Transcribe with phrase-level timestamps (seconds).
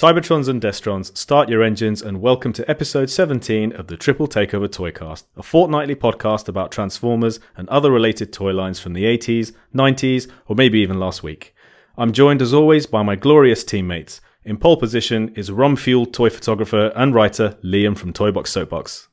[0.00, 4.66] Cybertrons and Destrons, start your engines and welcome to episode 17 of the Triple Takeover
[4.66, 10.26] Toycast, a fortnightly podcast about Transformers and other related toy lines from the 80s, 90s,
[10.48, 11.54] or maybe even last week.
[11.98, 14.22] I'm joined as always by my glorious teammates.
[14.42, 19.08] In pole position is rum fueled toy photographer and writer Liam from Toybox Soapbox.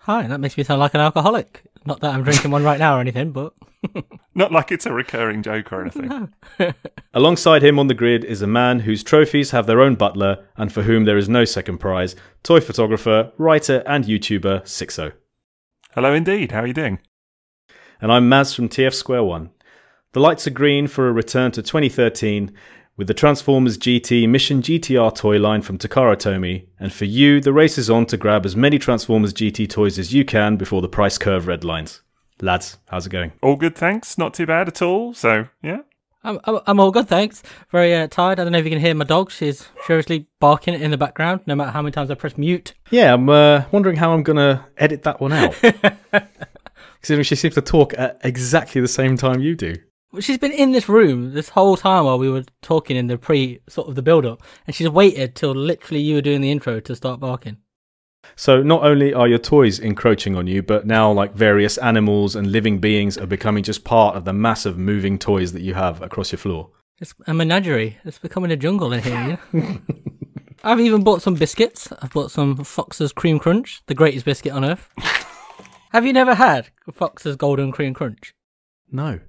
[0.00, 1.64] Hi, that makes me sound like an alcoholic.
[1.86, 3.52] Not that I'm drinking one right now or anything, but
[4.34, 6.32] Not like it's a recurring joke or anything.
[7.14, 10.72] Alongside him on the grid is a man whose trophies have their own butler and
[10.72, 15.12] for whom there is no second prize toy photographer, writer, and YouTuber Sixo.
[15.94, 16.52] Hello, indeed.
[16.52, 16.98] How are you doing?
[18.00, 19.50] And I'm Maz from TF Square One.
[20.12, 22.52] The lights are green for a return to 2013
[22.96, 27.52] with the Transformers GT Mission GTR toy line from Takara Tomy, and for you, the
[27.52, 30.88] race is on to grab as many Transformers GT toys as you can before the
[30.88, 32.00] price curve redlines.
[32.40, 33.32] Lads, how's it going?
[33.42, 34.16] All good, thanks.
[34.18, 35.14] Not too bad at all.
[35.14, 35.80] So, yeah.
[36.24, 37.42] I'm I'm, I'm all good, thanks.
[37.70, 38.40] Very uh, tired.
[38.40, 39.30] I don't know if you can hear my dog.
[39.30, 42.74] She's furiously barking in the background, no matter how many times I press mute.
[42.90, 45.54] Yeah, I'm uh, wondering how I'm going to edit that one out.
[47.02, 49.74] Considering she seems to talk at exactly the same time you do.
[50.20, 53.60] She's been in this room this whole time while we were talking in the pre
[53.68, 56.80] sort of the build up, and she's waited till literally you were doing the intro
[56.80, 57.58] to start barking.
[58.34, 62.50] So not only are your toys encroaching on you, but now like various animals and
[62.50, 66.32] living beings are becoming just part of the massive moving toys that you have across
[66.32, 66.70] your floor.
[66.98, 67.98] It's a menagerie.
[68.04, 69.38] It's becoming a jungle in here.
[69.52, 69.78] You know?
[70.64, 71.92] I've even bought some biscuits.
[72.00, 74.88] I've bought some Fox's Cream Crunch, the greatest biscuit on earth.
[75.92, 78.34] have you never had Fox's Golden Cream Crunch?
[78.90, 79.20] No.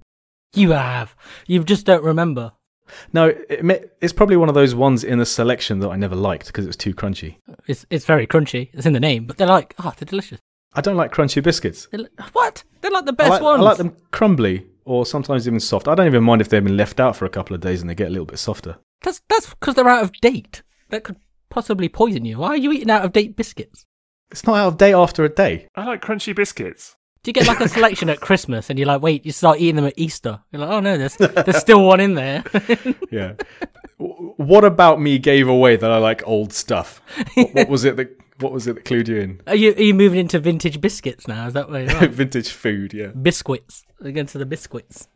[0.54, 1.16] You have.
[1.48, 2.54] You just don't remember.
[3.14, 6.48] No, it, it's probably one of those ones in the selection that I never liked
[6.48, 7.38] because it was too crunchy.
[7.68, 8.70] It's it's very crunchy.
[8.74, 10.40] It's in the name, but they're like, oh, they're delicious.
[10.74, 11.88] I don't like crunchy biscuits.
[11.92, 12.64] They're, li- what?
[12.82, 13.62] They're like the I best like, ones.
[13.62, 15.88] I like them crumbly or sometimes even soft.
[15.88, 17.90] I don't even mind if they've been left out for a couple of days and
[17.90, 18.78] they get a little bit softer.
[19.02, 20.64] That's that's because they're out of date.
[20.90, 21.18] That could
[21.50, 22.38] possibly poison you.
[22.40, 23.86] Why are you eating out of date biscuits?
[24.32, 25.68] It's not out of date after a day.
[25.76, 26.96] I like crunchy biscuits.
[27.28, 29.76] Do you get like a selection at Christmas and you're like, wait, you start eating
[29.76, 30.40] them at Easter?
[30.50, 32.42] You're like, oh no, there's there's still one in there.
[33.12, 33.34] Yeah.
[33.98, 37.02] What about me gave away that I like old stuff?
[37.36, 39.42] What, what was it that What was it that clued you in?
[39.46, 41.48] are you are you moving into vintage biscuits now?
[41.48, 42.08] Is that where you are?
[42.08, 42.94] Vintage food.
[42.94, 43.08] Yeah.
[43.08, 43.84] biscuits?
[44.00, 45.10] Against the biscuits.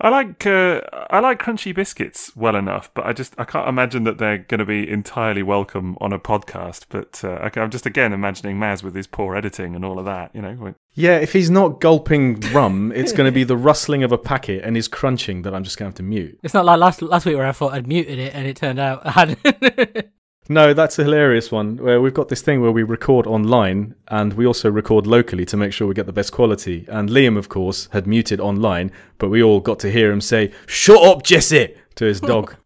[0.00, 0.80] I like uh,
[1.10, 4.58] I like crunchy biscuits well enough, but I just I can't imagine that they're going
[4.58, 6.86] to be entirely welcome on a podcast.
[6.88, 10.34] But uh, I'm just again imagining Maz with his poor editing and all of that.
[10.34, 11.18] You know, Yeah.
[11.18, 14.76] If he's not gulping rum, it's going to be the rustling of a packet and
[14.76, 16.38] his crunching that I'm just going to have to mute.
[16.42, 18.78] It's not like last last week where I thought I'd muted it and it turned
[18.78, 20.10] out I had.
[20.48, 21.76] No, that's a hilarious one.
[21.76, 25.56] Where we've got this thing where we record online and we also record locally to
[25.56, 26.84] make sure we get the best quality.
[26.88, 30.52] And Liam, of course, had muted online, but we all got to hear him say,
[30.66, 32.54] "Shut up, Jesse!" to his dog.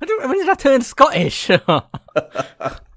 [0.00, 1.50] When did I turn Scottish?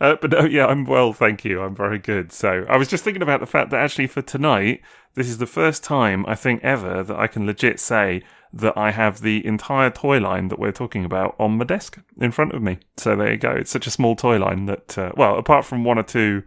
[0.00, 1.62] Uh, but no, yeah, I'm well, thank you.
[1.62, 2.32] I'm very good.
[2.32, 4.82] So I was just thinking about the fact that actually for tonight,
[5.14, 8.22] this is the first time I think ever that I can legit say
[8.52, 12.30] that I have the entire toy line that we're talking about on my desk in
[12.30, 12.78] front of me.
[12.96, 13.50] So there you go.
[13.50, 16.44] It's such a small toy line that, uh, well, apart from one or two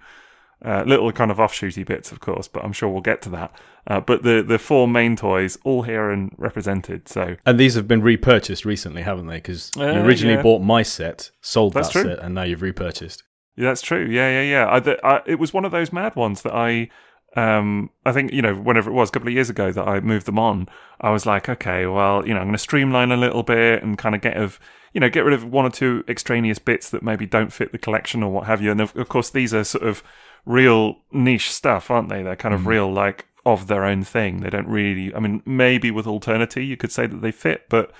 [0.63, 3.51] uh, little kind of offshooty bits, of course, but I'm sure we'll get to that.
[3.87, 7.07] Uh, but the the four main toys all here and represented.
[7.09, 9.37] So and these have been repurchased recently, haven't they?
[9.37, 10.43] Because you Uh, originally yeah.
[10.43, 12.03] bought my set, sold That's that true.
[12.15, 13.23] set, and now you've repurchased.
[13.55, 14.05] Yeah, that's true.
[14.05, 14.67] Yeah, yeah, yeah.
[14.73, 16.89] I, th- I, it was one of those mad ones that I,
[17.35, 19.99] um, I think you know, whenever it was, a couple of years ago that I
[19.99, 20.67] moved them on.
[21.01, 23.97] I was like, okay, well, you know, I'm going to streamline a little bit and
[23.97, 24.59] kind of get of,
[24.93, 27.77] you know, get rid of one or two extraneous bits that maybe don't fit the
[27.77, 28.71] collection or what have you.
[28.71, 30.03] And of, of course, these are sort of
[30.45, 32.23] real niche stuff, aren't they?
[32.23, 34.41] They're kind of real, like of their own thing.
[34.41, 35.13] They don't really.
[35.13, 37.91] I mean, maybe with Alternity, you could say that they fit, but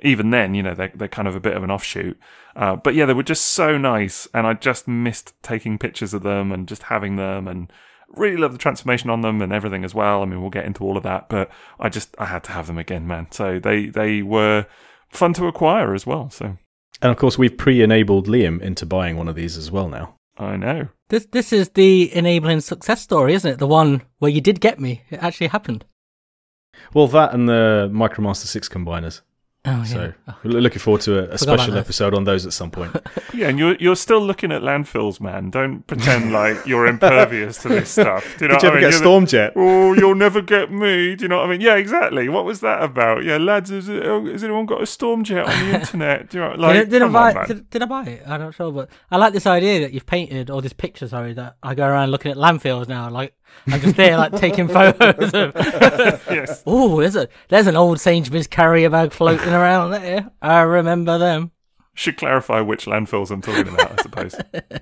[0.00, 2.18] even then, you know, they're, they're kind of a bit of an offshoot.
[2.54, 6.22] Uh, but yeah, they were just so nice, and I just missed taking pictures of
[6.22, 7.72] them and just having them, and
[8.08, 10.22] really love the transformation on them and everything as well.
[10.22, 11.50] I mean, we'll get into all of that, but
[11.80, 13.28] I just I had to have them again, man.
[13.30, 14.66] So they they were
[15.08, 16.30] fun to acquire as well.
[16.30, 16.56] So
[17.02, 20.16] And of course, we've pre-enabled Liam into buying one of these as well now.
[20.36, 20.88] I know.
[21.14, 23.58] This this is the enabling success story, isn't it?
[23.58, 25.02] The one where you did get me.
[25.10, 25.84] It actually happened.
[26.92, 29.20] Well, that and the Micromaster Six combiners.
[29.66, 30.12] Oh yeah.
[30.28, 30.32] Oh.
[30.32, 32.94] So we're looking forward to a, a special episode on those at some point.
[33.34, 35.50] Yeah, and you're you're still looking at landfills, man.
[35.50, 38.22] Don't pretend like you're impervious to this stuff.
[38.38, 38.90] Do you know Did you ever I mean?
[38.90, 41.16] get You're the- oh, you'll never get me.
[41.16, 41.60] Do you know what I mean?
[41.60, 42.28] Yeah, exactly.
[42.28, 43.24] What was that about?
[43.24, 46.30] Yeah, lads, has, oh, has anyone got a storm jet on the internet?
[46.30, 48.22] Do you know, like, did, did I buy on, did, did I buy it?
[48.24, 51.08] I'm not sure, but I like this idea that you've painted or this picture.
[51.08, 53.10] Sorry, that I go around looking at landfills now.
[53.10, 53.34] Like
[53.66, 55.32] I'm just there, like taking photos.
[55.32, 55.52] of...
[56.30, 56.62] yes.
[56.66, 60.30] oh, there's a there's an old Sainsbury's carrier bag floating around there.
[60.42, 61.50] I remember them.
[61.94, 64.34] Should clarify which landfills I'm talking about, I suppose.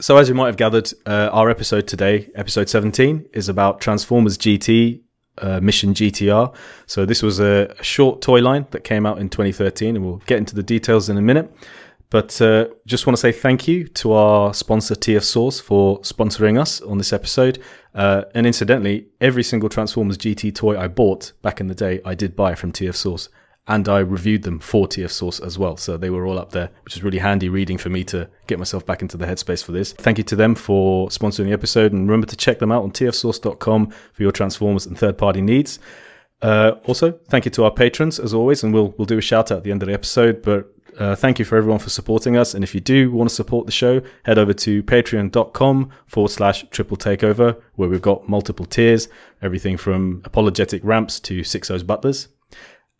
[0.00, 4.38] So, as you might have gathered, uh, our episode today, episode 17, is about Transformers
[4.38, 5.02] GT
[5.36, 6.54] uh, Mission GTR.
[6.86, 10.22] So, this was a, a short toy line that came out in 2013, and we'll
[10.26, 11.52] get into the details in a minute.
[12.10, 16.60] But uh, just want to say thank you to our sponsor TF Source for sponsoring
[16.60, 17.62] us on this episode.
[17.94, 22.16] Uh, and incidentally, every single Transformers GT toy I bought back in the day, I
[22.16, 23.28] did buy from TF Source.
[23.68, 25.76] And I reviewed them for TF Source as well.
[25.76, 28.58] So they were all up there, which is really handy reading for me to get
[28.58, 29.92] myself back into the headspace for this.
[29.92, 31.92] Thank you to them for sponsoring the episode.
[31.92, 35.78] And remember to check them out on tfsource.com for your Transformers and third party needs.
[36.42, 39.50] Uh, also, thank you to our patrons as always, and we'll we'll do a shout
[39.50, 40.42] out at the end of the episode.
[40.42, 42.54] But uh, thank you for everyone for supporting us.
[42.54, 46.64] And if you do want to support the show, head over to patreon.com forward slash
[46.70, 49.08] triple takeover, where we've got multiple tiers,
[49.42, 52.28] everything from apologetic ramps to Sixo's butlers.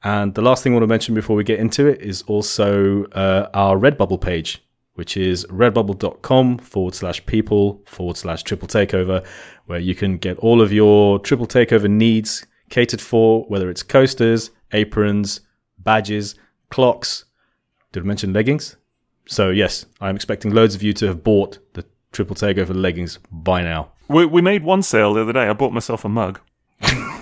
[0.02, 3.04] And the last thing I want to mention before we get into it is also
[3.06, 4.64] uh, our Redbubble page,
[4.94, 9.26] which is redbubble.com forward slash people forward slash triple takeover,
[9.66, 14.50] where you can get all of your triple takeover needs catered for, whether it's coasters,
[14.72, 15.40] aprons,
[15.78, 16.34] badges,
[16.70, 17.26] clocks.
[17.92, 18.76] Did I mention leggings?
[19.26, 23.62] So, yes, I'm expecting loads of you to have bought the triple takeover leggings by
[23.62, 23.92] now.
[24.08, 25.46] We, we made one sale the other day.
[25.48, 26.40] I bought myself a mug.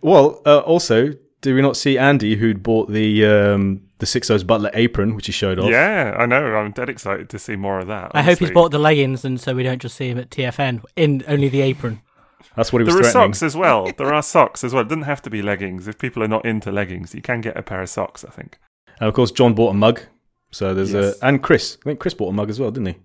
[0.00, 4.70] Well, uh, also, do we not see Andy who'd bought the um, the Sixo's Butler
[4.72, 5.70] apron, which he showed off?
[5.70, 6.56] Yeah, I know.
[6.56, 8.12] I'm dead excited to see more of that.
[8.14, 10.82] I hope he's bought the leggings, and so we don't just see him at TFN
[10.96, 12.00] in only the apron.
[12.56, 13.90] That's what he was There are socks as well.
[13.96, 14.82] There are socks as well.
[14.82, 15.88] It doesn't have to be leggings.
[15.88, 18.58] If people are not into leggings, you can get a pair of socks, I think.
[19.00, 20.00] And of course, John bought a mug.
[20.52, 21.20] So there's Yes.
[21.20, 21.78] a and Chris.
[21.82, 22.96] I think Chris bought a mug as well, didn't he?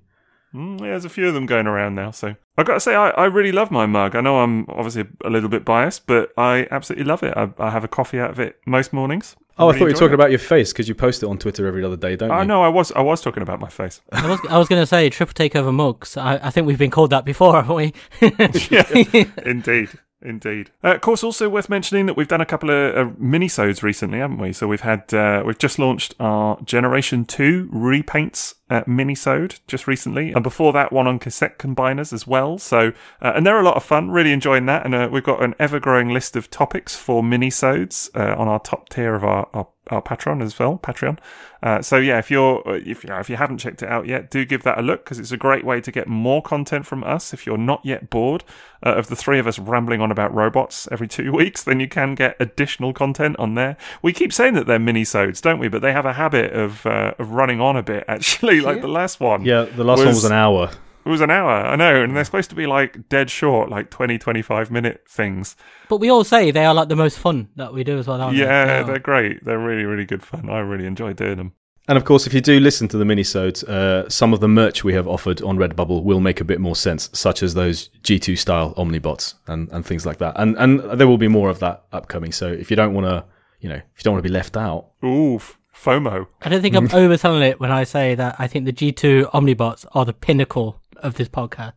[0.54, 2.12] Mm, yeah, there's a few of them going around now.
[2.12, 4.16] So I've got to say, I, I really love my mug.
[4.16, 7.34] I know I'm obviously a little bit biased, but I absolutely love it.
[7.38, 9.36] I, I have a coffee out of it most mornings.
[9.60, 10.16] Oh, I really thought you were talking it.
[10.16, 12.48] about your face because you post it on Twitter every other day, don't I you?
[12.48, 12.64] know.
[12.64, 14.02] I was I was talking about my face.
[14.12, 16.16] I was, I was going to say triple takeover mugs.
[16.16, 17.94] I, I think we've been called that before, haven't we?
[18.22, 19.90] yeah, indeed.
[20.22, 20.72] Indeed.
[20.84, 24.20] Uh, of course, also worth mentioning that we've done a couple of uh, mini-sodes recently,
[24.20, 24.52] haven't we?
[24.52, 30.34] So we've had uh, we've just launched our Generation Two repaints uh, mini-sode just recently,
[30.34, 32.58] and before that, one on cassette combiners as well.
[32.58, 34.12] So uh, and they're a lot of fun.
[34.12, 38.36] Really enjoying that, and uh, we've got an ever-growing list of topics for mini-sodes uh,
[38.38, 41.20] on our top tier of our, our our Patreon as well, Patreon.
[41.62, 44.30] Uh, so yeah, if you're if you know, if you haven't checked it out yet,
[44.32, 47.04] do give that a look because it's a great way to get more content from
[47.04, 47.34] us.
[47.34, 48.44] If you're not yet bored
[48.86, 51.88] uh, of the three of us rambling on about robots every two weeks, then you
[51.88, 53.76] can get additional content on there.
[54.02, 55.68] We keep saying that they're mini-sodes, don't we?
[55.68, 58.06] But they have a habit of uh, of running on a bit.
[58.08, 59.44] Actually, like the last one.
[59.44, 60.72] Yeah, the last one Was- was an hour.
[61.06, 63.90] It was an hour, I know, and they're supposed to be like dead short, like
[63.90, 65.56] 20, 25 minute things.
[65.88, 68.22] but we all say they are like the most fun that we do as well,
[68.22, 68.38] aren't?
[68.38, 68.84] Yeah, They are.
[68.84, 69.44] they're great.
[69.46, 70.50] They're really, really good fun.
[70.50, 71.54] I really enjoy doing them.
[71.88, 74.84] And of course, if you do listen to the minisodes, uh, some of the merch
[74.84, 78.38] we have offered on Redbubble will make a bit more sense, such as those G2
[78.38, 80.34] style Omnibots and, and things like that.
[80.36, 82.32] And and there will be more of that upcoming.
[82.32, 83.26] So if you don't want to,
[83.62, 86.28] you know, if you don't want to be left out, Ooh, f- FOMO.
[86.44, 89.88] I don't think I'm overselling it when I say that I think the G2 Omnibots
[89.94, 91.74] are the pinnacle of this podcast.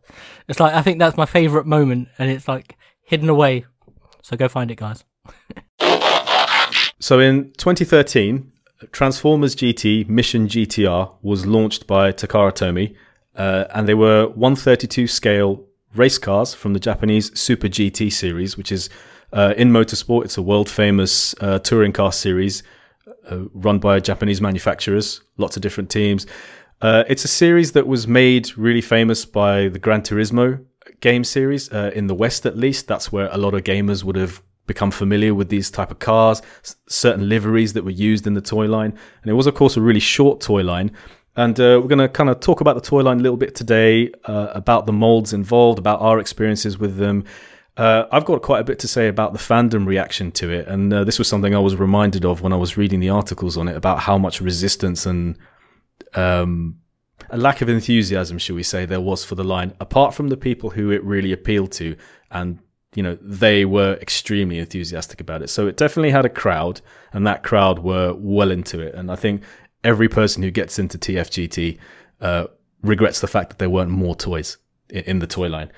[0.47, 3.65] It's like I think that's my favourite moment, and it's like hidden away.
[4.21, 5.03] So go find it, guys.
[6.99, 8.51] So in 2013,
[8.91, 12.95] Transformers GT Mission GTR was launched by Takara Tomy,
[13.35, 15.65] uh, and they were 132 scale
[15.95, 18.89] race cars from the Japanese Super GT series, which is
[19.33, 20.25] uh, in motorsport.
[20.25, 22.63] It's a world famous uh, touring car series
[23.29, 26.25] uh, run by Japanese manufacturers, lots of different teams.
[26.83, 30.61] Uh, it's a series that was made really famous by the Gran Turismo
[30.99, 32.89] game series uh, in the West, at least.
[32.89, 36.41] That's where a lot of gamers would have become familiar with these type of cars,
[36.61, 39.77] s- certain liveries that were used in the toy line, and it was, of course,
[39.77, 40.91] a really short toy line.
[41.37, 43.55] And uh, we're going to kind of talk about the toy line a little bit
[43.55, 47.23] today, uh, about the molds involved, about our experiences with them.
[47.77, 50.93] Uh, I've got quite a bit to say about the fandom reaction to it, and
[50.93, 53.69] uh, this was something I was reminded of when I was reading the articles on
[53.69, 55.37] it about how much resistance and
[56.15, 56.79] um,
[57.29, 60.37] a lack of enthusiasm, shall we say, there was for the line, apart from the
[60.37, 61.95] people who it really appealed to,
[62.31, 62.59] and
[62.95, 65.49] you know they were extremely enthusiastic about it.
[65.49, 68.95] So it definitely had a crowd, and that crowd were well into it.
[68.95, 69.43] And I think
[69.83, 71.77] every person who gets into TFGT
[72.21, 72.47] uh,
[72.81, 74.57] regrets the fact that there weren't more toys
[74.89, 75.71] in, the toy line.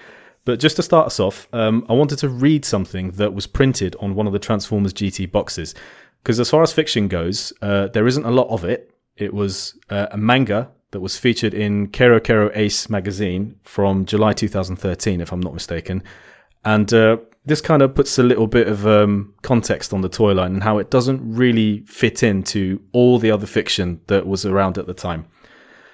[0.43, 3.95] But just to start us off, um, I wanted to read something that was printed
[3.99, 5.73] on one of the Transformers GT boxes.
[6.21, 8.94] Because as far as fiction goes, uh, there isn't a lot of it.
[9.17, 14.33] It was uh, a manga that was featured in Kero Kero Ace magazine from July
[14.33, 16.03] 2013, if I'm not mistaken.
[16.63, 20.33] And uh, this kind of puts a little bit of um, context on the toy
[20.33, 24.77] line and how it doesn't really fit into all the other fiction that was around
[24.77, 25.27] at the time.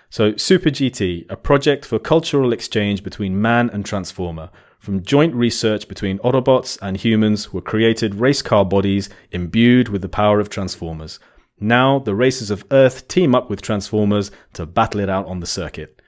[0.09, 4.49] So, Super GT, a project for cultural exchange between man and Transformer.
[4.79, 10.09] From joint research between Autobots and humans were created race car bodies imbued with the
[10.09, 11.19] power of Transformers.
[11.61, 15.45] Now, the races of Earth team up with Transformers to battle it out on the
[15.45, 16.01] circuit.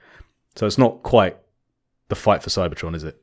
[0.56, 1.38] So, it's not quite
[2.08, 3.20] the fight for Cybertron, is it?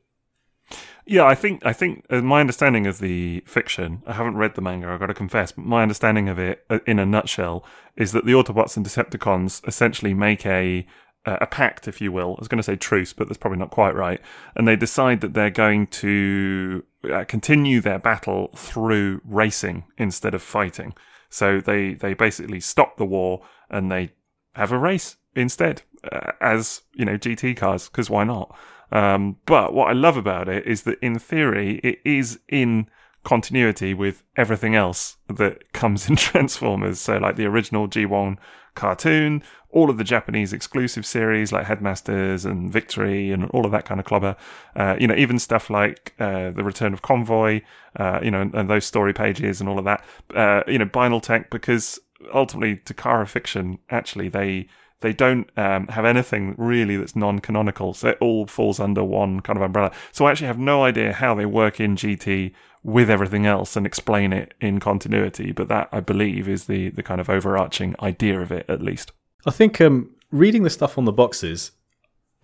[1.04, 4.02] Yeah, I think I think uh, my understanding of the fiction.
[4.06, 4.88] I haven't read the manga.
[4.88, 7.64] I've got to confess, but my understanding of it, uh, in a nutshell,
[7.96, 10.86] is that the Autobots and Decepticons essentially make a
[11.26, 12.34] uh, a pact, if you will.
[12.36, 14.20] I was going to say truce, but that's probably not quite right.
[14.54, 20.42] And they decide that they're going to uh, continue their battle through racing instead of
[20.42, 20.94] fighting.
[21.32, 24.12] So they they basically stop the war and they
[24.54, 28.54] have a race instead, uh, as you know, GT cars, because why not?
[28.90, 32.86] Um, but what I love about it is that in theory, it is in
[33.24, 37.00] continuity with everything else that comes in Transformers.
[37.00, 38.36] So, like the original G1
[38.74, 43.84] cartoon, all of the Japanese exclusive series like Headmasters and Victory and all of that
[43.86, 44.36] kind of clobber.
[44.76, 47.62] Uh, you know, even stuff like uh, The Return of Convoy,
[47.96, 50.04] uh, you know, and, and, those story pages and all of that.
[50.34, 51.98] Uh, you know, Binaltech, because
[52.34, 54.68] ultimately, Takara Fiction, actually, they
[55.00, 59.56] they don't um, have anything really that's non-canonical, so it all falls under one kind
[59.56, 59.90] of umbrella.
[60.12, 62.52] So I actually have no idea how they work in GT
[62.84, 65.50] with everything else and explain it in continuity.
[65.50, 69.12] But that I believe is the the kind of overarching idea of it, at least.
[69.46, 71.72] I think um, reading the stuff on the boxes,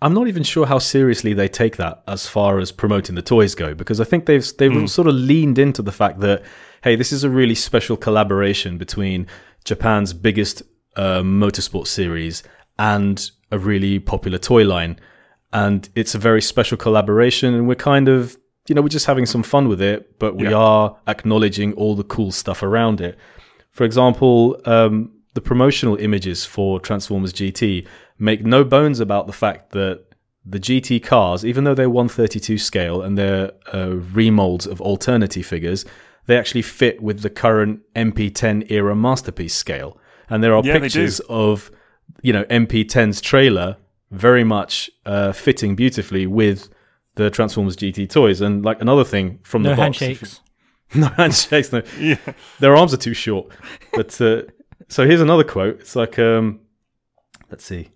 [0.01, 3.55] I'm not even sure how seriously they take that as far as promoting the toys
[3.55, 4.89] go, because I think they've they've mm.
[4.89, 6.43] sort of leaned into the fact that
[6.83, 9.27] hey, this is a really special collaboration between
[9.65, 10.63] Japan's biggest
[10.95, 12.43] uh, motorsport series
[12.77, 14.99] and a really popular toy line.
[15.51, 18.37] And it's a very special collaboration, and we're kind of,
[18.67, 20.55] you know, we're just having some fun with it, but we yeah.
[20.55, 23.17] are acknowledging all the cool stuff around it.
[23.71, 29.71] For example, um, the promotional images for Transformers GT make no bones about the fact
[29.71, 30.05] that
[30.45, 35.85] the GT cars, even though they're 132 scale and they're uh, remolds of Alternity figures,
[36.25, 41.19] they actually fit with the current MP10 era masterpiece scale and there are yeah, pictures
[41.21, 41.71] of
[42.21, 43.77] you know MP10's trailer
[44.11, 46.69] very much uh, fitting beautifully with
[47.15, 48.41] the Transformers GT toys.
[48.41, 50.41] And like another thing from no the box, handshakes.
[50.95, 51.71] no handshakes.
[51.71, 52.17] No, yeah.
[52.59, 53.51] their arms are too short.
[53.93, 54.43] But uh,
[54.89, 55.79] so here's another quote.
[55.79, 56.59] It's like, um,
[57.49, 57.91] let's see.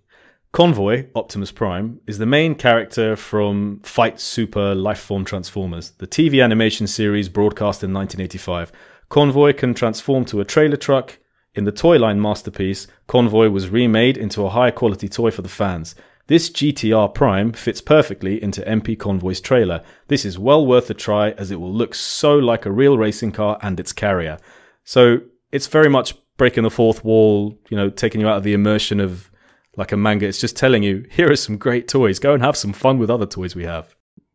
[0.52, 6.86] Convoy, Optimus Prime, is the main character from Fight Super Lifeform Transformers, the TV animation
[6.86, 8.70] series broadcast in 1985.
[9.08, 11.18] Convoy can transform to a trailer truck,
[11.54, 15.48] in the toy line masterpiece, Convoy was remade into a high quality toy for the
[15.48, 15.94] fans.
[16.26, 19.82] This GTR Prime fits perfectly into MP Convoy's trailer.
[20.08, 23.32] This is well worth a try as it will look so like a real racing
[23.32, 24.38] car and its carrier.
[24.84, 25.20] So
[25.52, 29.00] it's very much breaking the fourth wall, you know, taking you out of the immersion
[29.00, 29.30] of
[29.76, 30.26] like a manga.
[30.26, 32.18] It's just telling you, here are some great toys.
[32.18, 33.94] Go and have some fun with other toys we have.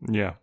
[0.09, 0.33] Yeah,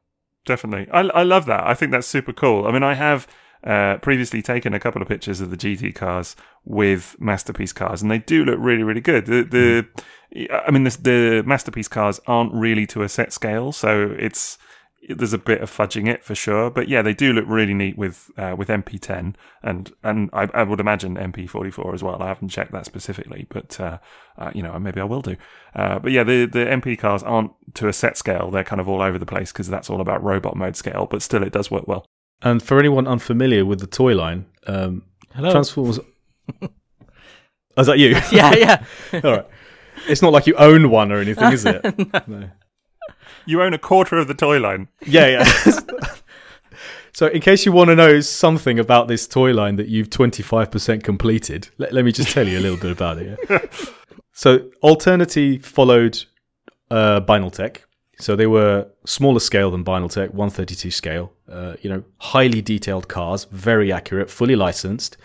[0.45, 0.89] definitely.
[0.93, 1.67] I, I love that.
[1.67, 2.67] I think that's super cool.
[2.67, 3.27] I mean, I have
[3.65, 8.11] uh, previously taken a couple of pictures of the GT cars with masterpiece cars, and
[8.11, 9.27] they do look really, really good.
[9.27, 9.87] The, the
[10.37, 10.63] mm.
[10.67, 14.59] I mean, the, the masterpiece cars aren't really to a set scale, so it's
[15.09, 16.71] there's a bit of fudging it for sure.
[16.71, 20.63] But yeah, they do look really neat with uh, with MP10 and and I, I,
[20.63, 22.23] would imagine MP44 as well.
[22.23, 23.99] I haven't checked that specifically, but uh,
[24.39, 25.37] uh, you know maybe I will do.
[25.75, 28.51] Uh, but yeah, the the MP cars aren't to a set scale.
[28.51, 31.07] They're kind of all over the place because that's all about robot mode scale.
[31.11, 32.07] But still, it does work well.
[32.43, 35.03] And for anyone unfamiliar with the toy line, um,
[35.37, 35.51] Hello.
[35.51, 36.01] Transformers.
[36.63, 36.69] oh,
[37.77, 38.09] is that you?
[38.33, 38.85] yeah, yeah.
[39.25, 39.47] All right.
[40.09, 41.85] It's not like you own one or anything, is it?
[42.29, 42.51] no.
[43.47, 44.89] You own a quarter of the toy line.
[45.07, 45.81] Yeah, yeah.
[47.13, 51.03] so, in case you want to know something about this toy line that you've 25%
[51.03, 53.39] completed, let, let me just tell you a little bit about it.
[53.49, 53.59] Yeah?
[54.33, 56.25] so, Alternity followed
[56.91, 57.79] uh, Binaltech,
[58.19, 61.33] so they were smaller scale than Binaltech, 132 scale.
[61.49, 65.17] Uh, you know, highly detailed cars, very accurate, fully licensed,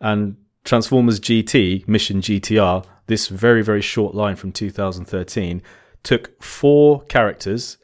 [0.00, 5.62] and Transformers GT, Mission GTR, this very very short line from 2013,
[6.02, 7.78] took four characters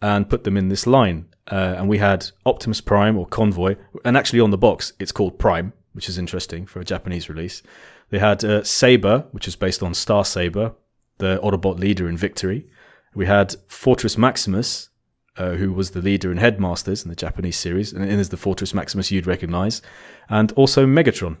[0.00, 1.26] and put them in this line.
[1.50, 5.38] Uh, and we had Optimus Prime or Convoy, and actually on the box it's called
[5.38, 7.62] Prime, which is interesting for a Japanese release.
[8.10, 10.74] They had uh, Saber, which is based on Star Saber,
[11.18, 12.66] the Autobot leader in Victory.
[13.14, 14.90] We had Fortress Maximus,
[15.36, 18.74] uh, who was the leader in Headmasters in the Japanese series, and is the Fortress
[18.74, 19.82] Maximus you'd recognize,
[20.28, 21.38] and also Megatron.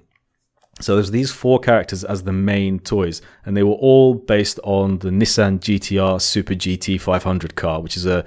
[0.80, 4.98] So there's these four characters as the main toys, and they were all based on
[4.98, 8.24] the Nissan GTR Super GT 500 car, which is a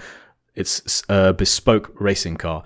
[0.54, 2.64] it's a bespoke racing car.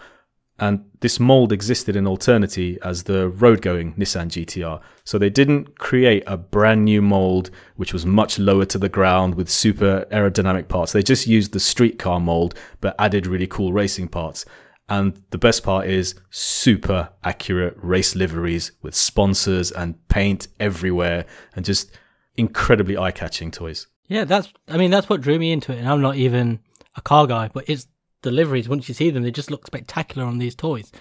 [0.58, 4.80] And this mold existed in Alternity as the road going Nissan GTR.
[5.04, 9.36] So they didn't create a brand new mold which was much lower to the ground
[9.36, 10.94] with super aerodynamic parts.
[10.94, 14.46] They just used the street car mold but added really cool racing parts.
[14.88, 21.26] And the best part is super accurate race liveries with sponsors and paint everywhere
[21.56, 21.92] and just
[22.38, 23.88] incredibly eye catching toys.
[24.08, 24.54] Yeah, that's.
[24.68, 25.80] I mean, that's what drew me into it.
[25.80, 26.60] And I'm not even
[26.96, 27.88] a car guy, but it's
[28.22, 28.70] deliveries.
[28.70, 30.92] Once you see them, they just look spectacular on these toys.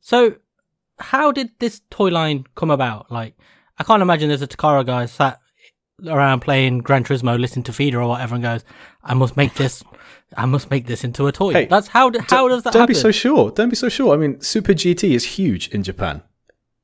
[0.00, 0.36] So,
[0.98, 3.10] how did this toy line come about?
[3.10, 3.34] Like,
[3.78, 5.38] I can't imagine there's a Takara guy sat
[6.06, 8.64] around playing Gran Turismo, listening to Feeder or whatever, and goes,
[9.02, 9.82] "I must make this.
[10.36, 12.10] I must make this into a toy." Hey, That's how.
[12.28, 12.94] How does that Don't happen?
[12.94, 13.50] be so sure.
[13.50, 14.14] Don't be so sure.
[14.14, 16.22] I mean, Super GT is huge in Japan.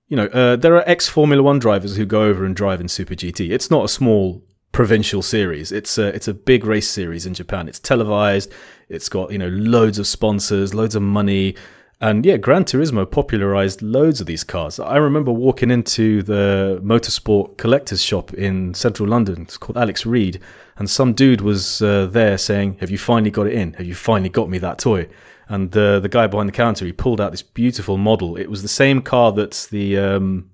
[0.08, 2.88] You know, uh, there are ex Formula One drivers who go over and drive in
[2.88, 3.50] Super GT.
[3.50, 5.72] It's not a small provincial series.
[5.72, 7.68] It's a it's a big race series in Japan.
[7.68, 8.52] It's televised.
[8.88, 11.56] It's got you know loads of sponsors, loads of money,
[12.00, 14.78] and yeah, Gran Turismo popularized loads of these cars.
[14.78, 19.42] I remember walking into the motorsport collectors shop in central London.
[19.42, 20.40] It's called Alex Reed,
[20.78, 23.74] and some dude was uh, there saying, "Have you finally got it in?
[23.74, 25.08] Have you finally got me that toy?"
[25.48, 28.36] And uh, the guy behind the counter, he pulled out this beautiful model.
[28.36, 30.50] It was the same car that's the um,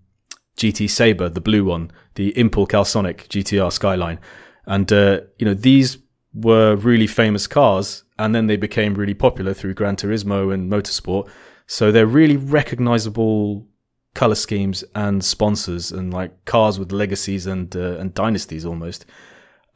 [0.57, 4.21] GT Saber, the blue one, the Impul Calsonic GTR Skyline.
[4.67, 5.99] And, uh, you know, these
[6.33, 11.29] were really famous cars and then they became really popular through Gran Turismo and Motorsport.
[11.67, 13.67] So they're really recognizable
[14.15, 19.07] color schemes and sponsors and like cars with legacies and, uh, and dynasties almost.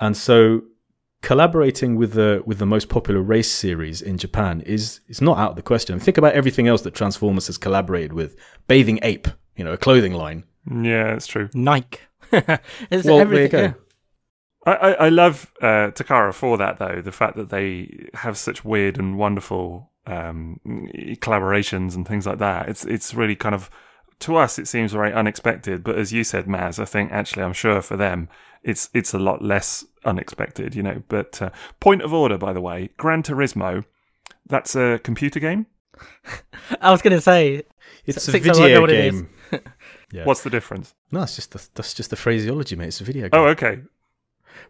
[0.00, 0.62] And so
[1.23, 5.50] collaborating with the with the most popular race series in Japan is is not out
[5.50, 5.99] of the question.
[5.99, 8.37] Think about everything else that Transformers has collaborated with.
[8.69, 10.45] Bathing Ape, you know, a clothing line.
[10.71, 11.49] Yeah, it's true.
[11.54, 12.00] Nike.
[12.32, 13.63] it's Well, there you go.
[13.63, 13.73] yeah.
[14.67, 17.00] I, I, I love uh, Takara for that though.
[17.00, 20.61] The fact that they have such weird and wonderful um,
[21.21, 22.69] collaborations and things like that.
[22.69, 23.71] It's it's really kind of
[24.21, 27.52] to us it seems very unexpected, but as you said, Maz, I think actually I'm
[27.52, 28.28] sure for them
[28.63, 31.02] it's it's a lot less unexpected, you know.
[31.08, 33.84] But uh, point of order, by the way, Gran Turismo,
[34.47, 35.67] that's a computer game.
[36.80, 37.63] I was going to say,
[38.06, 39.30] It's a Six, I video what game.
[40.11, 40.25] Yeah.
[40.25, 40.95] What's the difference?
[41.13, 42.89] No, it's just the, that's just the phraseology, mate.
[42.89, 43.39] It's a video game.
[43.39, 43.82] Oh, okay.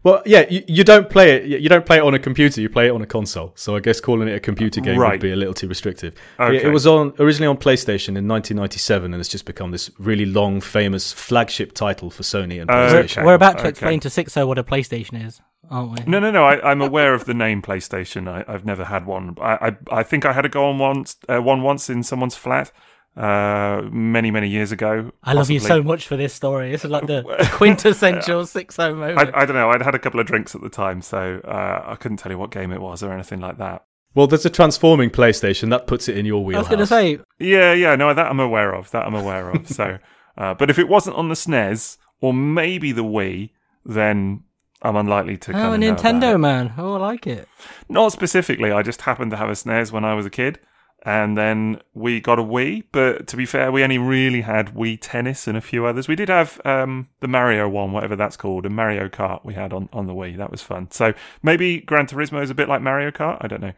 [0.02, 1.60] Well, yeah, you, you don't play it.
[1.60, 2.60] You don't play it on a computer.
[2.60, 3.52] You play it on a console.
[3.56, 5.12] So I guess calling it a computer game Right.
[5.12, 6.14] would be a little too restrictive.
[6.38, 6.62] Okay.
[6.64, 10.60] It was on originally on PlayStation in 1997, and it's just become this really long,
[10.60, 13.18] famous flagship title for Sony and Uh, PlayStation.
[13.18, 13.68] Okay, we're about to okay.
[13.70, 16.04] explain to Sixo what a PlayStation is, aren't we?
[16.10, 16.44] No, no, no.
[16.44, 18.28] I, I'm aware of the name PlayStation.
[18.28, 19.36] I, I've never had one.
[19.40, 22.36] I, I, I think I had a go on once, uh, one once in someone's
[22.36, 22.70] flat,
[23.18, 25.10] uh, many, many years ago.
[25.24, 26.70] I love you so much for this story.
[26.70, 29.34] This is like the quintessential Sixo moment.
[29.34, 29.70] I, I don't know.
[29.70, 32.38] I'd had a couple of drinks at the time, so uh, I couldn't tell you
[32.38, 33.84] what game it was or anything like that.
[34.14, 36.58] Well, there's a transforming PlayStation that puts it in your wheel.
[36.58, 37.96] I was going to say, Yeah, yeah.
[37.96, 38.90] No, that I'm aware of.
[38.92, 39.68] That I'm aware of.
[39.68, 39.98] so,
[40.38, 43.50] uh, but if it wasn't on the SNES or maybe the Wii,
[43.84, 44.44] then
[44.82, 45.52] I'm unlikely to.
[45.52, 46.38] oh, a of know about Nintendo it.
[46.38, 46.72] man.
[46.78, 47.48] Oh, I like it.
[47.88, 48.70] Not specifically.
[48.70, 50.60] I just happened to have a SNES when I was a kid,
[51.04, 52.84] and then we got a Wii.
[52.92, 56.08] But to be fair, we only really had Wii Tennis and a few others.
[56.08, 59.44] We did have um, the Mario one, whatever that's called, and Mario Kart.
[59.44, 60.36] We had on on the Wii.
[60.36, 60.90] That was fun.
[60.90, 63.38] So maybe Gran Turismo is a bit like Mario Kart.
[63.40, 63.72] I don't know.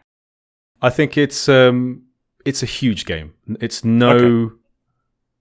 [0.83, 2.03] I think it's um,
[2.45, 3.35] it's a huge game.
[3.61, 4.55] It's no, Okay.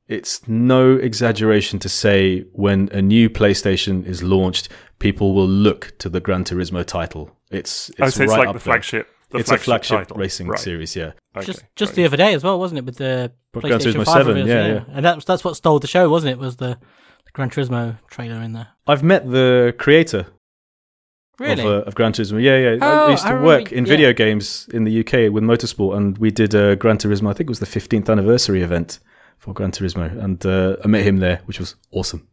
[0.08, 4.68] it's no exaggeration to say when a new PlayStation is launched,
[5.00, 7.32] people will look to the Gran Turismo title.
[7.52, 8.60] It's it's oh, so it's right like the there.
[8.60, 9.08] flagship.
[9.32, 10.18] The it's a flagship title.
[10.18, 10.60] racing Right.
[10.60, 11.12] series, yeah.
[11.36, 11.96] Okay, just just great.
[12.04, 12.86] the other day as well, wasn't it?
[12.86, 14.84] With the Gran Turismo 5 7, reveals, yeah, yeah.
[14.92, 16.40] And that's that's what stole the show, wasn't it?
[16.40, 16.78] Was the,
[17.26, 18.70] the Gran Turismo trailer in there?
[18.88, 20.26] I've met the creator
[21.38, 21.62] Really?
[21.62, 22.42] of, uh, of Gran Turismo.
[22.42, 22.86] Yeah, yeah.
[22.86, 23.90] I- Oh, I used to I work in yeah.
[23.90, 27.30] video games in the UK with Motorsport, and we did a Gran Turismo.
[27.30, 29.00] I think it was the 15th anniversary event
[29.38, 32.28] for Gran Turismo, and uh, I met him there, which was awesome.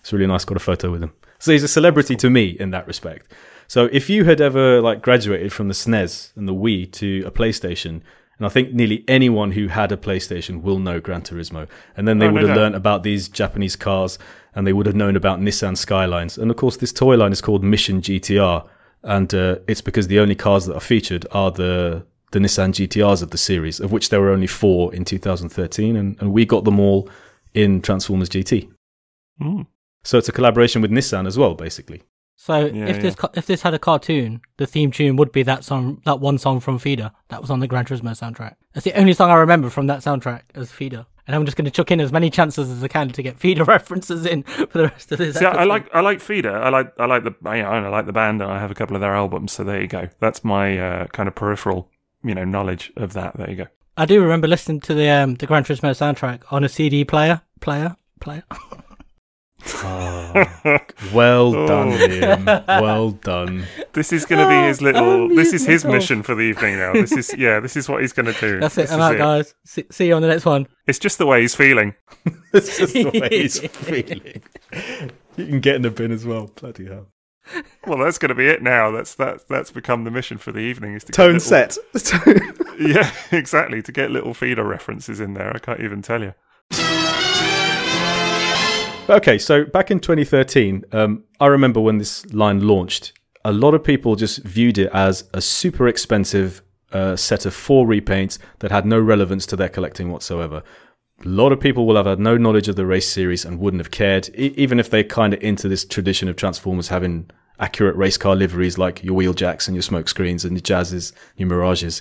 [0.00, 0.44] It's really nice.
[0.44, 1.12] Got a photo with him.
[1.38, 3.32] So he's a celebrity to me in that respect.
[3.70, 7.30] So if you had ever like graduated from the SNES and the Wii to a
[7.30, 8.00] PlayStation,
[8.36, 12.18] and I think nearly anyone who had a PlayStation will know Gran Turismo, and then
[12.18, 12.62] they Oh, no would have doubt.
[12.62, 14.18] learned about these Japanese cars,
[14.56, 17.40] and they would have known about Nissan Skylines, and of course this toy line is
[17.40, 18.66] called Mission GTR,
[19.04, 23.22] and uh, it's because the only cars that are featured are the the Nissan GTRs
[23.22, 26.64] of the series, of which there were only four in 2013, and, and we got
[26.64, 27.08] them all
[27.54, 28.68] in Transformers GT.
[29.40, 29.68] Mm.
[30.02, 32.02] So it's a collaboration with Nissan as well, basically.
[32.42, 35.42] So Yeah, if this co- if this had a cartoon, the theme tune would be
[35.42, 38.54] that song, that one song from Feeder that was on the Gran Turismo soundtrack.
[38.72, 41.04] That's the only song I remember from that soundtrack as Feeder.
[41.26, 43.38] And I'm just going to chuck in as many chances as I can to get
[43.38, 45.36] Feeder references in for the rest of this.
[45.36, 46.56] See, I, I like I like Feeder.
[46.56, 48.74] I like I like the you know, I like the band, and I have a
[48.74, 49.52] couple of their albums.
[49.52, 50.08] So there you go.
[50.18, 51.90] That's my uh, kind of peripheral,
[52.24, 53.36] you know, knowledge of that.
[53.36, 53.66] There you go.
[53.98, 57.42] I do remember listening to the um, the Gran Turismo soundtrack on a CD player,
[57.60, 58.44] player, player.
[59.82, 60.78] Oh,
[61.12, 61.66] well Oh.
[61.66, 62.66] done, Liam.
[62.66, 63.66] Well done.
[63.92, 65.24] This is going to be his Oh, little.
[65.24, 66.92] I'm This is his mission for the evening now.
[66.92, 67.60] This is yeah.
[67.60, 68.60] This is what he's going to do.
[68.60, 68.94] That's This it.
[68.94, 69.54] I'm is out, guys.
[69.64, 70.66] See, see you on the next one.
[70.86, 71.94] It's just the way he's feeling.
[72.52, 74.42] It's just the way he's feeling.
[75.36, 76.50] You can get in the bin as well.
[76.60, 77.06] Bloody hell.
[77.86, 78.90] Well, that's going to be it now.
[78.90, 80.94] That's that's that's become the mission for the evening.
[80.94, 81.78] Is to get Tone little- set.
[82.80, 83.82] Yeah, exactly.
[83.82, 85.54] To get little feeder references in there.
[85.54, 86.32] I can't even tell you.
[89.10, 93.12] Okay, so back in 2013, um, I remember when this line launched,
[93.44, 97.88] a lot of people just viewed it as a super expensive uh, set of four
[97.88, 100.62] repaints that had no relevance to their collecting whatsoever.
[101.24, 103.80] A lot of people will have had no knowledge of the race series and wouldn't
[103.80, 107.96] have cared, e- even if they're kind of into this tradition of Transformers having accurate
[107.96, 112.00] race car liveries like your wheeljacks and your smoke screens and your jazzes, your mirages.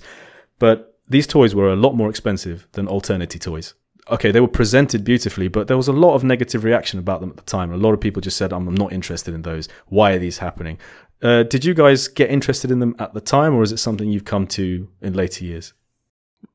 [0.59, 3.73] But these toys were a lot more expensive than Alternity toys
[4.09, 7.29] okay, they were presented beautifully, but there was a lot of negative reaction about them
[7.29, 7.71] at the time.
[7.71, 9.67] A lot of people just said, I'm not interested in those.
[9.87, 10.77] Why are these happening?
[11.21, 14.09] Uh, did you guys get interested in them at the time, or is it something
[14.09, 15.73] you've come to in later years?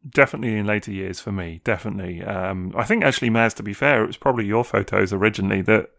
[0.09, 1.61] Definitely in later years for me.
[1.64, 2.22] Definitely.
[2.22, 3.54] Um, I think actually, Maz.
[3.54, 5.90] To be fair, it was probably your photos originally that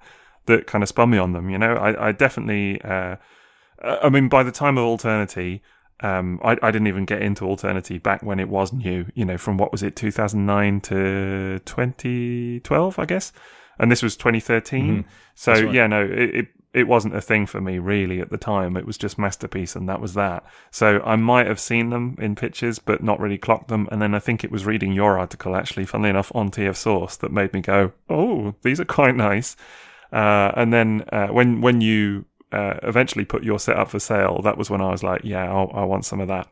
[0.47, 1.49] that kind of spun me on them.
[1.49, 2.81] You know, I, I definitely.
[2.81, 3.17] Uh,
[3.83, 5.61] I mean, by the time of Alternity,
[6.01, 9.05] um, I, I didn't even get into Alternity back when it was new.
[9.13, 13.31] You know, from what was it, 2009 to 2012, I guess,
[13.79, 15.05] and this was 2013.
[15.35, 15.73] So right.
[15.73, 18.75] yeah, no, it, it it wasn't a thing for me really at the time.
[18.75, 20.43] It was just masterpiece, and that was that.
[20.71, 23.87] So I might have seen them in pictures, but not really clocked them.
[23.91, 27.15] And then I think it was reading your article, actually, funnily enough, on TF Source,
[27.17, 29.55] that made me go, "Oh, these are quite nice."
[30.11, 34.41] Uh, and then uh, when when you uh, eventually put your set up for sale,
[34.43, 36.47] that was when I was like, "Yeah, I'll, I want some of that."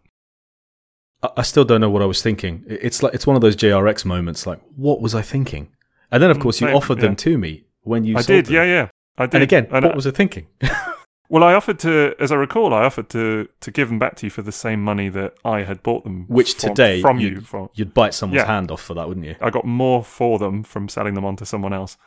[1.21, 2.63] I, I still don't know what I was thinking.
[2.67, 4.45] It's like it's one of those JRX moments.
[4.45, 5.69] Like, what was I thinking?
[6.11, 8.17] And then, of Mm, course, you same, offered them to me when you.
[8.17, 8.53] I did, them.
[8.55, 8.87] yeah, yeah,
[9.17, 9.35] I did.
[9.35, 10.45] And again, And, what uh, was I thinking?
[11.29, 14.25] well, I offered to, as I recall, I offered to to give them back to
[14.27, 17.35] you for the same money that I had bought them, Which from, today from you'd-
[17.37, 17.41] you.
[17.41, 18.47] For You'd bite someone's Yeah.
[18.47, 19.35] hand off for that, wouldn't you?
[19.41, 21.97] I got more for them from selling them on to someone else.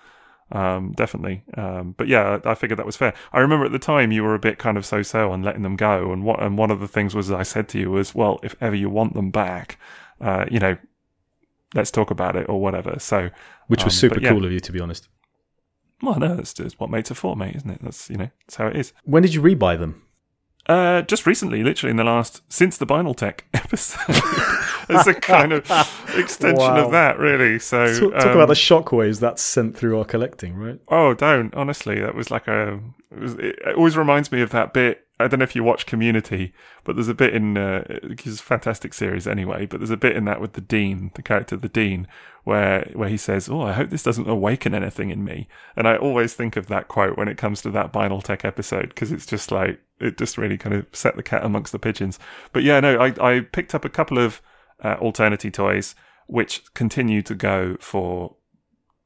[0.52, 1.42] Um, definitely.
[1.54, 3.14] Um, but yeah, I I figured that was fair.
[3.32, 5.74] I remember at the time you were a bit kind of so-so on letting them
[5.76, 8.38] go, and what and one of the things was I said to you was, well,
[8.44, 9.78] if ever you want them back,
[10.20, 10.76] uh, you know,
[11.74, 12.96] let's talk about it or whatever.
[13.00, 13.30] So,
[13.66, 14.30] Which was Um, super yeah.
[14.30, 15.08] cool of you, to be honest.
[16.00, 17.80] well, no, that's just what mates are for, mate, isn't it?
[17.82, 18.92] That's you know, that's how it is.
[19.04, 20.02] When did you rebuy them?
[20.68, 24.16] Uh, just recently, literally in the last since the Binaltech episode,
[24.88, 25.64] as a kind of
[26.16, 26.86] extension Wow.
[26.86, 27.58] of that, really.
[27.60, 30.80] So Talk, talk um, about the shockwaves that's sent through our collecting, right?
[30.88, 32.00] Oh, don't honestly.
[32.00, 32.80] That was like a.
[33.16, 35.06] It, always reminds me of that bit.
[35.18, 36.52] I don't know if you watch Community,
[36.84, 37.56] but there's a bit in.
[37.56, 39.66] Uh, it's a fantastic series anyway.
[39.66, 42.06] But there's a bit in that with the Dean, the character, the Dean,
[42.44, 45.96] where where he says, "Oh, I hope this doesn't awaken anything in me." And I
[45.96, 49.50] always think of that quote when it comes to that Binaltech episode because it's just
[49.50, 52.18] like it just really kind of set the cat amongst the pigeons.
[52.52, 54.42] But yeah, no, I I picked up a couple of
[54.84, 55.94] uh, alternity toys
[56.26, 58.36] which continue to go for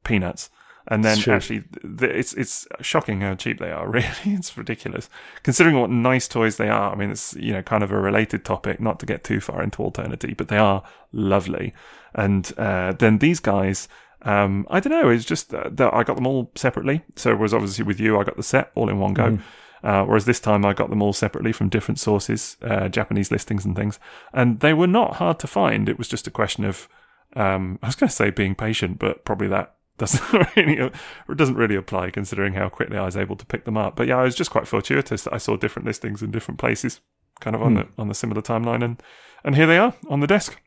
[0.04, 0.50] peanuts.
[0.88, 1.64] And then actually,
[2.00, 3.88] it's it's shocking how cheap they are.
[3.90, 5.08] Really, it's ridiculous
[5.42, 6.92] considering what nice toys they are.
[6.92, 9.62] I mean, it's you know kind of a related topic, not to get too far
[9.62, 11.74] into alternity, but they are lovely.
[12.14, 13.88] And uh, then these guys,
[14.22, 15.10] um, I don't know.
[15.10, 17.02] It's just uh, that I got them all separately.
[17.16, 19.38] So it was obviously with you, I got the set all in one go.
[19.82, 23.64] Uh, whereas this time I got them all separately from different sources, uh, Japanese listings
[23.64, 23.98] and things,
[24.32, 25.88] and they were not hard to find.
[25.88, 26.86] It was just a question of,
[27.34, 30.90] um, I was going to say being patient, but probably that doesn't really
[31.28, 33.94] or doesn't really apply considering how quickly I was able to pick them up.
[33.94, 37.00] But yeah, I was just quite fortuitous that I saw different listings in different places,
[37.40, 39.00] kind of on the on the similar timeline, and
[39.44, 40.60] and here they are on the desk.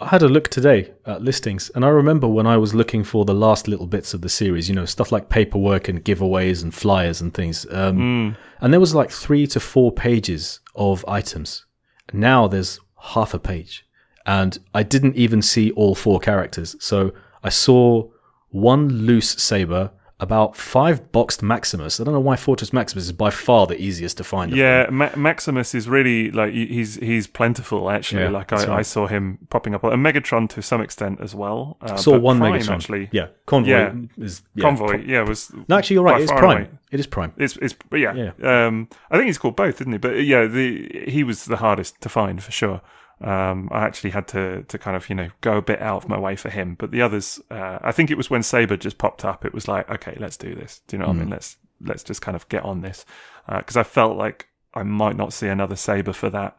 [0.00, 3.24] I had a look today at listings, and I remember when I was looking for
[3.24, 6.74] the last little bits of the series, you know, stuff like paperwork and giveaways and
[6.74, 7.64] flyers and things.
[7.70, 8.36] Um, Mm.
[8.60, 11.66] And there was like three to four pages of items.
[12.12, 12.80] Now there's
[13.14, 13.86] half a page,
[14.26, 16.74] and I didn't even see all four characters.
[16.80, 17.12] So
[17.44, 18.10] I saw
[18.50, 22.00] one loose saber, about five boxed Maximus.
[22.00, 24.50] I don't know why Fortress Maximus is by far the easiest to find.
[24.50, 28.22] Yeah, Ma- Maximus is really like he's he's plentiful actually.
[28.22, 28.68] Yeah, like I, right.
[28.78, 31.76] I saw him popping up, and Megatron to some extent as well.
[31.82, 32.74] Uh, saw one Prime, Megatron.
[32.76, 33.08] actually.
[33.12, 33.94] Yeah, Convoy Yeah.
[34.16, 36.22] is yeah, Convoy, yeah, was no, actually, you're right.
[36.22, 36.44] It's Prime.
[36.62, 36.70] away.
[36.90, 37.34] It is Prime.
[37.36, 38.14] It's it's yeah.
[38.14, 38.66] Yeah.
[38.66, 39.98] Um, I think he's called both, isn't he?
[39.98, 42.80] But yeah, the he was the hardest to find for sure.
[43.20, 46.08] Um, I actually had to to kind of you know go a bit out of
[46.08, 48.98] my way for him, but the others, uh, I think it was when Saber just
[48.98, 49.44] popped up.
[49.44, 50.82] It was like, okay, let's do this.
[50.86, 51.30] Do you know what I mean?
[51.30, 53.04] Let's let's just kind of get on this
[53.48, 56.56] because I felt like I might not see another Saber for that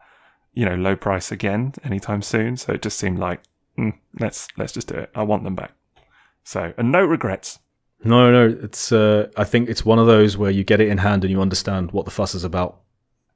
[0.54, 2.58] you know low price again anytime soon.
[2.58, 3.42] So it just seemed like
[3.78, 5.12] mm, let's let's just do it.
[5.14, 5.74] I want them back.
[6.44, 7.60] So and no regrets.
[8.04, 8.92] No, no, it's.
[8.92, 11.42] Uh, I think it's one of those where you get it in hand and you
[11.42, 12.82] understand what the fuss is about.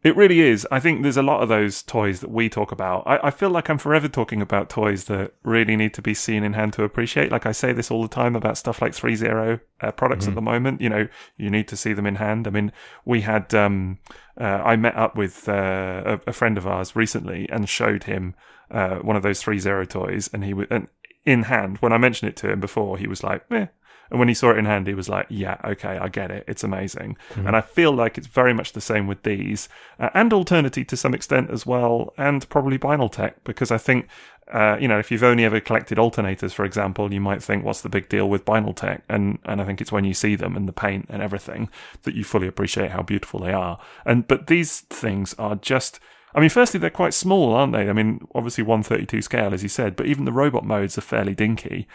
[0.04, 0.68] It really is.
[0.72, 3.04] I think there's a lot of those toys that we talk about.
[3.06, 6.44] I, I, feel like I'm forever talking about toys that really need to be seen
[6.44, 7.32] in hand to appreciate.
[7.32, 10.32] Like I say this all the time about stuff like 3 Zero uh, products mm-hmm.
[10.32, 10.82] at the moment.
[10.82, 12.48] You know, you need to see them in hand.
[12.48, 12.72] I mean,
[13.06, 14.00] we had, um,
[14.40, 18.34] uh, I met up with uh, a, a, friend of ours recently and showed him
[18.72, 20.88] uh, one of those 3 Zero toys, and he was, and
[21.26, 23.68] in hand, when I mentioned it to him before, he was like, eh,
[24.12, 26.44] and when he saw it in hand, he was like, yeah, okay, I get it.
[26.48, 27.18] It's amazing.
[27.32, 27.48] Mm-hmm.
[27.48, 29.70] And I feel like it's very much the same with these
[30.00, 34.08] uh, and Alternity to some extent as well, and probably Binaltech, because I think,
[34.52, 37.82] uh, you know, if you've only ever collected alternators, for example, you might think, what's
[37.82, 39.02] the big deal with Binaltech?
[39.08, 41.70] And, and I think it's when you see them and the paint and everything
[42.04, 43.80] that you fully appreciate how beautiful they are.
[44.06, 46.00] And, but these things are just,
[46.34, 47.90] I mean, firstly, they're quite small, aren't they?
[47.90, 51.36] I mean, obviously 132 scale, as you said, but even the robot modes are fairly
[51.36, 51.88] dinky.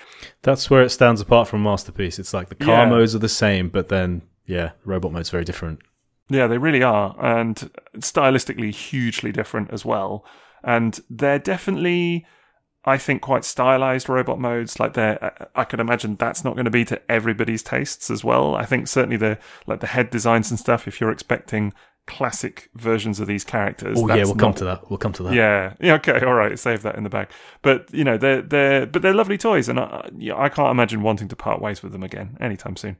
[0.43, 2.19] That's where it stands apart from Masterpiece.
[2.19, 2.91] It's like the car yeah.
[2.91, 5.81] modes are the same, but then, yeah, robot mode's very different.
[6.29, 7.17] Yeah, they really are.
[7.19, 7.57] And
[7.99, 10.25] stylistically, hugely different as well.
[10.63, 12.27] And they're definitely,
[12.85, 14.81] I think, quite stylized robot modes.
[14.81, 18.57] Like they're, I could imagine that's not going to be to everybody's tastes as well.
[18.57, 21.73] I think certainly the, like the head designs and stuff, if you're expecting
[22.07, 23.99] classic versions of these characters.
[24.01, 24.91] Oh yeah, we'll not, come to that.
[24.91, 25.35] We'll come to that.
[25.35, 25.95] Yeah, yeah.
[25.95, 26.59] Okay, all right.
[26.59, 27.29] Save that in the bag.
[27.63, 31.29] But you know, they're they're but they're lovely toys, and I, I can't imagine wanting
[31.29, 32.97] to part ways with them again anytime soon.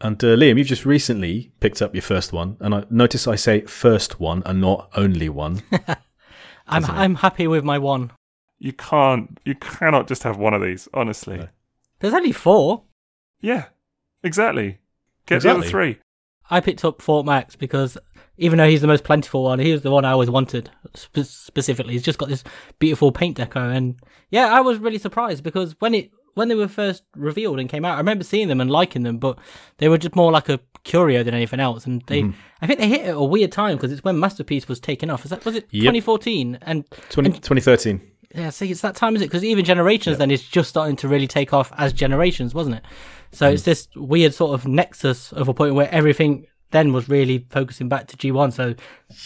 [0.00, 3.36] And uh, Liam, you've just recently picked up your first one, and I notice I
[3.36, 5.62] say first one and not only one.
[6.66, 8.12] I'm I'm happy with my one.
[8.58, 10.88] You can't, you cannot just have one of these.
[10.94, 11.48] Honestly, no.
[12.00, 12.84] there's only four.
[13.40, 13.66] Yeah,
[14.22, 14.78] exactly.
[15.26, 15.60] Get exactly.
[15.60, 15.98] the other three.
[16.50, 17.96] I picked up Fort Max because
[18.38, 21.20] even though he's the most plentiful one, he was the one I always wanted spe-
[21.20, 21.92] specifically.
[21.92, 22.44] He's just got this
[22.78, 26.68] beautiful paint deco, and yeah, I was really surprised because when it when they were
[26.68, 29.38] first revealed and came out, I remember seeing them and liking them, but
[29.78, 31.86] they were just more like a curio than anything else.
[31.86, 32.34] And they, mm.
[32.62, 35.24] I think they hit at a weird time because it's when Masterpiece was taken off.
[35.24, 35.92] Is that was it yep.
[35.92, 38.00] 2014 and, 20, and 2013?
[38.34, 39.26] Yeah, see, it's that time, is it?
[39.26, 40.18] Because even Generations yep.
[40.18, 42.84] then is just starting to really take off as Generations, wasn't it?
[43.32, 43.54] So mm.
[43.54, 47.88] it's this weird sort of nexus of a point where everything then was really focusing
[47.88, 48.52] back to G1.
[48.52, 48.74] So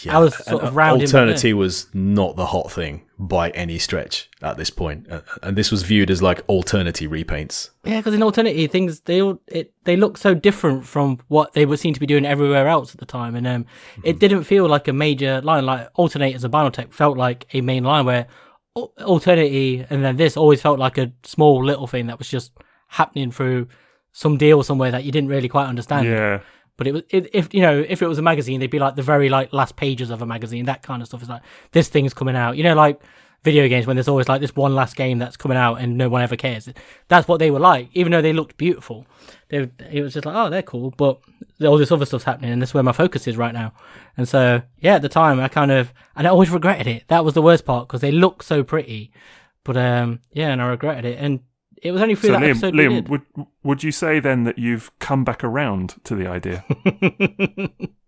[0.03, 1.07] yeah, I was sort of rounding.
[1.07, 5.07] Alternity was not the hot thing by any stretch at this point,
[5.43, 7.69] and this was viewed as like alternity repaints.
[7.83, 11.65] Yeah, because in alternity things they all, it they look so different from what they
[11.65, 14.01] were seen to be doing everywhere else at the time, and um, mm-hmm.
[14.03, 15.65] it didn't feel like a major line.
[15.65, 18.27] Like alternators and Binaltech felt like a main line where
[18.75, 22.51] alternity and then this always felt like a small little thing that was just
[22.89, 23.67] happening through
[24.11, 26.07] some deal somewhere that you didn't really quite understand.
[26.07, 26.41] Yeah.
[26.77, 28.95] But it was it, if you know if it was a magazine, they'd be like
[28.95, 30.65] the very like last pages of a magazine.
[30.65, 32.57] That kind of stuff is like this thing's coming out.
[32.57, 33.01] You know, like
[33.45, 36.09] video games when there's always like this one last game that's coming out and no
[36.09, 36.67] one ever cares.
[37.07, 39.05] That's what they were like, even though they looked beautiful.
[39.47, 41.19] They, it was just like, oh, they're cool, but
[41.63, 43.71] all this other stuff's happening, and that's where my focus is right now.
[44.17, 47.03] And so, yeah, at the time, I kind of, and I always regretted it.
[47.07, 49.11] That was the worst part because they look so pretty,
[49.63, 51.19] but um, yeah, and I regretted it.
[51.19, 51.41] And
[51.81, 52.73] it was only through so that Liam, episode.
[52.73, 53.21] Liam, would
[53.63, 56.65] would you say then that you've come back around to the idea?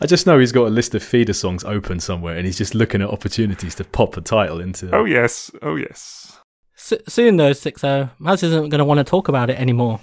[0.00, 2.74] I just know he's got a list of feeder songs open somewhere, and he's just
[2.74, 4.94] looking at opportunities to pop a title into.
[4.94, 6.38] Oh yes, oh yes.
[6.76, 10.00] S- soon though, Sixo, Maz isn't going to want to talk about it anymore.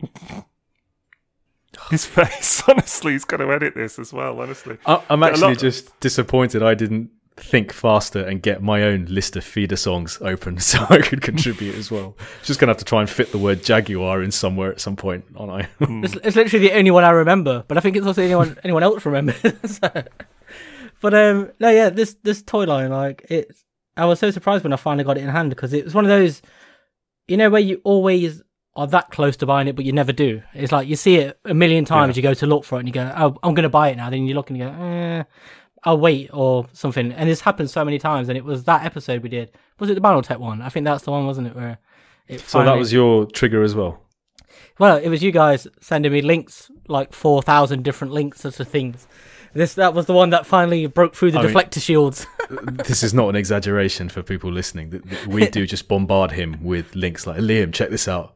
[1.90, 4.40] His face, honestly, he's going to edit this as well.
[4.40, 9.04] Honestly, I- am actually lot- just disappointed I didn't think faster and get my own
[9.06, 12.16] list of feeder songs open so I could contribute as well.
[12.42, 15.24] Just gonna have to try and fit the word Jaguar in somewhere at some point,
[15.36, 15.68] aren't I?
[15.80, 18.48] it's, it's, literally the only one I remember, but I think it's also the only
[18.48, 19.40] one anyone else remembers.
[19.64, 19.90] so.
[21.00, 23.54] But um, no, yeah, this this toy line, like it,
[23.96, 26.04] I was so surprised when I finally got it in hand because it was one
[26.04, 26.40] of those,
[27.28, 28.42] you know, where you always
[28.74, 30.42] are that close to buying it, but you never do.
[30.54, 32.22] It's like you see it a million times, yeah.
[32.22, 33.96] you go to look for it, and you go, "Oh, I'm going to buy it
[33.96, 35.24] now." Then you look and you go, eh,
[35.86, 37.12] I'll wait or something.
[37.12, 39.52] And this happened so many times, and it was that episode we did.
[39.78, 40.60] Was it the Binaltech one?
[40.60, 41.54] I think that's the one, wasn't it?
[41.54, 41.78] Where
[42.26, 44.02] it so that was your trigger as well.
[44.78, 49.06] Well, it was you guys sending me links, like four thousand different links to things.
[49.54, 52.26] This that was the one that finally broke through the I deflector mean, shields.
[52.84, 55.02] this is not an exaggeration for people listening.
[55.28, 58.35] We do just bombard him with links like Liam, check this out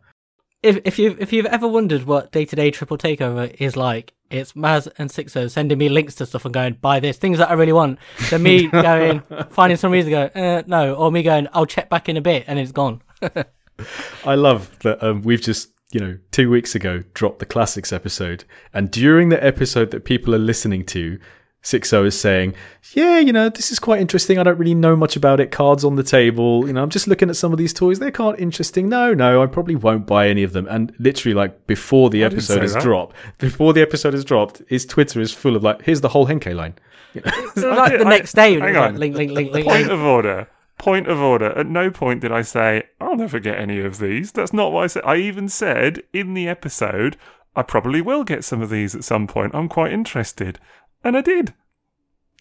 [0.63, 4.13] if if you if you've ever wondered what day to day triple takeover is like,
[4.31, 7.51] it's Maz and Sixo sending me links to stuff and going buy this things that
[7.51, 7.99] I really want.
[8.29, 11.89] Then me going finding some reason to go uh, no, or me going I'll check
[11.89, 13.03] back in a bit and it's gone.
[14.25, 18.45] I love that um, we've just you know two weeks ago dropped the classics episode,
[18.75, 21.19] and during the episode that people are listening to,
[21.63, 22.55] Sixo is saying,
[22.95, 24.39] "Yeah, you know, this is quite interesting.
[24.39, 25.51] I don't really know much about it.
[25.51, 26.67] Cards on the table.
[26.67, 27.99] You know, I'm just looking at some of these toys.
[27.99, 28.89] They're quite interesting.
[28.89, 32.33] No, no, I probably won't buy any of them." And literally, like before the didn't
[32.35, 32.83] episode is that.
[32.83, 36.27] dropped, before the episode is dropped, his Twitter is full of like, "Here's the whole
[36.27, 36.75] Henkei line."
[37.15, 38.97] It was like the I- next day, hang was like on.
[38.97, 39.91] link, link, link, link, Point link.
[39.93, 40.49] of order.
[40.79, 41.47] Point of order.
[41.59, 44.33] At no point did I say, I'll never get any of these.
[44.33, 45.03] That's not what I said.
[45.05, 47.19] I even said in the episode,
[47.55, 49.55] I probably will get some of these at some point.
[49.55, 50.59] I'm quite interested.
[51.05, 51.55] And I did.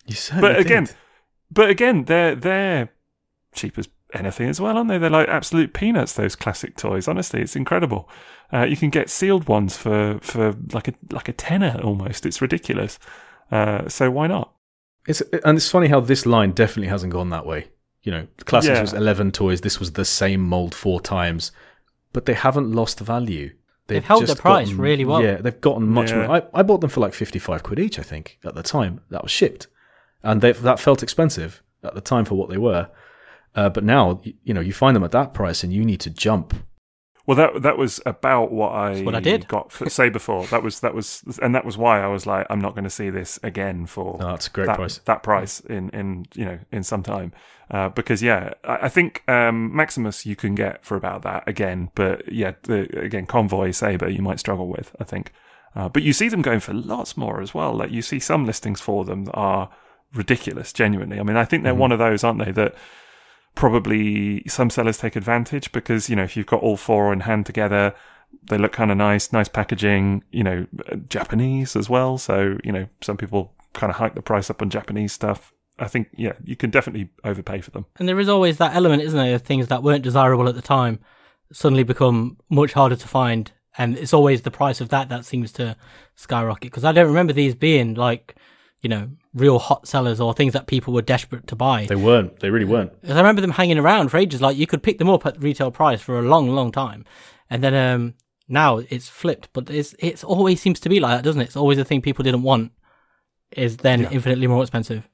[0.05, 0.95] You certainly But again, did.
[1.51, 2.89] but again, they're they're
[3.53, 4.97] cheap as anything as well, aren't they?
[4.97, 6.13] They're like absolute peanuts.
[6.13, 7.07] Those classic toys.
[7.07, 8.09] Honestly, it's incredible.
[8.51, 12.25] Uh, you can get sealed ones for for like a like a tenner almost.
[12.25, 12.97] It's ridiculous.
[13.51, 14.53] Uh, so why not?
[15.07, 17.67] It's and it's funny how this line definitely hasn't gone that way.
[18.03, 18.81] You know, classics Yeah.
[18.81, 19.61] was eleven toys.
[19.61, 21.51] This was the same mold four times,
[22.13, 23.51] but they haven't lost value.
[23.89, 25.21] They've held just their price really well.
[25.23, 26.27] Yeah, they've gotten much Yeah.
[26.27, 26.37] more.
[26.37, 27.99] I, I bought them for like fifty-five quid each.
[27.99, 29.67] I think at the time that was shipped,
[30.23, 32.89] and they, that felt expensive at the time for what they were.
[33.55, 35.99] Uh, but now, y- you know, you find them at that price, and you need
[36.01, 36.53] to jump.
[37.29, 39.47] Well, that that was about what I, what I did.
[39.47, 40.47] got for say before.
[40.47, 42.89] That was that was, and that was why I was like, I'm not going to
[42.89, 44.97] see this again for Oh, that's a great that, price.
[45.05, 47.31] That price in in you know in some time,
[47.69, 51.91] uh, because yeah, I, I think um, Maximus you can get for about that again,
[51.93, 54.95] but yeah, the, again Convoy Saber you might struggle with.
[54.99, 55.31] I think,
[55.75, 57.75] uh, but you see them going for lots more as well.
[57.75, 59.69] Like you see some listings for them that are
[60.15, 60.73] ridiculous.
[60.73, 61.79] Genuinely, I mean, I think they're Mm-hmm.
[61.79, 62.51] one of those, aren't they?
[62.51, 62.73] That
[63.59, 67.45] probably some sellers take advantage because you know if you've got all four in hand
[67.45, 67.93] together
[68.49, 72.71] they look kind of nice nice packaging you know uh, japanese as well so you
[72.71, 76.31] know some people kind of hike the price up on japanese stuff i think yeah
[76.45, 79.41] you can definitely overpay for them And there is always that element, isn't there, of
[79.41, 80.99] things that weren't desirable at the time
[81.51, 83.51] suddenly become much harder to find.
[83.77, 85.75] And it's always the price of that that seems to
[86.15, 86.71] skyrocket.
[86.71, 88.35] Because I don't remember these being like,
[88.81, 91.85] you know, real hot sellers or things that people were desperate to buy.
[91.85, 92.39] They weren't.
[92.39, 92.93] They really weren't.
[93.07, 94.41] I remember them hanging around for ages.
[94.41, 97.05] Like you could pick them up at retail price for a long, long time,
[97.49, 98.15] and then um,
[98.47, 99.49] now it's flipped.
[99.53, 101.45] But it's it's always seems to be like that, doesn't it?
[101.45, 102.71] It's always the thing people didn't want
[103.51, 105.07] is then infinitely more expensive.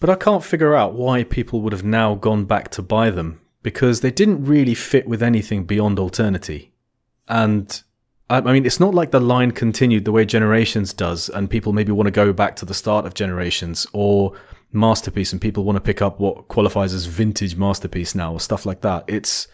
[0.00, 3.40] But I can't figure out why people would have now gone back to buy them
[3.62, 6.72] because they didn't really fit with anything beyond Alternity.
[7.26, 7.82] And
[8.30, 11.92] I mean, it's not like the line continued the way Generations does, and people maybe
[11.92, 14.32] want to go back to the start of Generations or
[14.72, 18.64] Masterpiece, and people want to pick up what qualifies as vintage Masterpiece now or stuff
[18.64, 19.04] like that.
[19.08, 19.46] It's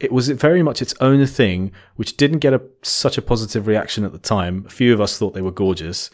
[0.00, 4.04] it was very much its own thing, which didn't get a, such a positive reaction
[4.04, 4.64] at the time.
[4.66, 6.10] A few of us thought they were gorgeous,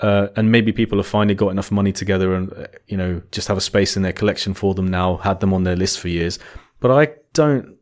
[0.00, 3.48] uh, and maybe people have finally got enough money together and uh, you know just
[3.48, 5.16] have a space in their collection for them now.
[5.16, 6.38] Had them on their list for years,
[6.80, 7.77] but I don't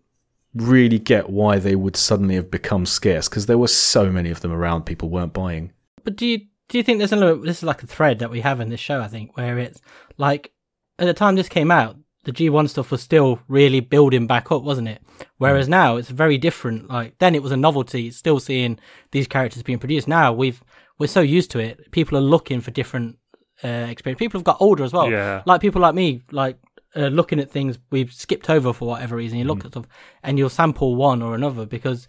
[0.57, 4.40] really get why they would suddenly have become scarce because there were so many of
[4.40, 4.85] them around.
[4.85, 5.73] People weren't buying.
[6.05, 6.38] But do you
[6.69, 8.71] do you think there's a little, this is like a thread that we have in
[8.71, 9.01] this show?
[9.01, 9.81] I think where it's
[10.16, 10.53] like
[10.99, 14.62] at the time this came out, the G1 stuff was still really building back up,
[14.62, 15.01] wasn't it?
[15.38, 16.88] Whereas now it's very different.
[16.88, 18.79] Like then it was a novelty, still seeing
[19.12, 20.09] these characters being produced.
[20.09, 20.62] Now we've
[20.99, 21.90] we're so used to it.
[21.92, 23.19] People are looking for different
[23.62, 24.19] uh, experience.
[24.19, 25.11] People have got older as well.
[25.11, 25.42] Yeah.
[25.47, 26.59] Like people like me, like
[26.96, 29.38] uh, looking at things we've skipped over for whatever reason.
[29.38, 29.87] You look at stuff
[30.22, 32.06] and you'll sample one or another because,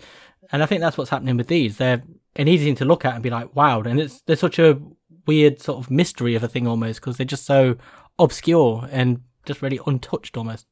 [0.52, 1.78] and I think that's what's happening with these.
[1.78, 2.04] They're
[2.36, 3.82] an easy thing to look at and be like, wow.
[3.82, 4.80] And it's they're such a
[5.26, 7.78] weird sort of mystery of a thing almost because they're just so
[8.18, 10.66] obscure and just really untouched almost.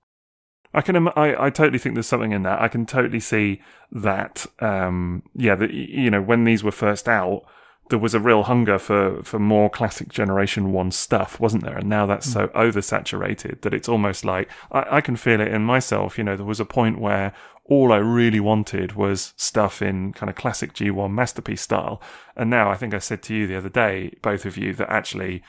[0.73, 2.61] I can, im- I, I totally think there's something in that.
[2.61, 4.45] I can totally see that.
[4.59, 7.43] Um, yeah, that you know, when these were first out,
[7.89, 11.77] there was a real hunger for for more classic generation one stuff, wasn't there?
[11.77, 12.33] And now that's mm.
[12.33, 16.17] so oversaturated that it's almost like I, I can feel it in myself.
[16.17, 17.33] You know, there was a point where
[17.65, 22.01] all I really wanted was stuff in kind of classic G1 masterpiece style,
[22.35, 24.89] and now I think I said to you the other day, both of you, that
[24.89, 25.43] actually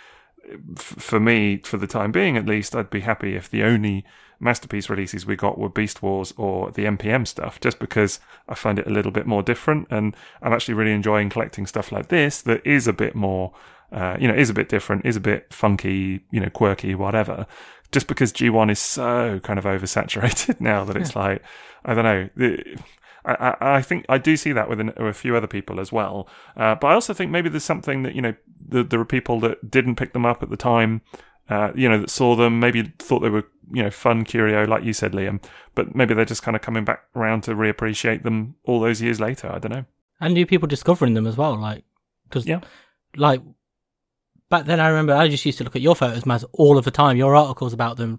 [0.77, 4.05] f- for me, for the time being at least, I'd be happy if the only
[4.41, 8.79] masterpiece releases we got were Beast Wars or the MPM stuff, just because I find
[8.79, 12.43] it a little bit more different, and I'm actually really enjoying collecting stuff like this
[12.43, 13.53] that is a bit more,
[13.93, 17.47] uh, you know, is a bit different, is a bit funky, you know, quirky, whatever.
[17.93, 21.43] Just because G1 is so kind of oversaturated now that it's like,
[21.85, 22.29] I don't know.
[22.37, 22.79] The,
[23.25, 25.91] I, I, think I do see that with, an, with a few other people as
[25.91, 26.29] well.
[26.57, 28.35] Uh, but I also think maybe there's something that, you know,
[28.69, 31.03] the, there are people that didn't pick them up at the time,
[31.49, 34.85] uh, you know, that saw them, maybe thought they were, you know, fun curio, like
[34.85, 35.43] you said, Liam,
[35.75, 39.21] but maybe they're just kind of coming back around to reappreciate them all those years
[39.21, 39.51] later.
[39.53, 39.85] I don't know.
[40.21, 41.85] And new people discovering them as well, like
[42.25, 42.61] because Yeah.
[43.17, 43.43] like
[44.49, 46.85] back then I remember I just used to look at your photos, Maz, all of
[46.85, 48.19] the time, your articles about them,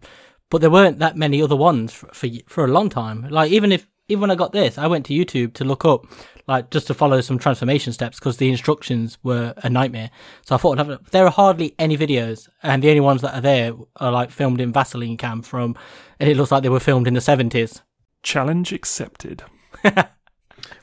[0.49, 3.27] but there weren't that many other ones for for, for a long time.
[3.29, 6.05] Like even if even when I got this, I went to YouTube to look up,
[6.47, 10.09] like, just to follow some transformation steps because the instructions were a nightmare.
[10.45, 13.35] So I thought I'd have, there are hardly any videos, and the only ones that
[13.35, 15.75] are there are like filmed in Vaseline cam from,
[16.19, 17.81] and it looks like they were filmed in the 70s.
[18.23, 19.43] Challenge accepted.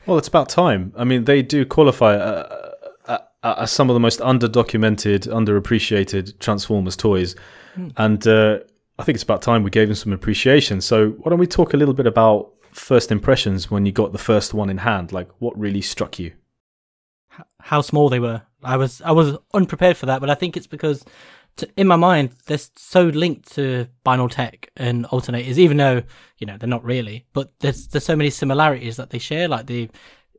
[0.05, 0.93] Well, it's about time.
[0.95, 2.69] I mean, they do qualify uh,
[3.07, 7.35] uh, uh, as some of the most underdocumented, underappreciated Transformers toys,
[7.97, 8.59] and uh,
[8.99, 10.79] I think it's about time we gave them some appreciation.
[10.81, 14.17] So, why don't we talk a little bit about first impressions when you got the
[14.17, 15.11] first one in hand?
[15.11, 16.33] Like, what really struck you?
[17.59, 18.41] how small they were.
[18.63, 21.03] I was I was unprepared for that, but I think it's because
[21.57, 26.03] to, in my mind they're so linked to Binal Tech and alternators, even though
[26.37, 27.25] you know they're not really.
[27.33, 29.89] But there's there's so many similarities that they share, like the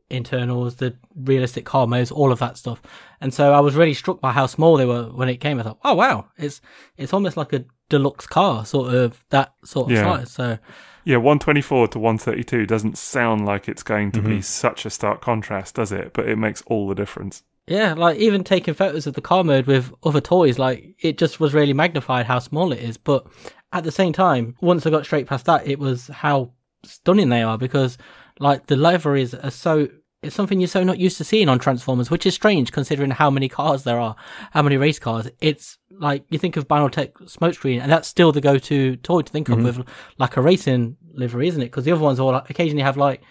[0.09, 2.81] internals, the realistic car modes, all of that stuff.
[3.21, 5.59] And so I was really struck by how small they were when it came.
[5.59, 6.61] I thought, oh wow, it's
[6.97, 10.03] it's almost like a deluxe car, sort of that sort of Yeah.
[10.17, 10.31] size.
[10.31, 10.57] So
[11.07, 14.41] Yeah, 124 to 132 doesn't sound like it's going to be mm-hmm.
[14.41, 16.11] such a stark contrast, does it?
[16.11, 17.43] But it makes all the difference.
[17.65, 21.39] Yeah, like even taking photos of the car mode with other toys, like it just
[21.39, 22.97] was really magnified how small it is.
[22.97, 23.25] But
[23.71, 26.51] at the same time, once I got straight past that, it was how
[26.83, 27.97] stunning they are because
[28.39, 29.87] like the liveries are so
[30.23, 33.29] it's something you're so not used to seeing on Transformers, which is strange considering how
[33.29, 34.15] many cars there are,
[34.51, 35.29] how many race cars.
[35.39, 39.49] It's like you think of Binaltech smokescreen, and that's still the go-to toy to think
[39.49, 39.85] of with
[40.17, 41.65] like a racing livery, isn't it?
[41.65, 43.21] Because the other ones all like, occasionally have like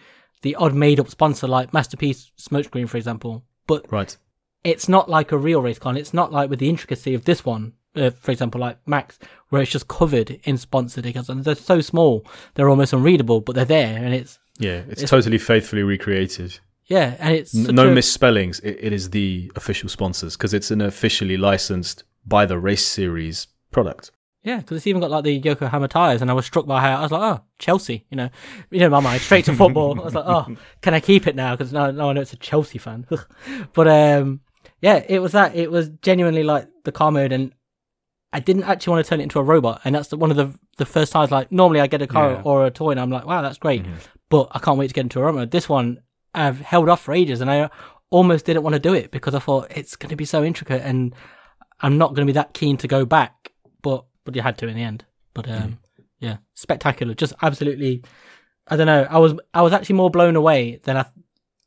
[0.43, 3.45] the odd made-up sponsor, like Masterpiece smokescreen, for example.
[3.67, 4.17] But Right.
[4.65, 5.91] it's not like a real race car.
[5.91, 9.19] and It's not like with the intricacy of this one, uh, for example, like Max,
[9.49, 13.55] where it's just covered in sponsored decals, and they're so small they're almost unreadable, but
[13.55, 16.59] they're there, and it's Yeah, it's, totally faithfully recreated.
[16.87, 18.61] yeah, and it's no a- misspellings.
[18.61, 23.47] It, it is the official sponsors because it's an officially licensed by the race series
[23.71, 24.11] product.
[24.43, 26.97] yeah, because it's even got like the Yokohama tires, and I was struck by how
[26.99, 28.29] I was like, oh, Chelsea, you know,
[28.71, 30.01] you know, my mind straight to football.
[30.01, 31.55] I was like, oh, can I keep it now?
[31.57, 33.07] Because now, now I know it's a Chelsea fan.
[33.75, 34.41] but um,
[34.81, 35.55] yeah, it was that.
[35.55, 37.53] It was genuinely like the car mode, and
[38.33, 40.37] I didn't actually want to turn it into a robot, and that's the, one of
[40.37, 41.31] the the first times.
[41.31, 42.43] Like normally, I get a car Yeah.
[42.45, 43.85] or a toy, and I'm like, wow, that's great,
[44.29, 45.51] but I can't wait to get into a robot.
[45.51, 46.01] This one,
[46.35, 47.69] I've held off for ages, and I
[48.11, 50.83] almost didn't want to do it because I thought it's going to be so intricate,
[50.85, 51.15] and
[51.81, 53.53] I'm not going to be that keen to go back.
[53.83, 55.05] But but you had to in the end.
[55.35, 55.79] But um,
[56.19, 58.03] yeah, spectacular, just absolutely.
[58.69, 59.07] I don't know.
[59.09, 61.07] I was I was actually more blown away than I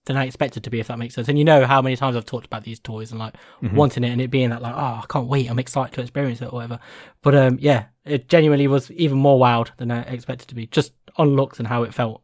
[0.06, 1.30] than I expected to be, if that makes sense.
[1.30, 4.10] And you know how many times I've talked about these toys and like wanting it
[4.10, 6.52] and it being that like, oh, I can't wait, I'm excited to experience it or
[6.52, 6.80] whatever.
[7.22, 10.94] But um, yeah, it genuinely was even more wild than I expected to be, just
[11.18, 12.24] on looks and how it felt.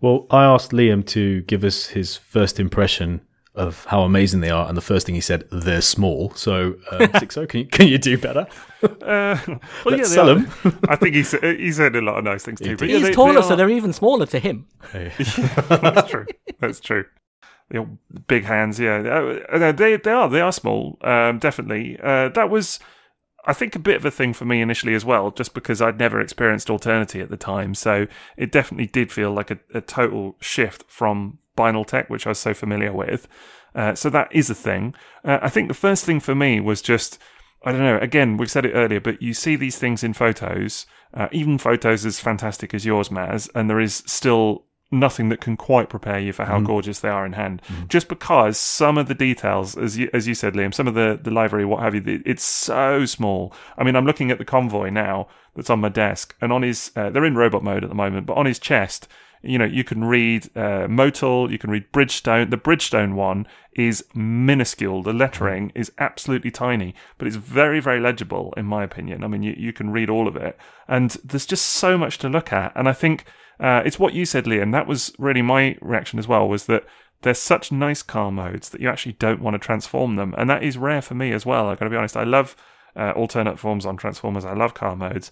[0.00, 3.22] Well, I asked Liam to give us his first impression
[3.56, 6.98] of how amazing they are, and the first thing he said, "They're small." So, uh,
[7.20, 8.46] Sixo, can you can you do better?
[8.82, 10.50] Uh, well, Let's yeah, sell them.
[10.88, 12.76] I think he said, he said a lot of nice things too.
[12.76, 14.66] But yeah, He's they- taller, they so they're even smaller to him.
[14.92, 16.26] That's true.
[16.60, 17.04] That's true.
[17.72, 17.98] You know,
[18.28, 18.98] big hands, yeah.
[18.98, 21.98] Uh, uh, They they are they are small, um, definitely.
[22.00, 22.78] Uh, that was,
[23.44, 25.98] I think, a bit of a thing for me initially as well, just because I'd
[25.98, 27.74] never experienced Alternity at the time.
[27.74, 32.30] So it definitely did feel like a, a total shift from Binal Tech, which I
[32.30, 33.26] was so familiar with.
[33.74, 34.94] Uh, so that is a thing.
[35.24, 37.18] Uh, I think the first thing for me was just.
[37.64, 37.98] I don't know.
[37.98, 42.06] Again, we've said it earlier, but you see these things in photos, uh, even photos
[42.06, 46.32] as fantastic as yours, Maz, and there is still nothing that can quite prepare you
[46.32, 47.60] for how gorgeous they are in hand.
[47.88, 51.18] Just because some of the details, as you, as you said, Liam, some of the,
[51.20, 53.52] the library, what have you, it's so small.
[53.76, 55.26] I mean, I'm looking at the convoy now
[55.56, 58.26] that's on my desk, and on his, uh, they're in robot mode at the moment,
[58.26, 59.08] but on his chest,
[59.46, 62.50] you know, you can read uh, Motul, you can read Bridgestone.
[62.50, 65.02] The Bridgestone one is minuscule.
[65.02, 69.22] The lettering is absolutely tiny, but it's very, very legible, in my opinion.
[69.22, 70.58] I mean, you, you can read all of it.
[70.88, 72.72] And there's just so much to look at.
[72.74, 73.24] And I think
[73.60, 74.72] uh, it's what you said, Liam.
[74.72, 76.84] That was really my reaction as well, was that
[77.22, 80.34] they're such nice car modes that you actually don't want to transform them.
[80.36, 81.68] And that is rare for me as well.
[81.68, 82.16] I've got to be honest.
[82.16, 82.56] I love
[82.94, 84.44] uh, alternate forms on Transformers.
[84.44, 85.30] I love car modes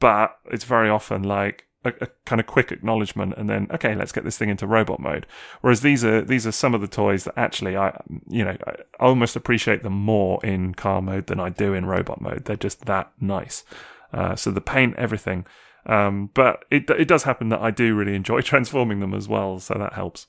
[0.00, 4.12] but it's very often like a, a kind of quick acknowledgement and then okay let's
[4.12, 5.26] get this thing into robot mode.
[5.60, 8.76] Whereas these are these are some of the toys that actually i you know i
[8.98, 12.44] almost appreciate them more in car mode than i do in robot mode.
[12.44, 13.64] They're just that nice.
[14.12, 15.46] Uh, so the paint everything.
[15.86, 19.58] Um, but it, it does happen that i do really enjoy transforming them as well
[19.58, 20.26] so that helps.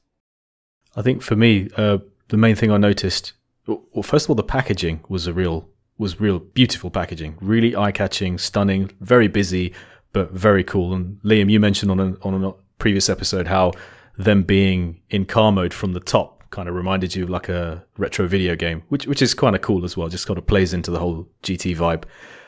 [0.95, 3.33] I think for me, uh, the main thing I noticed,
[3.65, 7.91] well, first of all, the packaging was a real was real beautiful packaging, really eye
[7.91, 9.71] catching, stunning, very busy,
[10.13, 10.93] but very cool.
[10.93, 13.71] And Liam, you mentioned on a, on a previous episode how
[14.17, 17.85] them being in car mode from the top kind of reminded you of like a
[17.97, 20.09] retro video game, which which is kind of cool as well.
[20.09, 22.03] Just kind of plays into the whole GT vibe.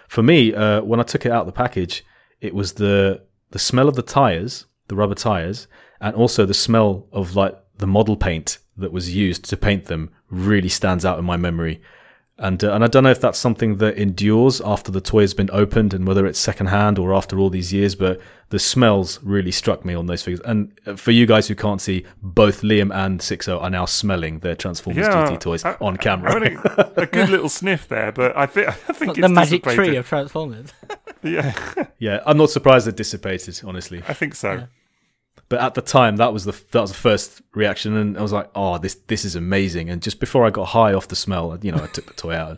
[0.09, 2.05] For me, uh, when I took it out of the package,
[2.41, 5.68] it was the the smell of the tires the rubber tires,
[6.01, 10.11] and also the smell of like the model paint that was used to paint them
[10.30, 11.82] really stands out in my memory.
[12.43, 15.33] And uh, and I don't know if that's something that endures after the toy has
[15.33, 18.19] been opened and whether it's secondhand or after all these years, but
[18.49, 20.41] the smells really struck me on those figures.
[20.45, 24.39] And uh, for you guys who can't see, both Liam and Sixo are now smelling
[24.39, 26.35] their Transformers Yeah, GT toys I- on camera.
[26.35, 26.59] I mean,
[26.97, 29.95] a good little sniff there, but I think I think Like it's the magic tree
[29.95, 30.73] of Transformers.
[31.25, 31.53] Yeah,
[31.99, 34.03] yeah, I'm not surprised it dissipated, honestly.
[34.09, 34.67] I think so.
[35.53, 38.33] But at the time, that was the that was the first reaction, and I was
[38.33, 41.55] like, "Oh, this this is amazing!" And just before I got high off the smell,
[41.61, 42.57] you know, I took the toy out.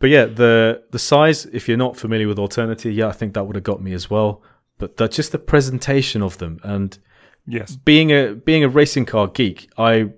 [0.00, 3.44] But yeah, the the size, if you're not familiar with Alternity, yeah, I think that
[3.44, 4.42] would have got me as well.
[4.76, 6.98] But the, just the presentation of them, and
[7.46, 7.76] Yes.
[7.76, 10.10] being a being a racing car geek, I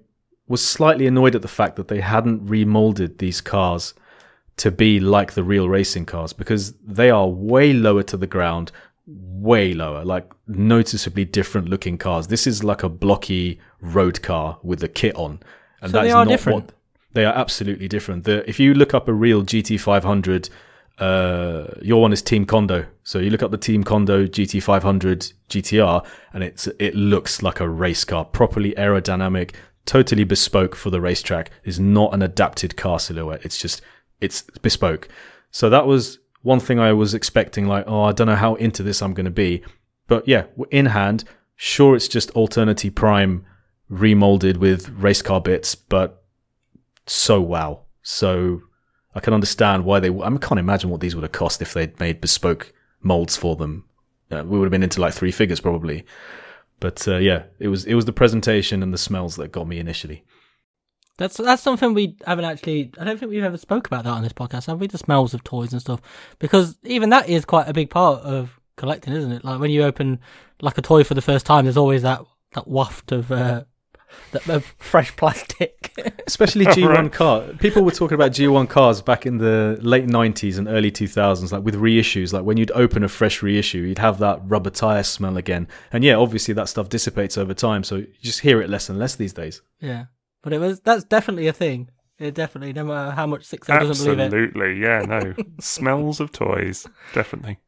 [0.46, 3.92] was slightly annoyed at the fact that they hadn't remolded these cars
[4.56, 8.72] to be like the real racing cars because they are way lower to the ground,
[9.08, 12.26] way lower, like noticeably different looking cars.
[12.26, 15.40] This is like a blocky road car with a kit on,
[15.80, 16.64] and So that they is are not different?
[16.66, 16.72] what
[17.14, 17.34] they are.
[17.34, 18.24] Absolutely different.
[18.24, 20.50] The, if you look up a real GT500.
[20.98, 22.84] Uh, your one is Team Kondo.
[23.04, 27.68] So you look up the Team Kondo GT500 GTR, and it's it looks like a
[27.68, 29.54] race car, properly aerodynamic,
[29.86, 31.52] totally bespoke for the racetrack.
[31.62, 33.44] Is not an adapted car silhouette.
[33.44, 33.80] It's just
[34.20, 35.08] it's bespoke.
[35.52, 36.18] So that was
[36.48, 37.66] one thing I was expecting.
[37.66, 39.62] Like, oh, I don't know how into this I'm going to be,
[40.06, 41.24] but yeah, in hand,
[41.56, 43.44] sure, it's just Alternity Prime
[43.90, 46.24] remolded with race car bits, but
[47.06, 47.82] so wow.
[48.02, 48.62] So
[49.14, 50.08] I can understand why they.
[50.08, 52.72] I can't imagine what these would have cost if they'd made bespoke
[53.02, 53.84] molds for them.
[54.30, 56.06] Uh, we would have been into like three figures probably.
[56.80, 59.78] But uh, yeah, it was it was the presentation and the smells that got me
[59.78, 60.24] initially.
[61.18, 62.92] That's that's something we haven't actually.
[62.98, 64.86] I don't think we've ever spoke about that on this podcast, have we?
[64.86, 66.00] The smells of toys and stuff,
[66.38, 69.44] because even that is quite a big part of collecting, isn't it?
[69.44, 70.20] Like when you open
[70.62, 72.22] like a toy for the first time, there's always that
[72.54, 73.64] that waft of uh,
[74.32, 75.74] that of fresh plastic.
[76.28, 77.12] Especially G1 Right.
[77.12, 77.42] car.
[77.58, 81.64] People were talking about G1 cars back in the late 90s and early 2000s, like
[81.64, 82.32] with reissues.
[82.32, 85.66] Like when you'd open a fresh reissue, you'd have that rubber tire smell again.
[85.92, 88.98] And yeah, obviously that stuff dissipates over time, so you just hear it less and
[89.00, 89.62] less these days.
[89.80, 90.04] yeah,
[90.42, 91.90] but it was that's definitely a thing.
[92.18, 94.22] It definitely, no matter how much Sixo doesn't believe it.
[94.24, 94.80] Absolutely.
[94.80, 95.02] Yeah.
[95.02, 95.34] No.
[95.60, 96.86] Smells of toys.
[97.14, 97.58] Definitely.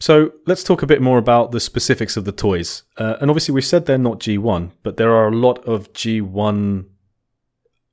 [0.00, 2.82] So let's talk a bit more about the specifics of the toys.
[2.98, 6.84] Uh, and obviously, we've said they're not G1, but there are a lot of G1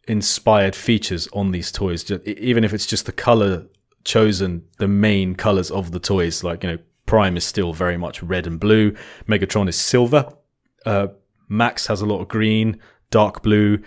[0.08, 2.04] inspired features on these toys.
[2.04, 3.66] Ju- Even if it's just the color
[4.04, 6.78] chosen, the main colors of the toys, like, you know,
[7.12, 8.95] Prime is still very much red and blue,
[9.28, 10.32] Megatron is silver,
[10.86, 11.07] uh,
[11.49, 13.80] Max has a lot of green, dark blue,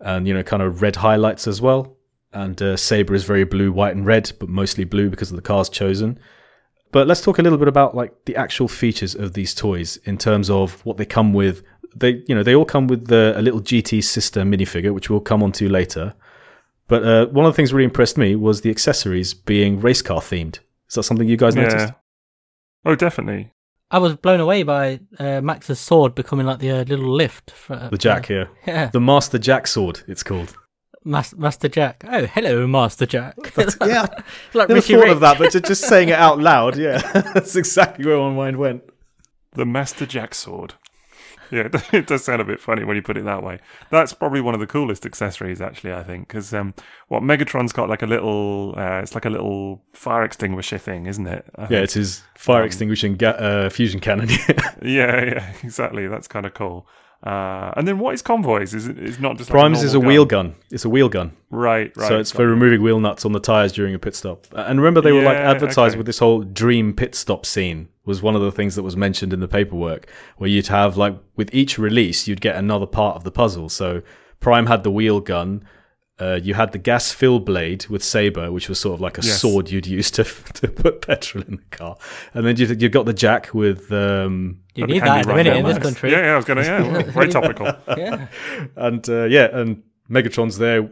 [0.00, 1.98] and, you know, kind of red highlights as well.
[2.32, 5.42] And uh, Saber is very blue, white, and red, but mostly blue because of the
[5.42, 6.18] cars chosen.
[6.90, 10.16] But let's talk a little bit about like the actual features of these toys in
[10.16, 11.62] terms of what they come with.
[11.94, 15.20] They, you know, they all come with the, a little GT sister minifigure, which we'll
[15.20, 16.14] come on to later.
[16.88, 20.22] But uh, one of the things really impressed me was the accessories being race car
[20.22, 20.60] themed.
[20.88, 21.92] Is that something you guys noticed?
[22.84, 22.92] Yeah.
[22.92, 23.52] Oh, definitely.
[23.92, 27.50] I was blown away by uh, Max's sword becoming like the uh, little lift.
[27.50, 30.02] For, The Jack here, yeah, the Master Jack sword.
[30.06, 30.54] It's called.
[31.04, 32.04] Mas- Master Jack.
[32.06, 33.34] Oh, hello, Master Jack.
[33.56, 34.06] yeah,
[34.54, 35.12] like never Richie thought Rich.
[35.12, 36.98] of that, but just saying it out loud, yeah,
[37.34, 38.82] that's exactly where my mind went.
[39.52, 40.74] The Master Jack sword.
[41.52, 43.58] Yeah, it- does sound a bit funny when you put it that way.
[43.90, 45.92] That's probably one of the coolest accessories, actually.
[45.92, 46.74] I think because um,
[47.08, 51.26] what Megatron's got like a little, uh, it's like a little fire extinguisher thing, isn't
[51.26, 51.44] it?
[51.56, 51.84] I Yeah, think.
[51.84, 54.28] it's his fire Um, extinguishing ga- uh, fusion cannon.
[54.82, 56.06] yeah, yeah, exactly.
[56.08, 56.86] That's kind of cool.
[57.22, 58.72] Uh, and then what is convoys?
[58.72, 58.98] Is it?
[58.98, 60.46] It's not just like Primes is a normal wheel gun.
[60.48, 60.56] gun.
[60.70, 61.36] It's a wheel gun.
[61.50, 62.08] Right, right.
[62.08, 64.46] so it's for removing wheel nuts on the tires during a pit stop.
[64.52, 65.98] And remember, they were like advertised okay.
[65.98, 67.88] with this whole dream pit stop scene.
[68.06, 71.16] Was one of the things that was mentioned in the paperwork, where you'd have like
[71.36, 73.68] with each release, you'd get another part of the puzzle.
[73.68, 74.00] So
[74.40, 75.62] Prime had the wheel gun.
[76.20, 79.22] Uh, you had the gas fill blade with Saber, which was sort of like a
[79.22, 79.40] Yes.
[79.40, 81.96] sword you'd use to to put petrol in the car.
[82.34, 85.28] And then you you got the Jack with um, You need that handy at the
[85.28, 86.10] right minute in this country.
[86.12, 86.62] Yeah, yeah, I was gonna.
[86.62, 87.66] Yeah, very topical.
[87.96, 88.26] Yeah.
[88.76, 90.90] and uh, yeah, and Megatron's there,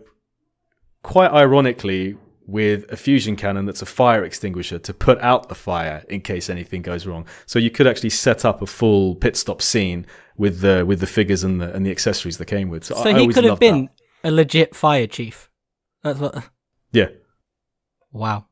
[1.02, 2.16] quite ironically,
[2.46, 6.48] with a fusion cannon that's a fire extinguisher to put out the fire in case
[6.48, 7.26] anything goes wrong.
[7.44, 10.06] So you could actually set up a full pit stop scene
[10.38, 12.84] with the with the figures and the and the accessories that came with.
[12.84, 13.90] So, So I he always could have been that.
[14.24, 15.50] A legit fire chief.
[16.02, 16.50] That's what.
[16.92, 17.08] yeah.
[18.12, 18.46] Wow.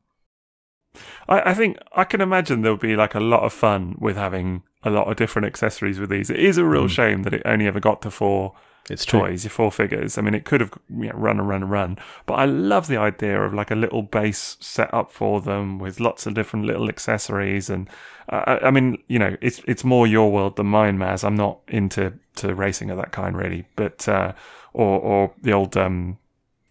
[1.27, 4.63] I, I think I can imagine there'll be like a lot of fun with having
[4.83, 6.29] a lot of different accessories with these.
[6.29, 6.89] It is a real Mm.
[6.89, 8.53] shame that it only ever got to four
[8.89, 9.19] It's true.
[9.21, 10.17] toys, your four figures.
[10.17, 12.87] I mean, it could have you know, run and run and run, but I love
[12.87, 16.65] the idea of like a little base set up for them with lots of different
[16.65, 17.69] little accessories.
[17.69, 17.89] And
[18.29, 21.23] uh, I I mean, you know, it's it's more your world than mine, Maz.
[21.23, 24.33] I'm not into to racing of that kind really, but uh,
[24.77, 26.17] or or the old um,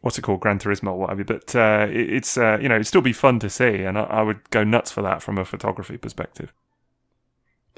[0.01, 1.25] what's it called, Gran Turismo or what have you.
[1.25, 4.03] But uh, it, it's uh, you know, it'd still be fun to see, and I,
[4.05, 6.53] I would go nuts for that from a photography perspective.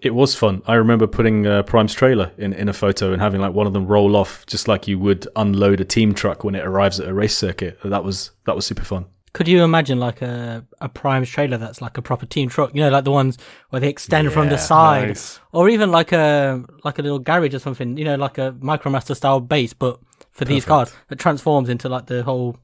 [0.01, 0.62] It was fun.
[0.66, 3.72] I remember putting uh, Prime's trailer in, in a photo and having like one of
[3.72, 7.09] them roll off, just like you would unload a team truck when it arrives at
[7.09, 7.79] a race circuit.
[7.83, 9.07] That was that was super fun.
[9.33, 12.74] Could you imagine like a a Prime's trailer that's like a proper team truck?
[12.74, 13.39] You know, like the ones
[13.70, 15.41] where they extend from the Yeah, side, Nice.
[15.53, 17.97] or even like a like a little garage or something.
[17.97, 19.99] You know, like a Micromaster style base, but
[20.39, 20.93] for these Perfect.
[20.93, 22.57] cars that transforms into like the whole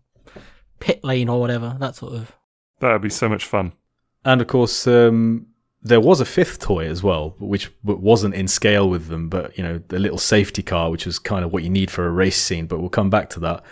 [0.78, 1.76] pit lane or whatever.
[1.80, 2.32] That sort of.
[2.78, 3.72] That would be so much fun.
[4.24, 5.46] And of course, um,
[5.82, 9.64] there was a fifth toy as well, which wasn't in scale with them, but you
[9.64, 12.40] know, the little safety car, which was kind of what you need for a race
[12.40, 12.66] scene.
[12.66, 13.64] But we'll come back to that.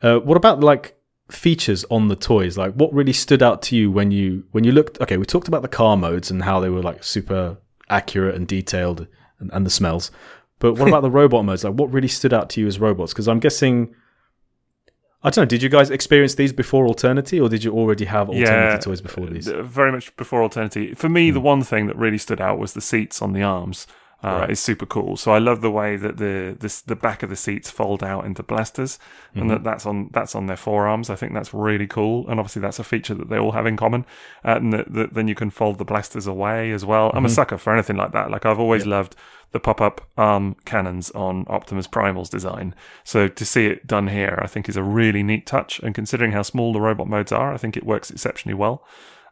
[0.00, 0.96] Uh, what about like
[1.30, 2.56] features on the toys?
[2.56, 4.98] Like, what really stood out to you when you when you looked?
[5.02, 7.58] Okay, we talked about the car modes and how they were like super
[7.90, 9.06] accurate and detailed,
[9.38, 10.10] and, and the smells.
[10.62, 11.64] But what about the robot modes?
[11.64, 13.12] Like, what really stood out to you as robots?
[13.12, 13.94] Because I'm guessing.
[15.24, 15.46] I don't know.
[15.46, 19.26] Did you guys experience these before Alternity, or did you already have Alternity toys before
[19.26, 19.50] these?
[19.50, 19.62] Hmm.
[19.62, 20.94] Very much before Alternity.
[20.94, 23.88] For me, the one thing that really stood out was the seats on the arms.
[24.24, 24.50] Uh, Right.
[24.50, 25.16] Is super cool.
[25.16, 28.24] So I love the way that the this, the back of the seats fold out
[28.24, 29.40] into blasters, Mm-hmm.
[29.40, 31.10] and that that's on that's on their forearms.
[31.10, 33.76] I think that's really cool, and obviously that's a feature that they all have in
[33.76, 34.04] common.
[34.44, 37.10] Uh, and that, that then you can fold the blasters away as well.
[37.14, 37.34] I'm a Mm-hmm.
[37.34, 38.30] sucker for anything like that.
[38.30, 39.16] Like I've always loved
[39.50, 42.74] the pop-up arm cannons on Optimus Primal's design.
[43.04, 45.78] So to see it done here, I think is a really neat touch.
[45.80, 48.82] And considering how small the robot modes are, I think it works exceptionally well.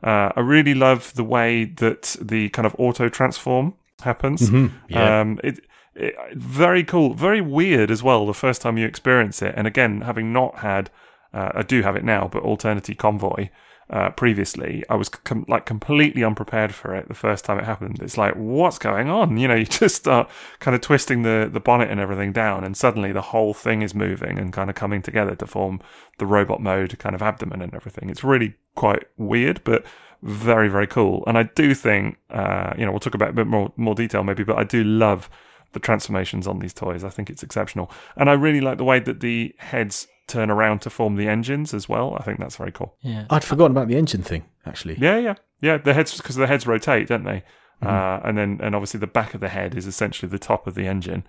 [0.02, 4.50] Uh, I really love the way that the kind of auto transform happens.
[4.50, 4.76] Mm-hmm.
[4.88, 5.20] Yeah.
[5.20, 5.60] Um, it,
[5.94, 8.26] it very cool, very weird as well.
[8.26, 10.90] The first time you experience it, and again, having not had,
[11.32, 13.48] uh, I do have it now, but Alternity Convoy.
[13.88, 17.98] Uh, previously, I was com- like completely unprepared for it the first time it happened.
[18.00, 19.36] It's like, what's going on?
[19.40, 20.30] You know, you just start
[20.60, 23.92] kind of twisting the, the bonnet and everything down, and suddenly the whole thing is
[23.92, 25.80] moving and kind of coming together to form
[26.18, 28.10] the robot mode kind of abdomen and everything.
[28.10, 29.84] It's really quite weird, but
[30.22, 31.24] very, very cool.
[31.26, 33.94] And I do think, uh, you know, we'll talk about it a bit more, more
[33.94, 35.30] detail maybe, but I do love
[35.72, 37.04] the transformations on these toys.
[37.04, 37.90] I think it's exceptional.
[38.16, 41.72] And I really like the way that the heads turn around to form the engines
[41.74, 42.16] as well.
[42.18, 42.94] I think that's very cool.
[43.00, 43.26] Yeah.
[43.30, 44.96] I'd forgotten about the engine thing, actually.
[44.98, 45.78] Yeah, yeah, yeah.
[45.78, 47.42] The heads because the heads rotate, don't they?
[47.82, 50.74] Uh, and then and obviously the back of the head is essentially the top of
[50.74, 51.24] the engine.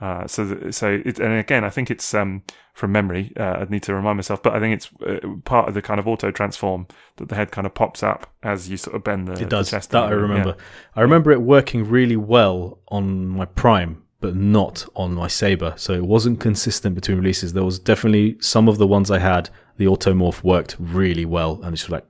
[0.00, 2.42] Uh, so so it, and again, I think it's um,
[2.74, 3.32] from memory.
[3.38, 6.00] Uh, I need to remind myself, but I think it's uh, part of the kind
[6.00, 6.86] of auto transform
[7.16, 9.70] that the head kind of pops up as you sort of bend the, It does.
[9.70, 9.90] the chest.
[9.90, 10.56] That I remember.
[10.96, 15.74] I remember it working really well on my Prime, but not on my Saber.
[15.76, 17.52] So it wasn't consistent between releases.
[17.52, 21.60] There was definitely some of the ones I had, the automorph worked really well.
[21.62, 22.04] And it's like,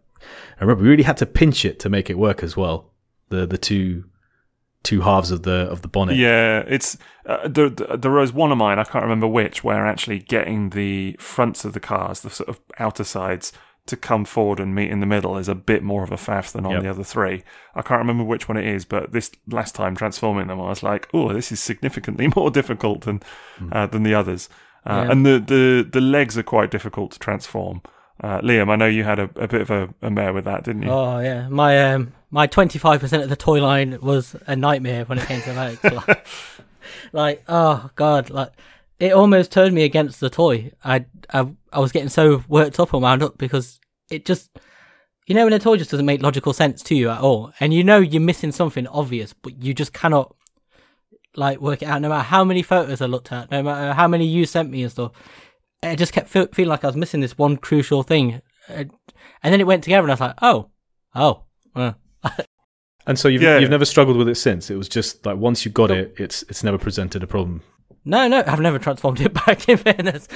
[0.59, 2.93] I remember we really had to pinch it to make it work as well.
[3.28, 4.05] The the two
[4.85, 6.16] two halves of the of the bonnet.
[6.16, 8.78] Yeah, it's uh, there, there was one of mine.
[8.78, 12.61] I can't remember which, where actually getting the fronts of the cars, the sort of
[12.78, 13.53] outer sides,
[13.87, 16.53] to come forward and meet in the middle is a bit more of a faff
[16.53, 16.82] than on Yep.
[16.82, 17.43] the other three.
[17.74, 20.82] I can't remember which one it is, but this last time transforming them, I was
[20.82, 23.20] like, "Oh, this is significantly more difficult than
[23.72, 24.49] uh, than the others."
[24.87, 25.11] Uh, Yeah.
[25.12, 27.80] And the, the the legs are quite difficult to transform.
[28.22, 30.62] Uh, Liam, I know you had a, a bit of a, a mare with that,
[30.62, 30.91] didn't you?
[30.91, 35.05] Oh yeah, my um my twenty five percent of the toy line was a nightmare
[35.05, 35.85] when it came to legs.
[35.85, 36.26] like,
[37.12, 38.51] like, oh god, like
[38.99, 40.72] it almost turned me against the toy.
[40.82, 43.78] I I I was getting so worked up and wound up because
[44.11, 44.51] it just
[45.28, 47.72] you know when a toy just doesn't make logical sense to you at all, and
[47.72, 50.35] you know you're missing something obvious, but you just cannot
[51.37, 52.03] like work it out.
[52.03, 54.82] No matter how many photos I looked at, no matter how many you sent me
[54.82, 55.12] and stuff,
[55.85, 58.41] I just kept feel, feeling like I was missing this one crucial thing.
[58.66, 58.91] And
[59.45, 60.70] then it went together, and I was like, oh,
[61.14, 61.45] oh,
[61.76, 61.93] uh,
[63.07, 63.59] And so you've Yeah.
[63.59, 64.70] you've never struggled with it since.
[64.70, 67.61] It was just like once you got it, it's it's never presented a problem.
[68.07, 70.27] No, no, I've never transformed it back in fairness,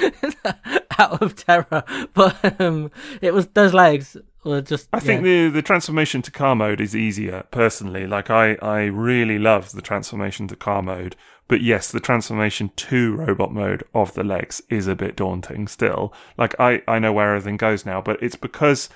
[0.99, 1.83] out of terror.
[2.13, 2.91] But um,
[3.23, 4.89] it was those legs were just.
[4.93, 8.07] I think the the transformation to car mode is easier personally.
[8.07, 11.17] Like I I really love the transformation to car mode,
[11.47, 16.13] but yes, the transformation to robot mode of the legs is a bit daunting still.
[16.37, 18.91] Like I I know where everything goes now, but it's because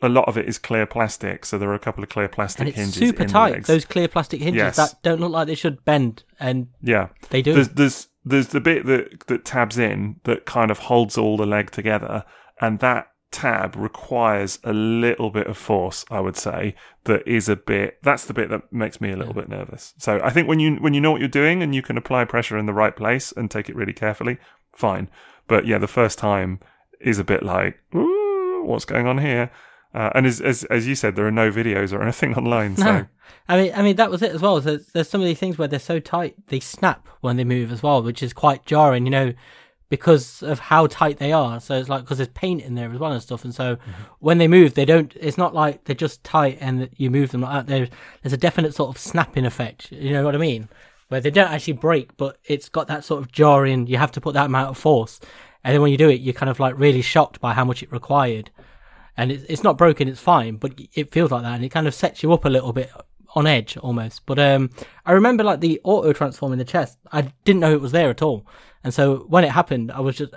[0.00, 2.60] a lot of it is clear plastic, so there are a couple of clear plastic
[2.60, 3.64] and it's hinges super tight.
[3.66, 4.76] Those clear plastic hinges Yes.
[4.76, 7.54] that don't look like they should bend, and yeah, they do.
[7.54, 11.46] there's there's there's the bit that that tabs in that kind of holds all the
[11.46, 12.24] leg together,
[12.60, 16.74] and that tab requires a little bit of force, I would say,
[17.04, 19.94] that is a bit that's the bit that makes me a little bit nervous.
[19.98, 22.24] So I think when you when you know what you're doing and you can apply
[22.24, 24.38] pressure in the right place and take it really carefully,
[24.74, 25.10] fine.
[25.48, 26.60] But yeah, the first time
[27.00, 29.50] is a bit like, Ooh, what's going on here?
[29.94, 32.76] Uh, and as, as as you said, there are no videos or anything online.
[32.76, 33.06] So No.
[33.48, 34.60] I mean, I mean that was it as well.
[34.60, 37.72] There's, there's some of these things where they're so tight they snap when they move
[37.72, 39.06] as well, which is quite jarring.
[39.06, 39.32] You know,
[39.88, 41.60] because of how tight they are.
[41.60, 43.44] So it's like because there's paint in there as well and stuff.
[43.44, 43.78] And so
[44.18, 45.14] when they move, they don't.
[45.18, 47.66] It's not like they're just tight and you move them like that.
[47.66, 47.88] There's
[48.22, 49.90] there's a definite sort of snapping effect.
[49.92, 50.68] You know what I mean?
[51.08, 53.86] Where they don't actually break, but it's got that sort of jarring.
[53.86, 55.20] You have to put that amount of force,
[55.64, 57.82] and then when you do it, you're kind of like really shocked by how much
[57.82, 58.50] it required.
[59.18, 61.88] And it's it's not broken, it's fine, but it feels like that, and it kind
[61.88, 62.90] of sets you up a little bit
[63.34, 64.24] on edge almost.
[64.24, 64.70] But um,
[65.04, 66.98] I remember like the auto transform in the chest.
[67.12, 68.46] I didn't know it was there at all,
[68.84, 70.32] and so when it happened, I was just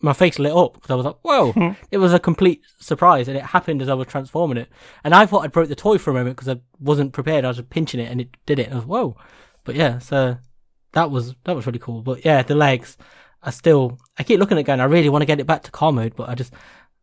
[0.00, 1.52] my face lit up because I was like, "Whoa!"
[1.90, 4.68] it was a complete surprise, and it happened as I was transforming it.
[5.04, 7.44] And I thought I'd broke the toy for a moment because I wasn't prepared.
[7.44, 8.68] I was just pinching it, and it did it.
[8.68, 9.16] And I was whoa!
[9.64, 10.38] But yeah, so
[10.92, 12.00] that was that was really cool.
[12.00, 12.96] But yeah, the legs
[13.42, 13.98] are still.
[14.18, 14.80] I keep looking at it going.
[14.80, 16.52] I really want to get it back to car mode, but I just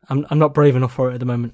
[0.10, 1.54] I'm I'm not brave enough for it at the moment.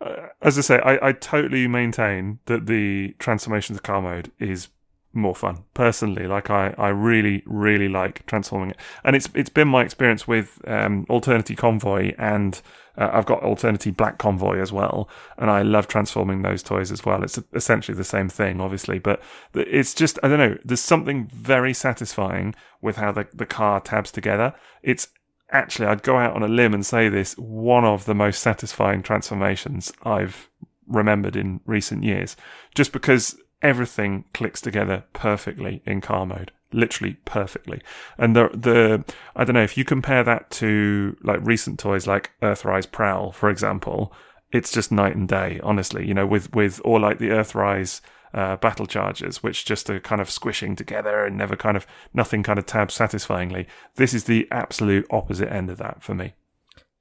[0.00, 4.68] uh, as I say, I, I totally maintain that the transformation to car mode is
[5.12, 6.26] more fun personally.
[6.26, 10.60] Like I, I really, really like transforming it, and it's it's been my experience with
[10.66, 12.60] um, Alternity Convoy, and
[12.96, 17.04] uh, I've got Alternity Black Convoy as well, and I love transforming those toys as
[17.04, 17.22] well.
[17.22, 19.20] It's essentially the same thing, obviously, but
[19.54, 20.56] it's just I don't know.
[20.64, 24.54] There's something very satisfying with how the the car tabs together.
[24.82, 25.08] It's
[25.52, 29.02] actually, I'd go out on a limb and say this one of the most satisfying
[29.02, 30.48] transformations I've
[30.86, 32.36] remembered in recent years,
[32.74, 36.52] just because everything clicks together perfectly in car mode.
[36.72, 37.82] Literally perfectly.
[38.16, 42.30] And the, the, I don't know, if you compare that to like recent toys like
[42.42, 44.12] Earthrise Prowl, for example,
[44.52, 48.00] it's just night and day, honestly, you know, with, with, or like the Earthrise,
[48.32, 52.42] uh, battle chargers, which just are kind of squishing together and never kind of nothing
[52.42, 53.66] kind of tabs satisfyingly.
[53.96, 56.34] This is the absolute opposite end of that for me.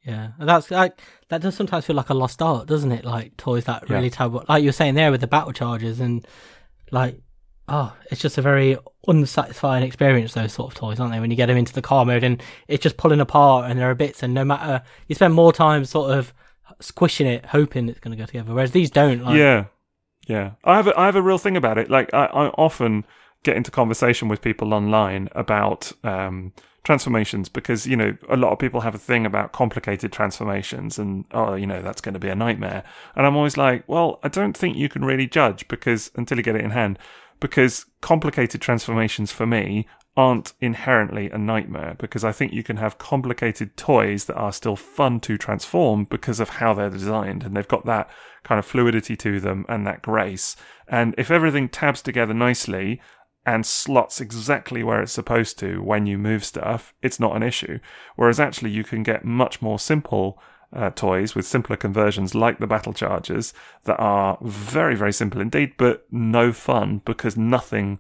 [0.04, 3.06] Yeah, that's like that does sometimes feel like a lost art, doesn't it?
[3.06, 3.96] Like toys that Yeah.
[3.96, 6.26] really tab, like you were saying there with the battle chargers, and
[6.92, 7.20] like
[7.72, 8.76] oh, it's just a very
[9.08, 10.34] unsatisfying experience.
[10.34, 11.20] Those sort of toys, aren't they?
[11.20, 13.90] When you get them into the car mode and it's just pulling apart, and there
[13.90, 16.34] are bits, and no matter you spend more time sort of
[16.80, 18.54] squishing it, hoping it's going to go together.
[18.54, 19.24] Whereas these don't.
[19.24, 19.66] Like, yeah,
[20.30, 20.52] yeah.
[20.64, 21.90] I have a, I have a real thing about it.
[21.90, 23.04] Like I, I often
[23.44, 26.54] get into conversation with people online about um,
[26.84, 31.26] transformations because you know a lot of people have a thing about complicated transformations and
[31.32, 32.84] oh you know that's going to be a nightmare.
[33.16, 36.44] And I'm always like, well, I don't think you can really judge because until you
[36.44, 37.00] get it in hand,
[37.40, 39.88] because complicated transformations for me
[40.18, 44.76] aren't inherently a nightmare because I think you can have complicated toys that are still
[44.76, 48.10] fun to transform because of how they're designed and they've got that
[48.44, 50.56] kind of fluidity to them and that grace.
[50.88, 53.00] And if everything tabs together nicely
[53.46, 57.80] and slots exactly where it's supposed to when you move stuff, it's not an issue.
[58.16, 60.40] Whereas actually you can get much more simple
[60.72, 63.54] uh, toys with simpler conversions like the battle chargers
[63.86, 68.00] that are very, very simple indeed, but no fun because nothing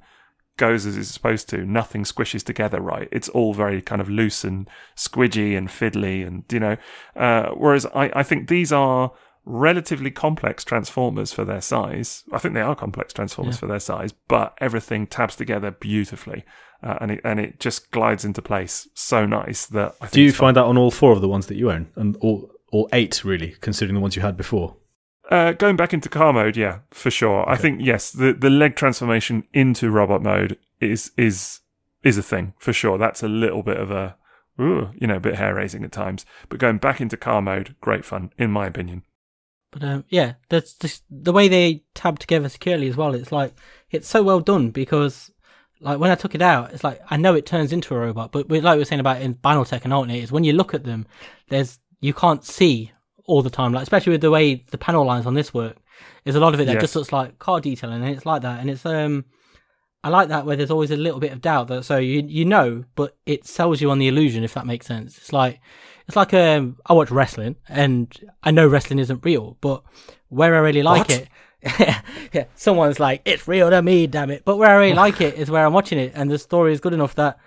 [0.59, 1.65] goes as it's supposed to.
[1.65, 3.09] Nothing squishes together right.
[3.11, 6.77] It's all very kind of loose and squidgy and fiddly, and you know.
[7.15, 9.11] Uh, whereas I, I think these are
[9.45, 12.23] relatively complex transformers for their size.
[12.31, 13.59] I think they are complex transformers Yeah.
[13.61, 16.43] for their size, but everything tabs together beautifully,
[16.83, 20.21] uh, and it and it just glides into place so nice that I think Do
[20.21, 20.47] you it's fun.
[20.49, 23.23] find that on all four of the ones that you own, and all all eight
[23.23, 24.75] really, considering the ones you had before?
[25.29, 27.47] Uh, going back into car mode, yeah, for sure.
[27.47, 31.61] I think yes, the the leg transformation into robot mode is is
[32.03, 32.97] is a thing for sure.
[32.97, 34.15] That's a little bit of a,
[34.59, 36.25] ooh, you know, a bit hair raising at times.
[36.49, 39.03] But going back into car mode, great fun, in my opinion.
[39.71, 43.13] But um, yeah, that's just the way they tab together securely as well.
[43.13, 43.53] It's like
[43.91, 45.31] it's so well done because
[45.79, 48.31] like when I took it out, it's like I know it turns into a robot,
[48.31, 51.05] but like we were saying about in Binaltech and alternators, when you look at them,
[51.49, 52.91] there's you can't see
[53.29, 53.71] all the time.
[53.73, 55.77] Like especially with the way the panel lines on this work,
[56.23, 56.81] there's a lot of it that Yes.
[56.81, 58.59] just looks like car detailing, and it's like that.
[58.59, 59.25] And it's um,
[60.03, 62.45] I like that where there's always a little bit of doubt that so you you
[62.45, 65.17] know, but it sells you on the illusion if that makes sense.
[65.17, 65.59] It's like
[66.07, 68.11] it's like um, I watch wrestling and
[68.43, 69.83] I know wrestling isn't real, but
[70.29, 71.11] where I really like What?
[71.11, 71.29] it,
[72.33, 74.43] yeah, someone's like it's real to me, damn it.
[74.45, 76.79] But where I really like it is where I'm watching it and the story is
[76.79, 77.37] good enough that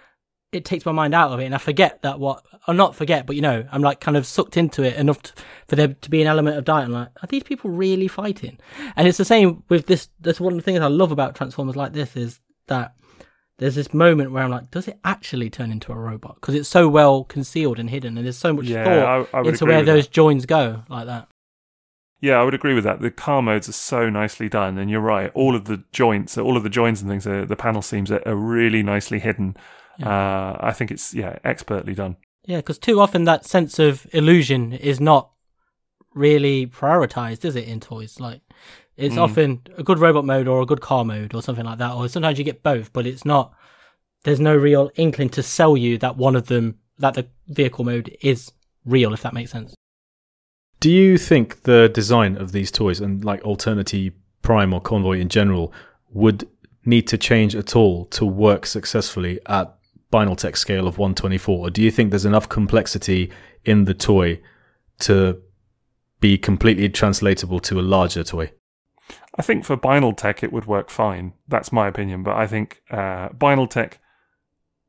[0.53, 3.27] it takes my mind out of it and I forget that what or not forget,
[3.27, 5.33] but you know, I'm like kind of sucked into it enough to,
[5.67, 6.85] for there to be an element of doubt.
[6.85, 8.59] I'm like, are these people really fighting?
[8.95, 10.11] And it's the same with this.
[10.21, 12.39] That's one of the things I love about Transformers like this is
[12.69, 12.95] that
[13.59, 16.37] there's this moment where I'm like, does it actually turn into a robot?
[16.37, 19.43] Because it's so well concealed and hidden, and there's so much Yeah, thought I- I
[19.49, 20.13] into where those that.
[20.13, 21.29] joins go, like that.
[22.21, 23.01] Yeah, I would agree with that.
[23.01, 25.31] The car modes are so nicely done, and you're right.
[25.35, 28.23] All of the joints, all of the joins and things, are, the panel seams are,
[28.27, 29.57] are really nicely hidden.
[30.01, 32.17] Uh, I think it's yeah, expertly done.
[32.45, 35.31] Yeah, because too often that sense of illusion is not
[36.15, 38.21] really prioritized, is it, in toys?
[38.21, 38.41] Like,
[38.97, 39.23] it's Mm.
[39.23, 42.09] often a good robot mode or a good car mode or something like that, or
[42.09, 43.55] sometimes you get both, but it's not.
[44.25, 48.17] There's no real inkling to sell you that one of them, that the vehicle mode
[48.21, 48.53] is
[48.85, 49.75] real, if that makes sense.
[50.81, 54.13] Do you think the design of these toys and like Alternity
[54.43, 55.73] Prime or Convoy in general
[56.11, 56.49] would
[56.85, 59.75] need to change at all to work successfully at
[60.13, 61.67] Binaltech scale of 124?
[61.67, 63.31] Or do you think there's enough complexity
[63.65, 64.41] in the toy
[65.01, 65.41] to
[66.21, 68.53] be completely translatable to a larger toy?
[69.37, 71.33] I think for Binal Tech it would work fine.
[71.49, 73.99] That's my opinion, but I think uh, Binal Tech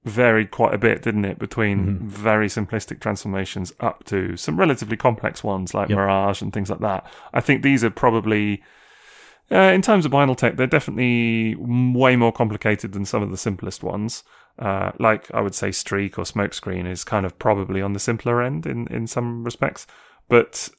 [0.03, 1.99] varied quite a bit, didn't it, between Mhm.
[2.01, 5.97] very simplistic transformations up to some relatively complex ones like Yep.
[5.97, 7.05] Mirage and things like that.
[7.33, 8.61] I think these are probably,
[9.49, 13.37] uh, in terms of Binal Tech, they're definitely way more complicated than some of the
[13.37, 14.23] simplest ones.
[14.59, 18.41] Uh, like I would say, Streak or Smokescreen is kind of probably on the simpler
[18.41, 19.87] end in, in some respects,
[20.27, 20.69] but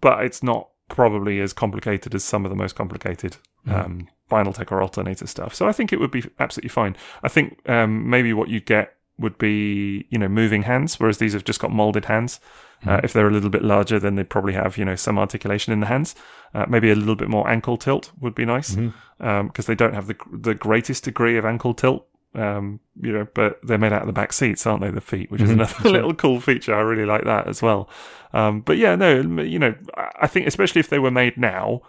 [0.00, 4.70] but it's not probably as complicated as some of the most complicated um, Binal Tech
[4.70, 5.54] or alternator stuff.
[5.54, 6.96] So I think it would be absolutely fine.
[7.22, 11.32] I think um, maybe what you'd get would be you know moving hands, whereas these
[11.32, 12.40] have just got molded hands.
[12.84, 15.72] Uh, if they're a little bit larger, then they'd probably have you know some articulation
[15.72, 16.14] in the hands.
[16.52, 18.76] Uh, maybe a little bit more ankle tilt would be nice
[19.18, 22.06] because they don't have the the greatest degree of ankle tilt.
[22.34, 24.90] Um, you know, but they're made out of the back seats, aren't they?
[24.90, 26.74] The feet, which is another little cool feature.
[26.74, 27.90] I really like that as well.
[28.32, 29.74] Um, but yeah, no, you know,
[30.18, 31.82] I think especially if they were made now,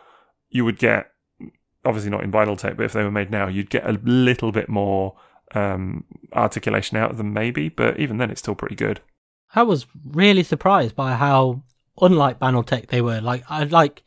[0.50, 1.12] you would get
[1.86, 4.70] obviously not in Binaltech, but if they were made now, you'd get a little bit
[4.70, 5.16] more
[5.56, 7.70] um, articulation out of them, maybe.
[7.70, 9.00] But even then, it's still pretty good.
[9.56, 11.64] I was really surprised by how
[12.02, 13.22] unlike Binaltech they were.
[13.22, 14.04] Like I like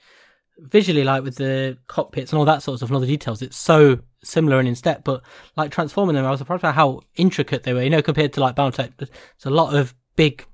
[0.58, 3.42] visually, like with the cockpits and all that sort of stuff and all the details,
[3.42, 5.04] it's so similar and in step.
[5.04, 5.22] But
[5.56, 7.82] like transforming them, I was surprised by how intricate they were.
[7.82, 10.44] You know, compared to like Binaltech, it's a lot of big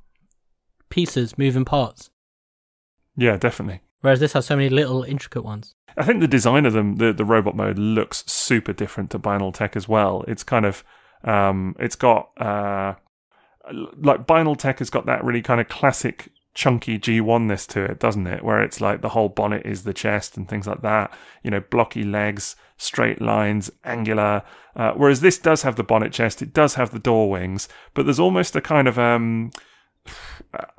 [0.91, 2.11] pieces, moving parts.
[3.17, 3.81] Yeah, definitely.
[4.01, 5.75] Whereas this has so many little intricate ones.
[5.97, 9.55] I think the design of them, the, the robot mode, looks super different to Binal
[9.55, 10.25] Tech as well.
[10.27, 10.83] It's kind of,
[11.25, 12.95] um, it's got, uh,
[13.73, 17.99] like Binal Tech has got that really kind of classic chunky G1 ness to it,
[17.99, 18.45] doesn't it?
[18.45, 21.13] Where it's like the whole bonnet is the chest and things like that.
[21.43, 24.43] You know, blocky legs, straight lines, angular.
[24.77, 28.05] Uh, whereas this does have the bonnet chest, it does have the door wings, but
[28.05, 29.51] there's almost a kind of, um,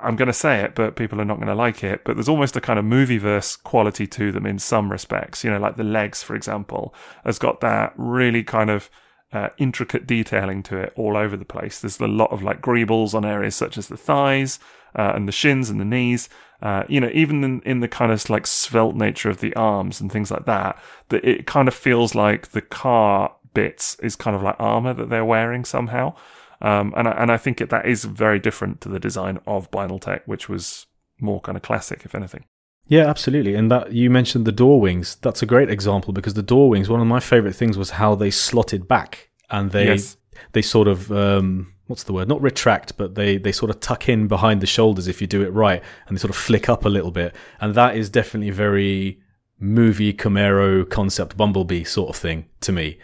[0.00, 2.02] I'm going to say it, but people are not going to like it.
[2.04, 5.42] But there's almost a kind of movieverse quality to them in some respects.
[5.42, 6.94] You know, like the legs, for example,
[7.24, 8.90] has got that really kind of
[9.32, 11.80] uh, intricate detailing to it all over the place.
[11.80, 14.60] There's a lot of like greebles on areas such as the thighs
[14.94, 16.28] uh, and the shins and the knees.
[16.62, 20.00] Uh, you know, even in, in the kind of like svelte nature of the arms
[20.00, 20.78] and things like that,
[21.10, 25.10] that it kind of feels like the car bits is kind of like armor that
[25.10, 26.14] they're wearing somehow.
[26.62, 29.70] Um, and I, and I think it, that is very different to the design of
[29.70, 30.86] Binal Tech, which was
[31.20, 32.44] more kind of classic, if anything.
[32.88, 33.54] Yeah, absolutely.
[33.54, 35.16] And that you mentioned the door wings.
[35.16, 36.88] That's a great example because the door wings.
[36.88, 40.16] One of my favorite things was how they slotted back and they Yes.
[40.52, 42.28] they sort of um, what's the word?
[42.28, 45.42] Not retract, but they they sort of tuck in behind the shoulders if you do
[45.42, 47.34] it right, and they sort of flick up a little bit.
[47.60, 49.20] And that is definitely very
[49.58, 52.98] movie Camaro concept Bumblebee sort of thing to me.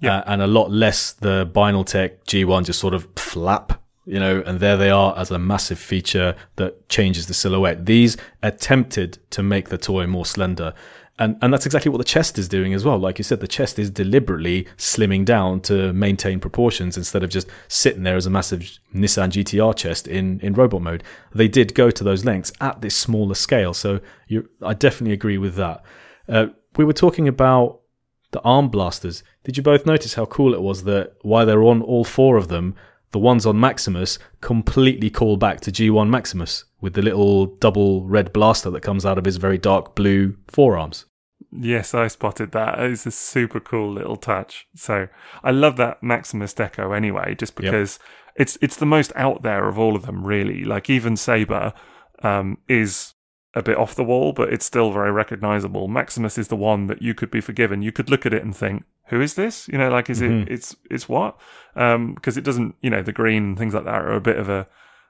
[0.00, 0.18] Yeah.
[0.18, 4.42] Uh, and a lot less the Binal Tech G1 just sort of flap, you know,
[4.44, 7.86] and there they are as a massive feature that changes the silhouette.
[7.86, 10.74] These attempted to make the toy more slender.
[11.22, 12.98] And, and that's exactly what the chest is doing as well.
[12.98, 17.46] Like you said, the chest is deliberately slimming down to maintain proportions instead of just
[17.68, 18.62] sitting there as a massive
[18.92, 21.04] Nissan GTR chest in, in robot mode.
[21.32, 23.72] They did go to those lengths at this smaller scale.
[23.72, 25.84] So you, I definitely agree with that.
[26.28, 27.82] Uh, we were talking about
[28.32, 29.22] the arm blasters.
[29.44, 32.48] Did you both notice how cool it was that while they're on all four of
[32.48, 32.74] them,
[33.12, 38.32] the ones on Maximus completely call back to G1 Maximus with the little double red
[38.32, 41.04] blaster that comes out of his very dark blue forearms.
[41.50, 42.78] Yes, I spotted that.
[42.80, 44.66] It's a super cool little touch.
[44.74, 45.08] So
[45.42, 47.98] I love that Maximus Deco anyway, just because
[48.36, 50.64] it's it's the most out there of all of them, really.
[50.64, 51.72] Like even Saber
[52.22, 53.14] um, is
[53.54, 55.86] a bit off the wall, but it's still very recognizable.
[55.88, 57.82] Maximus is the one that you could be forgiven.
[57.82, 60.42] You could look at it and think, "Who is this?" You know, like is Mhm.
[60.42, 60.48] it?
[60.52, 61.38] It's it's what?
[61.74, 62.76] Because it doesn't.
[62.80, 64.66] You know, the green and things like that are a bit of a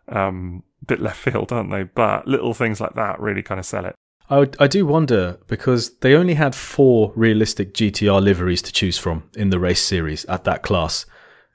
[0.09, 1.85] um, bit left field, aren't they?
[1.85, 3.95] But little things like that really kind of sell it.
[4.33, 9.25] I, I do wonder because they only had four realistic GTR liveries to choose from
[9.35, 11.05] in the race series at that class.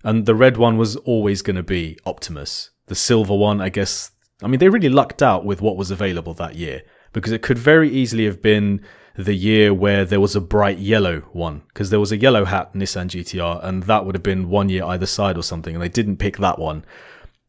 [0.04, 2.70] And the red one was always going to be Optimus.
[2.86, 4.12] The silver one, I guess,
[4.44, 7.58] I mean, they really lucked out with what was available that year because it could
[7.58, 12.00] very easily have been the year where there was a bright yellow one because there
[12.00, 15.36] was a yellow hat Nissan GTR and that would have been one year either side
[15.36, 16.86] or something and they didn't pick that one.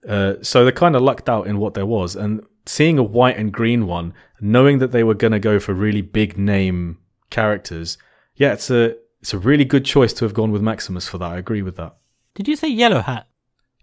[0.08, 3.36] Uh, so they kind of lucked out in what there was and seeing a white
[3.36, 6.98] and green one, knowing that they were going to go for really big name
[7.30, 7.98] characters,
[8.36, 11.32] yeah, it's a it's a really good choice to have gone with Maximus for that.
[11.32, 11.96] I agree with that.
[12.34, 13.26] Did you say yellow hat?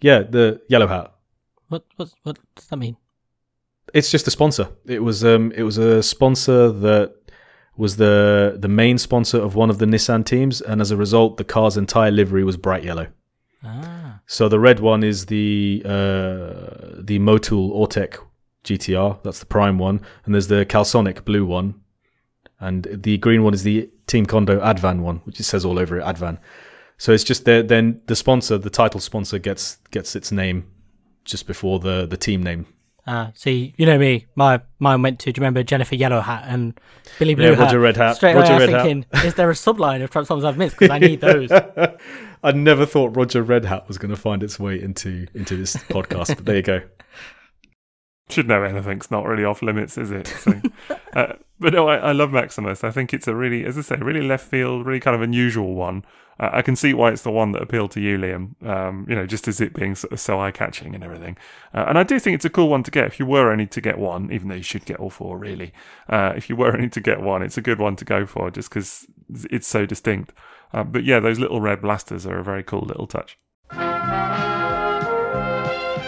[0.02, 1.14] Yeah, the yellow hat.
[1.70, 2.98] What what what does that mean?
[3.94, 4.70] It's just a sponsor.
[4.86, 7.16] It was um it was a sponsor that
[7.78, 11.38] was the the main sponsor of one of the Nissan teams, and as a result,
[11.38, 13.08] the car's entire livery was bright yellow.
[13.64, 18.18] Ah, So the red one is the uh, the Motul Autech
[18.66, 19.24] GTR.
[19.24, 21.76] That's the prime one, and there's the Calsonic blue one,
[22.60, 25.98] and the green one is the Team Kondo Advan one, which it says all over
[26.00, 26.38] it Advan.
[26.98, 30.66] So it's just the, then the sponsor, the title sponsor, gets gets its name
[31.26, 32.68] just before the the team name.
[33.08, 33.32] ah.
[33.36, 34.28] See, you know me.
[34.36, 35.32] My mine went to.
[35.32, 36.80] Do you remember Jennifer Yellow Hat and
[37.20, 37.60] Billy Blue Yeah, Hat?
[37.66, 38.84] Roger Red Hat, Straight Roger away, I was Red Hat.
[38.86, 40.78] thinking, is there a subline of Transformers I've missed?
[40.80, 41.52] Because I need those.
[42.44, 45.76] I never thought Roger Red Hat was going to find its way into into this
[45.76, 46.82] podcast, but there you go.
[48.30, 50.28] Should know anything's not really off limits, is it?
[50.28, 50.60] So,
[51.14, 52.84] uh, but no, I, I love Maximus.
[52.84, 55.76] I think it's a really, as I say, really left field, really kind of unusual
[55.76, 56.04] one.
[56.40, 58.62] Uh, I can see why it's the one that appealed to you, Liam.
[58.66, 61.38] Um, you know, just as it being so, so eye catching and everything.
[61.74, 63.06] Uh, and I do think it's a cool one to get.
[63.06, 65.72] If you were only to get one, even though you should get all four, really.
[66.10, 68.50] Uh, if you were only to get one, it's a good one to go for,
[68.52, 69.06] just because
[69.52, 70.34] it's so distinct.
[70.74, 73.38] Uh, but yeah, those little red blasters are a very cool little touch.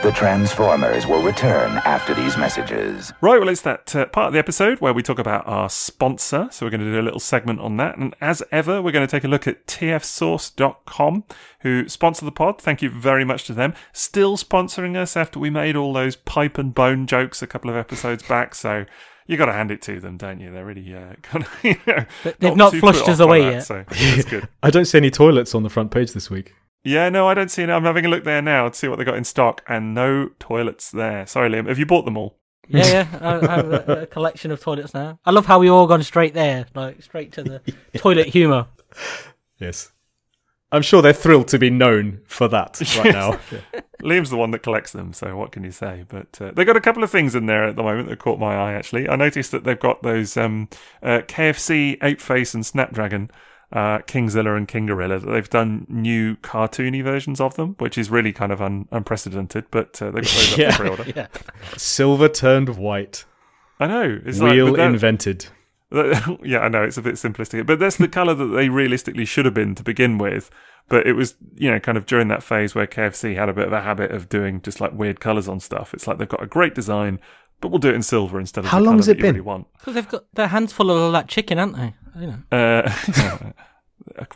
[0.04, 3.12] The Transformers will return after these messages.
[3.20, 6.50] Right, well, it's that uh, part of the episode where we talk about our sponsor.
[6.52, 7.98] So we're going to do a little segment on that.
[7.98, 11.24] And as ever, we're going to take a look at tfsource.com,
[11.62, 12.62] who sponsor the pod.
[12.62, 13.74] Thank you very much to them.
[13.92, 17.76] Still sponsoring us after we made all those pipe and bone jokes a couple of
[17.76, 18.54] episodes back.
[18.54, 18.86] So
[19.26, 20.52] you got to hand it to them, don't you?
[20.52, 22.06] They're really uh, kind of, you know,
[22.40, 23.66] they've not too flushed put us off by away that, yet.
[23.66, 24.48] So that's good.
[24.64, 26.54] I don't see any toilets on the front page this week.
[26.88, 27.70] Yeah, no, I don't see it.
[27.70, 30.30] I'm having a look there now to see what they got in stock, and no
[30.40, 31.28] toilets there.
[31.28, 31.68] Sorry, Liam.
[31.68, 32.38] Have you bought them all?
[32.70, 33.20] Yeah, yeah.
[33.22, 35.20] I, I have a, a collection of toilets now.
[35.26, 37.62] I love how we all gone straight there, like straight to the
[37.98, 38.68] toilet humour.
[39.60, 39.92] Yes.
[40.72, 43.40] I'm sure they're thrilled to be known for that right now.
[44.02, 46.06] Liam's the one that collects them, so what can you say?
[46.08, 48.40] But uh, they got a couple of things in there at the moment that caught
[48.40, 48.74] my eye.
[48.74, 50.70] Actually, I noticed that they've got those um,
[51.04, 53.30] uh, KFC Ape Face and Snapdragon,
[53.72, 55.20] uh, Kingzilla and King Gorilla.
[55.20, 59.66] They've done new cartoony versions of them, which is really kind of un- unprecedented.
[59.72, 60.68] But uh, they've got those Yeah.
[60.70, 61.04] up for pre-order.
[61.16, 61.28] Yeah.
[61.76, 63.26] Silver turned white.
[63.80, 64.20] I know.
[64.26, 65.48] It's Wheel like, that- invented.
[65.92, 69.26] that- yeah, I know it's a bit simplistic, but that's the color that they realistically
[69.26, 70.50] should have been to begin with.
[70.90, 73.68] But it was, you know, kind of during that phase where KFC had a bit
[73.68, 75.94] of a habit of doing just like weird colors on stuff.
[75.94, 77.20] It's like they've got a great design,
[77.62, 79.36] but we'll do it in silver instead of How the long has it been?
[79.42, 79.66] really.
[79.80, 81.94] Because they've got their hands full of all that chicken, haven't they?
[82.20, 82.38] You know.
[82.52, 82.94] Uh,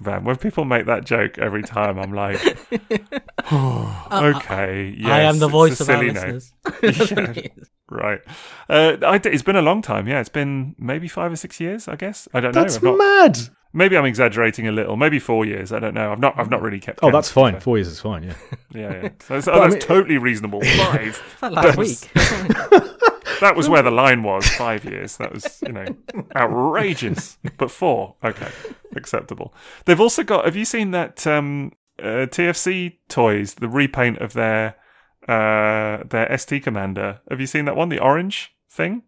[0.01, 2.39] man, when people make that joke every time, I'm like,
[3.51, 6.33] okay, yes, Uh, I am the voice a of our silly name.
[6.33, 6.53] listeners.
[6.81, 7.69] That's what it is.
[7.89, 8.21] Right.
[8.69, 10.07] Uh, I d- it's been a long time.
[10.07, 11.87] Yeah, it's been maybe five or six years.
[11.87, 12.27] I guess.
[12.33, 12.61] I don't know.
[12.61, 13.37] That's mad.
[13.73, 14.95] Maybe I'm exaggerating a little.
[14.97, 15.71] Maybe four years.
[15.73, 16.11] I don't know.
[16.11, 16.37] I've not.
[16.37, 16.99] I've not really kept.
[16.99, 17.53] Oh, count, that's fine.
[17.53, 17.61] fair.
[17.61, 18.33] Four years is fine, yeah.
[18.73, 19.09] Yeah, yeah.
[19.19, 20.61] So that's, oh, that's mean- totally reasonable.
[20.61, 21.21] Five.
[21.33, 23.01] It's like last That's- week.
[23.41, 24.47] That was where the line was.
[24.47, 25.17] Five years.
[25.17, 25.85] That was, you know,
[26.35, 27.37] outrageous.
[27.57, 28.49] But four, okay,
[28.95, 29.53] acceptable.
[29.85, 30.45] They've also got.
[30.45, 33.55] Have you seen that um, uh, TFC toys?
[33.55, 34.75] The repaint of their
[35.27, 37.19] uh, their ST commander.
[37.29, 37.89] Have you seen that one?
[37.89, 39.03] The orange thing.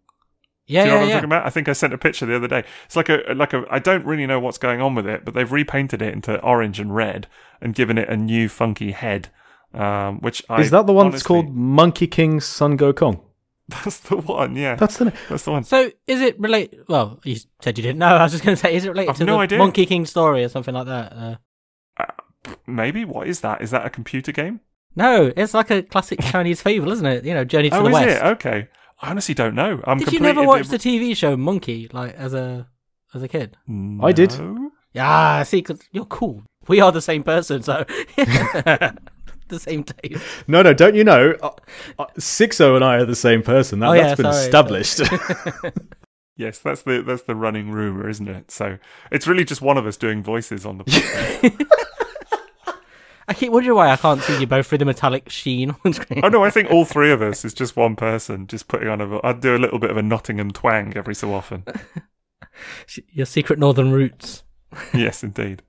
[0.66, 1.16] Yeah, Do you know yeah, what I'm yeah.
[1.16, 1.46] talking about?
[1.46, 2.64] I think I sent a picture the other day.
[2.86, 3.66] It's like a like a.
[3.70, 6.80] I don't really know what's going on with it, but they've repainted it into orange
[6.80, 7.28] and red
[7.62, 9.30] and given it a new funky head.
[9.74, 13.22] Um, which I Is that the one that's called Monkey King Sun Gokong?
[13.70, 14.56] That's the one.
[14.56, 15.64] Yeah, That's the that's the one.
[15.64, 16.86] So is it related?
[16.90, 18.08] Well, you said you didn't know.
[18.16, 19.58] I was just going to say, is it related I've to no the idea.
[19.58, 21.14] Monkey King story or something like that?
[21.14, 21.36] Uh,
[22.68, 23.06] Maybe.
[23.06, 23.62] What is that?
[23.62, 24.60] Is that a computer game?
[24.96, 27.24] no, it's like a classic Chinese fable, isn't it?
[27.26, 28.08] You know, Journey to oh, the is West.
[28.22, 28.26] it?
[28.28, 28.68] Okay.
[29.02, 29.82] I honestly don't know.
[29.86, 32.68] I'm Did you completely- never watch the TV show Monkey, like as a
[33.14, 33.58] as a kid?
[34.02, 34.38] I did.
[34.38, 34.72] No?
[34.94, 36.44] Yeah, see, because you're cool.
[36.68, 37.86] We are the same person, so
[39.54, 40.24] the same taste.
[40.48, 41.36] No, no, don't you know?
[41.42, 41.52] Uh,
[42.00, 43.80] uh, Sixo and I are the same person.
[43.80, 45.02] That, Oh, that's yeah, been sorry, established.
[46.36, 48.50] Yes, that's the that's the running rumor, isn't it?
[48.50, 48.80] So
[49.12, 51.68] it's really just one of us doing voices on the.
[53.28, 56.22] I keep wondering why I can't see you both through the metallic sheen on screen.
[56.24, 59.00] oh no, I think all three of us is just one person, just putting on
[59.00, 59.20] a.
[59.24, 61.66] I'd do a little bit of a Nottingham twang every so often.
[63.12, 64.44] Your secret northern roots.
[64.92, 65.62] yes, indeed.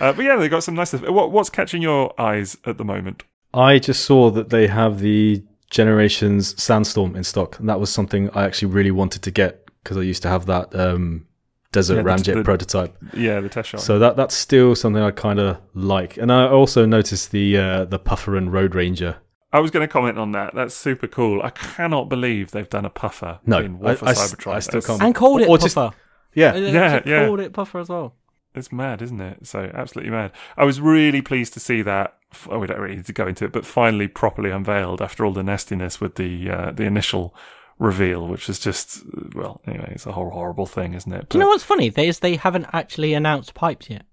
[0.00, 1.02] Uh, but yeah, they got some nice stuff.
[1.08, 3.22] What, what's catching your eyes at the moment?
[3.54, 8.30] I just saw that they have the Generations Sandstorm in stock, and that was something
[8.30, 11.26] I actually really wanted to get because I used to have that um,
[11.72, 12.96] Desert Yeah, Ramjet the- prototype.
[13.14, 13.80] Yeah, the test shot.
[13.80, 17.84] So that that's still something I kind of like, and I also noticed the uh,
[17.84, 19.16] the Puffer and Road Ranger.
[19.52, 20.54] I was going to comment on that.
[20.54, 21.40] That's super cool.
[21.42, 24.52] I cannot believe they've done a puffer No, in War I- for I s- Cybertron.
[24.54, 25.96] I still can't- and called it Or just- Puffer.
[26.34, 27.26] Yeah, Yeah, yeah.
[27.26, 28.14] Called it Puffer as well.
[28.56, 29.46] It's mad, isn't it?
[29.46, 30.32] So absolutely mad.
[30.56, 32.16] I was really pleased to see that.
[32.48, 35.32] Oh, we don't really need to go into it, but finally properly unveiled after all
[35.32, 37.34] the nastiness with the uh, the initial
[37.78, 39.02] reveal, which is just
[39.34, 41.28] well, anyway, it's a whole horrible thing, isn't it?
[41.28, 41.88] Do you know what's funny?
[41.88, 44.06] They is they haven't actually announced pipes yet.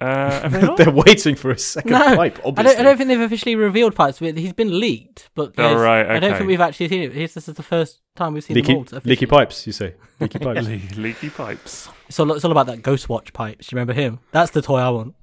[0.00, 0.76] Uh, they not?
[0.76, 2.38] they're waiting for a second No, pipe.
[2.44, 4.18] I don't, I don't think they've officially revealed pipes.
[4.18, 7.14] but He's been leaked, but Oh, there's- right, I don't think we've actually seen it.
[7.14, 9.66] This is the first time we've seen leaky, them leaky pipes.
[9.66, 10.66] You say leaky pipes.
[10.66, 11.88] Le- leaky pipes.
[12.08, 13.68] It's all, it's all about that Ghostwatch pipes.
[13.68, 14.18] Do you remember him?
[14.32, 15.14] That's the toy I want.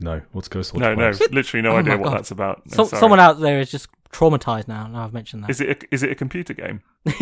[0.00, 2.16] no, what's Ghost Watch No, no, literally no Oh idea what God.
[2.18, 2.62] that's about.
[2.76, 4.88] No, So, someone out there is just traumatized now.
[4.88, 5.50] Now I've mentioned that.
[5.50, 6.82] Is it a, is it a computer game?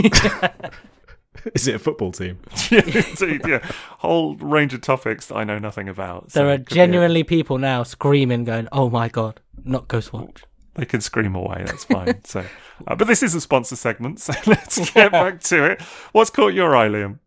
[1.54, 2.38] Is it a football team?
[2.70, 3.64] yeah, indeed, yeah.
[3.98, 6.32] Whole range of topics that I know nothing about.
[6.32, 10.42] so there are it a- genuinely people now screaming, going, "Oh my god, not Ghostwatch!"
[10.74, 11.62] They can scream away.
[11.66, 12.22] That's fine.
[12.24, 12.44] so,
[12.86, 15.82] uh, but this is a sponsor segment, so let's get back to it.
[16.12, 17.18] What's caught your eye, Liam?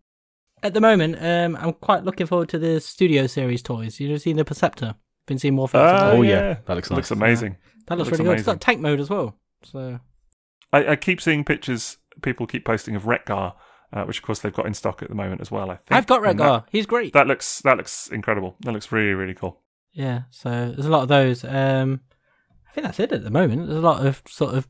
[0.62, 4.00] At the moment, um, I'm quite looking forward to the Studio Series toys.
[4.00, 4.96] You've seen the Perceptor?
[5.28, 5.82] Been seeing more things.
[5.84, 6.30] Uh, Oh, yeah.
[6.32, 6.58] yeah.
[6.66, 6.98] that looks nice.
[6.98, 7.58] Looks amazing.
[7.88, 8.40] that looks, looks really good.
[8.40, 9.38] It's got tank mode as well.
[9.64, 10.00] So
[10.72, 11.98] I, I keep seeing pictures.
[12.22, 13.54] People keep posting of Retgar,
[13.94, 15.70] uh, which of course they've got in stock at the moment as well.
[15.72, 16.66] I think I've got And Redgar.
[16.72, 17.14] He's great.
[17.14, 18.56] That, that looks that looks incredible.
[18.62, 19.60] That looks really really cool.
[19.94, 21.44] Yeah, so there's a lot of those.
[21.44, 22.02] Um,
[22.68, 23.68] I think that's it at the moment.
[23.68, 24.68] There's a lot of sort of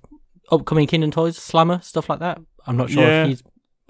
[0.51, 2.41] upcoming Kingdom toys, Slammer stuff like that.
[2.67, 3.23] I'm not sure Yeah.
[3.23, 3.43] if he's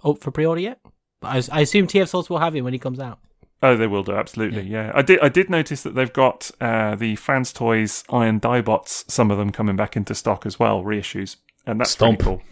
[0.03, 0.79] up for pre-order yet,
[1.19, 3.19] but I, I assume TF Source will have him when he comes out.
[3.63, 4.63] Oh, they will do absolutely.
[4.63, 5.19] Yeah, I did.
[5.21, 9.05] I did notice that they've got uh, the Fans Toys Iron Dibots.
[9.11, 12.19] Some of them coming back into stock as well, reissues, and that's Stomp.
[12.19, 12.45] pretty cool.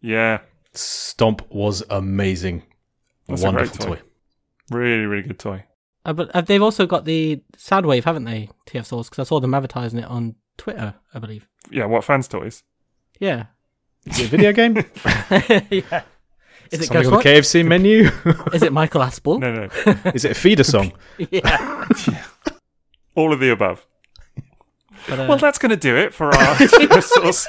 [0.00, 0.38] Yeah,
[0.78, 2.62] Stomp was amazing.
[3.28, 3.96] That's a Wonderful great toy.
[3.96, 4.76] toy.
[4.78, 5.64] really really good toy.
[6.04, 8.48] Uh, but uh, they've also got the Soundwave, haven't they?
[8.66, 11.48] TF Source because I saw them advertising it on Twitter, I believe.
[11.70, 12.62] Yeah, what Fans Toys?
[13.18, 13.46] Yeah,
[14.06, 14.76] Is it a video game?
[15.70, 16.02] yeah.
[16.70, 18.10] Is it Something on the KFC menu?
[18.52, 19.38] Is it Michael Aspel?
[19.40, 20.92] No, no, Is it a feeder song?
[21.30, 21.86] Yeah.
[23.14, 23.86] all of the above.
[25.08, 27.46] But, uh, Well, that's going to do it for our TF Source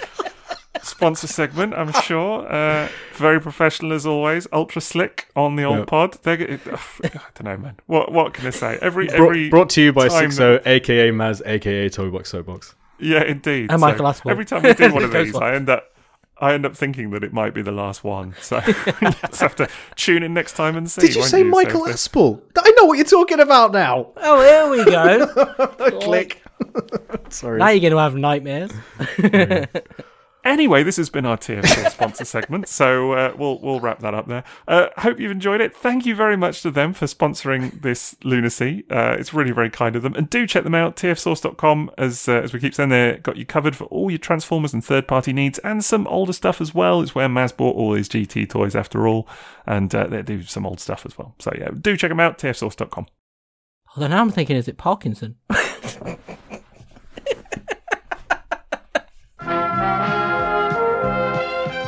[0.83, 1.73] sponsor segment.
[1.73, 2.47] I'm sure.
[2.51, 4.47] Uh, very professional as always.
[4.51, 5.87] Ultra slick on the old Yep.
[5.87, 6.13] pod.
[6.23, 7.75] They're, g- I don't know, man.
[7.87, 8.77] What what can I say?
[8.81, 12.75] Every Brought, every brought to you by time Sixo, aka Maz, aka Toybox Soapbox.
[12.99, 13.71] Yeah, indeed.
[13.71, 14.31] And Michael Aspel.
[14.31, 15.43] Every time we do one of these, one.
[15.43, 15.83] I end up
[16.39, 18.35] I end up thinking that it might be the last one.
[18.41, 18.57] So
[19.01, 21.01] let's have to tune in next time and see.
[21.01, 22.41] Did you say So Michael if this- Aspel?
[22.57, 24.11] I know what you're talking about now.
[24.17, 25.99] oh, here we go.
[26.01, 26.43] Click.
[27.29, 27.59] Sorry.
[27.59, 28.71] now you're going to have nightmares.
[30.47, 34.29] Anyway, this has been our TFL sponsor segment, so uh, we'll we'll wrap that up
[34.29, 34.45] there.
[34.65, 35.75] Uh, hope you've enjoyed it.
[35.75, 38.85] Thank you very much to them for sponsoring this lunacy.
[38.89, 40.95] Uh, it's really very kind of them, and do check them out.
[40.95, 44.73] TFSource.com, as uh, as we keep saying, they've got you covered for all your Transformers
[44.73, 47.01] and third party needs, and some older stuff as well.
[47.01, 49.27] It's where Maz bought all his GT toys after all,
[49.65, 51.35] and uh, they do some old stuff as well.
[51.39, 52.37] So yeah, do check them out.
[52.37, 53.07] TFSource.com.
[53.97, 55.35] Although now I'm thinking, is it Parkinson?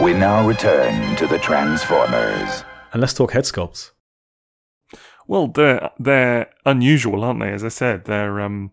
[0.10, 2.64] We now return to the Transformers.
[2.92, 3.92] And let's talk head sculpts.
[5.28, 7.52] Well, they're they're unusual, aren't they?
[7.52, 8.42] As I said, they're.
[8.42, 8.72] Um,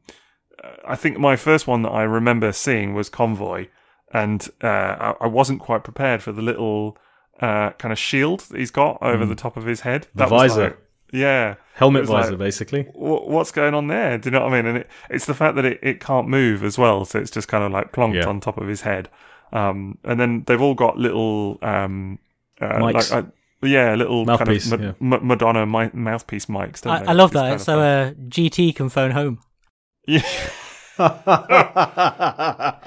[0.65, 3.67] uh, I think my first one that I remember seeing was Convoy,
[4.15, 6.97] and uh, I, I wasn't quite prepared for the little
[7.43, 10.05] uh, kind of shield that he's got over the top of his head.
[10.15, 10.63] The That was visor.
[10.63, 10.79] like-
[11.13, 12.83] yeah, Helmet It was like- visor, basically.
[12.95, 14.17] wh- what's going on there?
[14.17, 14.67] Do you know what I mean?
[14.67, 17.47] And it, it's the fact that it, it can't move as well, so it's just
[17.47, 18.27] kind of like plonked Yeah.
[18.27, 19.11] on top of his head.
[19.53, 22.19] Um, and then they've all got little, um,
[22.61, 23.23] uh, like, uh,
[23.63, 26.83] yeah, little Mouthpiece, kind of Ma- Madonna mi- mouthpiece mics.
[26.83, 27.07] Don't I, they?
[27.07, 27.61] I love It's that.
[27.61, 27.83] So fun.
[27.83, 29.39] uh, GT can phone home.
[30.07, 30.23] yeah.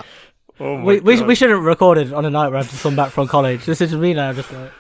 [0.59, 1.27] oh We, we, God.
[1.27, 3.65] we shouldn't record it on a night where I have just come back from college.
[3.65, 4.71] This is me now, just like.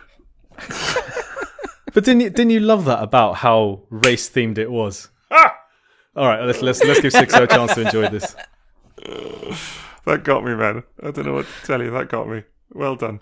[1.91, 5.09] But didn't you, didn't you love that about how race themed it was?
[5.31, 5.55] Ah!
[6.15, 8.35] All right, let's let's let's give Sixo a chance to enjoy this.
[10.05, 10.83] that got me, man.
[11.01, 11.91] I don't know what to tell you.
[11.91, 12.43] That got me.
[12.71, 13.19] Well done.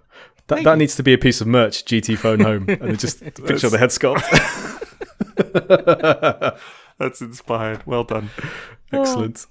[0.48, 1.84] That that needs to be a piece of merch.
[1.86, 4.24] GT phone home, and just a picture of the head sculpt.
[6.98, 7.86] That's inspired.
[7.86, 8.30] Well done.
[8.92, 9.46] Excellent.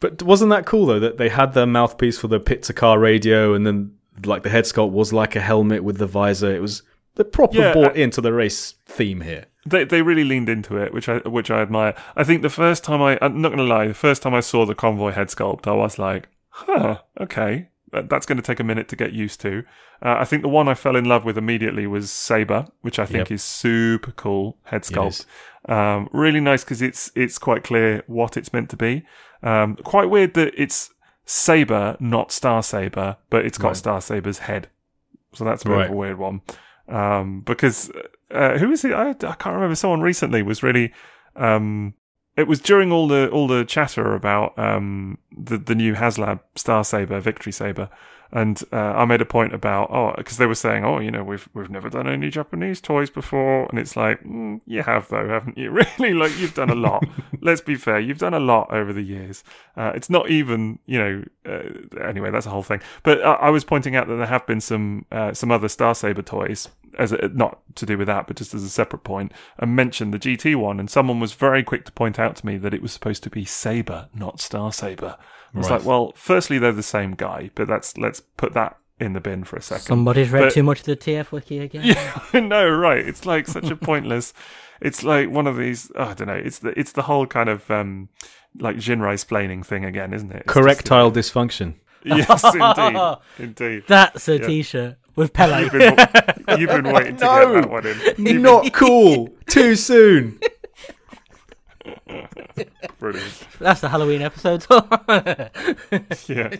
[0.00, 2.98] But wasn't that cool though that they had their mouthpiece for the pit to car
[2.98, 3.94] radio, and then
[4.24, 6.54] like the head sculpt was like a helmet with the visor.
[6.54, 6.82] It was
[7.14, 9.46] the proper Yeah, bought uh, into the race theme here.
[9.66, 11.94] They they really leaned into it, which I which I admire.
[12.16, 14.64] I think the first time I I'm not gonna lie, the first time I saw
[14.64, 16.28] the convoy head sculpt, I was like,
[16.66, 19.64] huh, okay, that's going to take a minute to get used to.
[20.02, 23.04] Uh, I think the one I fell in love with immediately was Saber, which I
[23.06, 23.32] think Yep.
[23.32, 25.26] is super cool head sculpt.
[25.68, 29.04] Um, really nice because it's it's quite clear what it's meant to be.
[29.42, 30.90] Um, quite weird that it's
[31.26, 33.76] Saber, not Star Saber, but it's got Right.
[33.76, 34.68] Star Saber's head.
[35.34, 35.86] So that's a bit Right.
[35.86, 36.40] of a weird one.
[36.88, 37.90] Um, because
[38.30, 38.92] uh, who is it?
[38.92, 39.74] I, I can't remember.
[39.74, 40.92] Someone recently was really.
[42.40, 46.84] It was during all the all the chatter about um, the the new HasLab Star
[46.84, 47.90] Saber Victory Saber,
[48.32, 51.24] and uh, I made a point about oh because they were saying oh you know
[51.24, 55.28] we've we've never done any Japanese toys before, and it's like mm, you have though
[55.28, 55.70] haven't you?
[55.98, 57.04] Really like you've done a lot.
[57.40, 59.42] Let's be fair, you've done a lot over the years.
[59.76, 62.80] Uh, it's not even you know uh, anyway that's a whole thing.
[63.02, 65.94] But uh, I was pointing out that there have been some uh, some other Star
[65.94, 69.32] Saber toys as a, not to do with that, but just as a separate point,
[69.58, 72.58] and mentioned the GT one, and someone was very quick to point out to me
[72.58, 75.16] that it was supposed to be Saber, not Star Saber.
[75.54, 75.78] I was Right.
[75.78, 79.44] like, well, firstly they're the same guy, but that's let's put that in the bin
[79.44, 79.84] for a second.
[79.86, 81.82] Somebody's read But- too much of the TF wiki again.
[81.84, 82.98] Yeah, I know, right?
[83.06, 84.32] It's like such a pointless.
[84.80, 85.90] It's like one of these.
[85.96, 86.34] Oh, I don't know.
[86.34, 88.08] It's the it's the whole kind of um
[88.58, 90.36] like Jinrai splaining thing again, isn't it?
[90.36, 91.74] It's just- Correctile dysfunction.
[92.04, 93.84] yes, indeed, indeed.
[93.88, 94.62] That's a Yeah.
[94.62, 95.62] shirt with Pele.
[95.64, 97.52] You've been, you've been waiting to No.
[97.54, 98.26] get that one in.
[98.26, 99.28] You've Not cool.
[99.48, 100.38] Too soon.
[101.84, 103.46] Been brilliant.
[103.58, 104.66] That's the Halloween episode.
[106.28, 106.56] Yeah.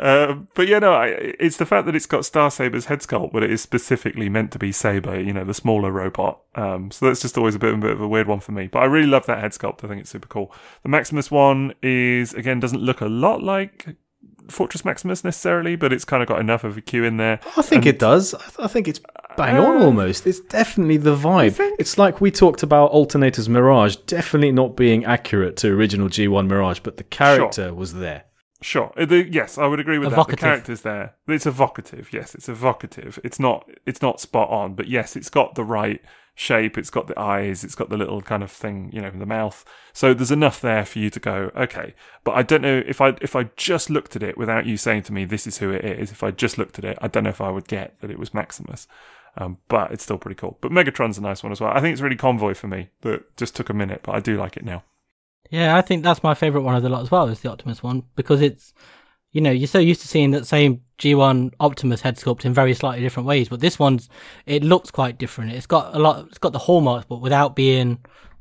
[0.00, 1.06] Um, but yeah, no, I,
[1.40, 4.52] it's the fact that it's got Star Saber's head sculpt, but it is specifically meant
[4.52, 6.40] to be Saber, you know, the smaller robot.
[6.54, 8.68] Um, so that's just always a bit, a bit of a weird one for me.
[8.68, 9.82] But I really love that head sculpt.
[9.82, 10.52] I think it's super cool.
[10.84, 13.96] The Maximus one is again doesn't look a lot like
[14.48, 17.40] Fortress Maximus necessarily, but it's kind of got enough of a queue in there.
[17.56, 18.34] I think it does.
[18.34, 19.00] I, th- I think it's
[19.38, 20.26] bang on almost.
[20.26, 21.56] It's definitely the vibe.
[21.78, 26.80] It's like we talked about Alternator's Mirage definitely not being accurate to original G1 Mirage,
[26.80, 28.24] but the character was there.
[28.60, 28.92] Sure.
[28.96, 30.40] Uh, The, yes, I would agree with Evocative.
[30.40, 30.44] that.
[30.44, 31.14] The character's there.
[31.28, 32.12] It's evocative.
[32.12, 33.18] Yes, it's evocative.
[33.22, 33.68] It's not.
[33.86, 36.02] It's not spot on, but yes, it's got the right
[36.34, 36.76] shape.
[36.76, 37.62] It's got the eyes.
[37.62, 39.64] It's got the little kind of thing, you know, the mouth.
[39.92, 41.94] So there's enough there for you to go, okay.
[42.24, 45.02] But I don't know if I if I just looked at it without you saying
[45.04, 46.10] to me this is who it is.
[46.10, 48.18] If I just looked at it, I don't know if I would get that it
[48.18, 48.88] was Maximus.
[49.40, 50.58] Um, but it's still pretty cool.
[50.60, 51.70] But Megatron's a nice one as well.
[51.70, 52.90] I think it's really convoy for me.
[53.02, 54.82] That just took a minute, but I do like it now.
[55.50, 57.82] yeah, I think that's my favourite one of the lot as well, is the Optimus
[57.82, 58.74] one, because it's,
[59.32, 62.74] you know, you're so used to seeing that same G1 Optimus head sculpt in very
[62.74, 64.08] slightly different ways, but this one's,
[64.46, 65.52] it looks quite different.
[65.52, 67.98] It's got a lot, it's got the hallmarks, but without being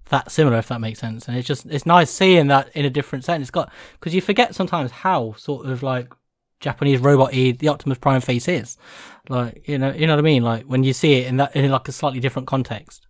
[0.10, 1.28] that similar, if that makes sense.
[1.28, 3.42] And it's just, it's nice seeing that in a different setting.
[3.42, 6.12] It's got, because you forget sometimes how sort of like
[6.60, 8.78] Japanese robot y the Optimus Prime face is.
[9.30, 10.44] Like, you know, you know what I mean?
[10.44, 13.08] Like when you see it in that, in like a slightly different context.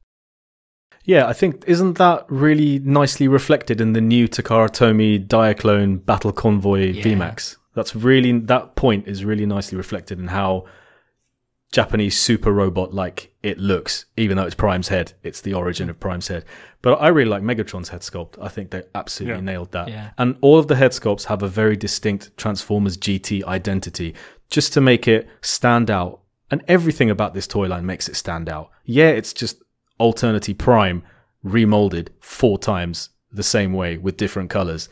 [1.03, 6.33] Yeah, I think isn't that really nicely reflected in the new Takara Tomy Diaclone Battle
[6.33, 7.03] Convoy Yeah.
[7.03, 7.55] VMAX?
[7.75, 10.65] That's really that point is really nicely reflected in how
[11.71, 15.13] Japanese super robot like it looks, even though it's Prime's head.
[15.23, 16.45] It's the origin of Prime's head.
[16.81, 18.41] But I really like Megatron's head sculpt.
[18.41, 19.41] I think they absolutely Yeah.
[19.41, 19.89] nailed that.
[19.89, 20.11] Yeah.
[20.17, 24.15] And all of the head sculpts have a very distinct Transformers GT identity,
[24.49, 26.21] just to make it stand out.
[26.49, 28.69] And everything about this toy line makes it stand out.
[28.85, 29.61] Yeah, it's just
[29.99, 31.03] Alternity Prime
[31.45, 34.87] remolded four times the same way with different colors.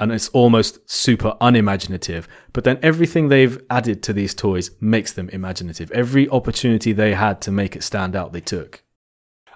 [0.00, 2.26] And it's almost super unimaginative.
[2.52, 5.92] But then everything they've added to these toys makes them imaginative.
[5.92, 8.82] Every opportunity they had to make it stand out, they took.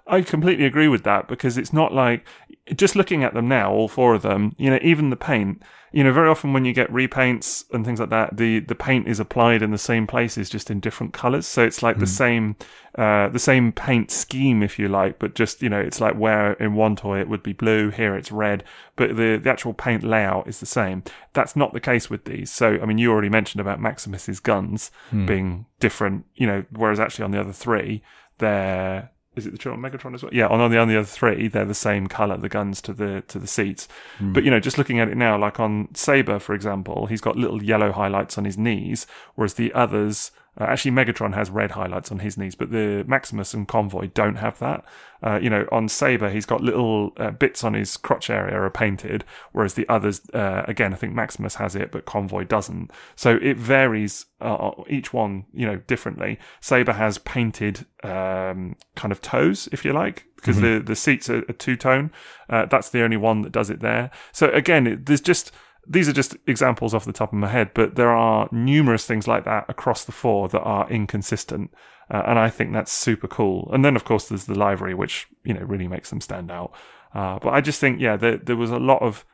[0.06, 2.26] I completely agree with that because it's not like
[2.74, 5.62] just looking at them now, all four of them, you know, even the paint,
[5.92, 9.06] you know, very often when you get repaints and things like that, the, the paint
[9.06, 11.46] is applied in the same places, just in different colors.
[11.46, 12.56] So it's like the same,
[12.96, 16.54] uh, the same paint scheme, if you like, but just, you know, it's like where
[16.54, 18.64] in one toy it would be blue, here it's red,
[18.96, 21.04] but the, the actual paint layout is the same.
[21.32, 22.50] That's not the case with these.
[22.50, 24.90] So, I mean, you already mentioned about Maximus's guns
[25.26, 28.02] being different, you know, whereas actually on the other three,
[28.38, 30.32] they're, is it the Tron Megatron as well?
[30.32, 32.92] Yeah, on, on the on the other three, they're the same color, the guns to
[32.92, 33.88] the to the seats.
[34.18, 34.32] Hmm.
[34.32, 37.36] But you know, just looking at it now, like on Saber, for example, he's got
[37.36, 40.30] little yellow highlights on his knees, whereas the others.
[40.60, 44.36] Uh, actually, Megatron has red highlights on his knees, but the Maximus and Convoy don't
[44.36, 44.84] have that.
[45.22, 48.70] Uh, you know, on Saber, he's got little uh, bits on his crotch area are
[48.70, 52.90] painted, whereas the others, uh, again, I think Maximus has it, but Convoy doesn't.
[53.16, 56.38] So it varies uh, each one, you know, differently.
[56.60, 61.38] Saber has painted um, kind of toes, if you like, because the the seats are,
[61.48, 62.12] are two tone.
[62.50, 64.10] Uh, that's the only one that does it there.
[64.30, 65.52] So again, it, there's just
[65.86, 69.28] these are just examples off the top of my head, but there are numerous things
[69.28, 71.72] like that across the four that are inconsistent.
[72.10, 73.70] Uh, and I think that's super cool.
[73.72, 76.72] And then, of course, there's the library, which, you know, really makes them stand out.
[77.14, 79.24] Uh, but I just think, yeah, there, there was a lot of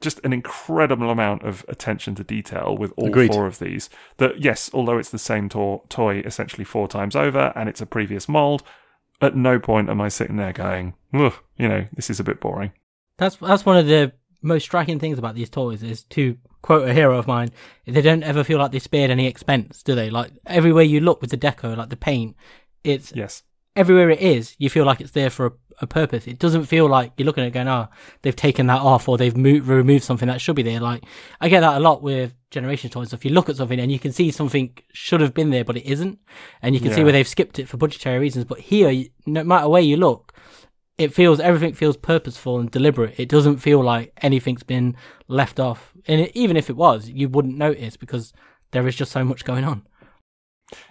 [0.00, 3.32] just an incredible amount of attention to detail with all Agreed.
[3.32, 3.90] four of these.
[4.18, 7.86] That yes, although it's the same to- toy essentially four times over and it's a
[7.86, 8.62] previous mold,
[9.20, 12.40] at no point am I sitting there going, Ugh, you know, this is a bit
[12.40, 12.72] boring.
[13.18, 16.94] That's that's one of the most striking things about these toys is to quote a
[16.94, 17.50] hero of mine,
[17.86, 20.10] they don't ever feel like they spared any expense, do they?
[20.10, 22.36] Like everywhere you look with the deco, like the paint,
[22.84, 23.42] it's Yes.
[23.76, 25.52] everywhere it is, you feel like it's there for a,
[25.82, 26.26] a purpose.
[26.26, 27.88] It doesn't feel like you're looking at it going, oh,
[28.22, 30.80] they've taken that off or they've moved, removed something that should be there.
[30.80, 31.04] Like,
[31.40, 33.14] I get that a lot with generation toys.
[33.14, 35.78] If you look at something and you can see something should have been there, but
[35.78, 36.18] it isn't,
[36.60, 38.44] and you can see where they've skipped it for budgetary reasons.
[38.44, 40.34] But here, no matter where you look,
[41.00, 43.18] it feels everything feels purposeful and deliberate.
[43.18, 44.94] It doesn't feel like anything's been
[45.28, 45.94] left off.
[46.06, 48.34] And it, even if it was, you wouldn't notice because
[48.72, 49.86] there is just so much going on.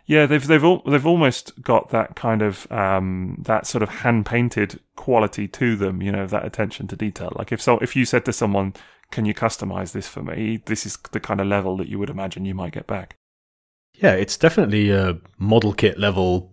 [0.07, 4.25] Yeah, they've they've al- they've almost got that kind of um, that sort of hand
[4.25, 6.01] painted quality to them.
[6.01, 7.31] You know, that attention to detail.
[7.35, 8.73] Like if so, if you said to someone,
[9.11, 12.09] "Can you customize this for me?" This is the kind of level that you would
[12.09, 13.15] imagine you might get back.
[13.93, 16.51] Yeah, it's definitely a model kit level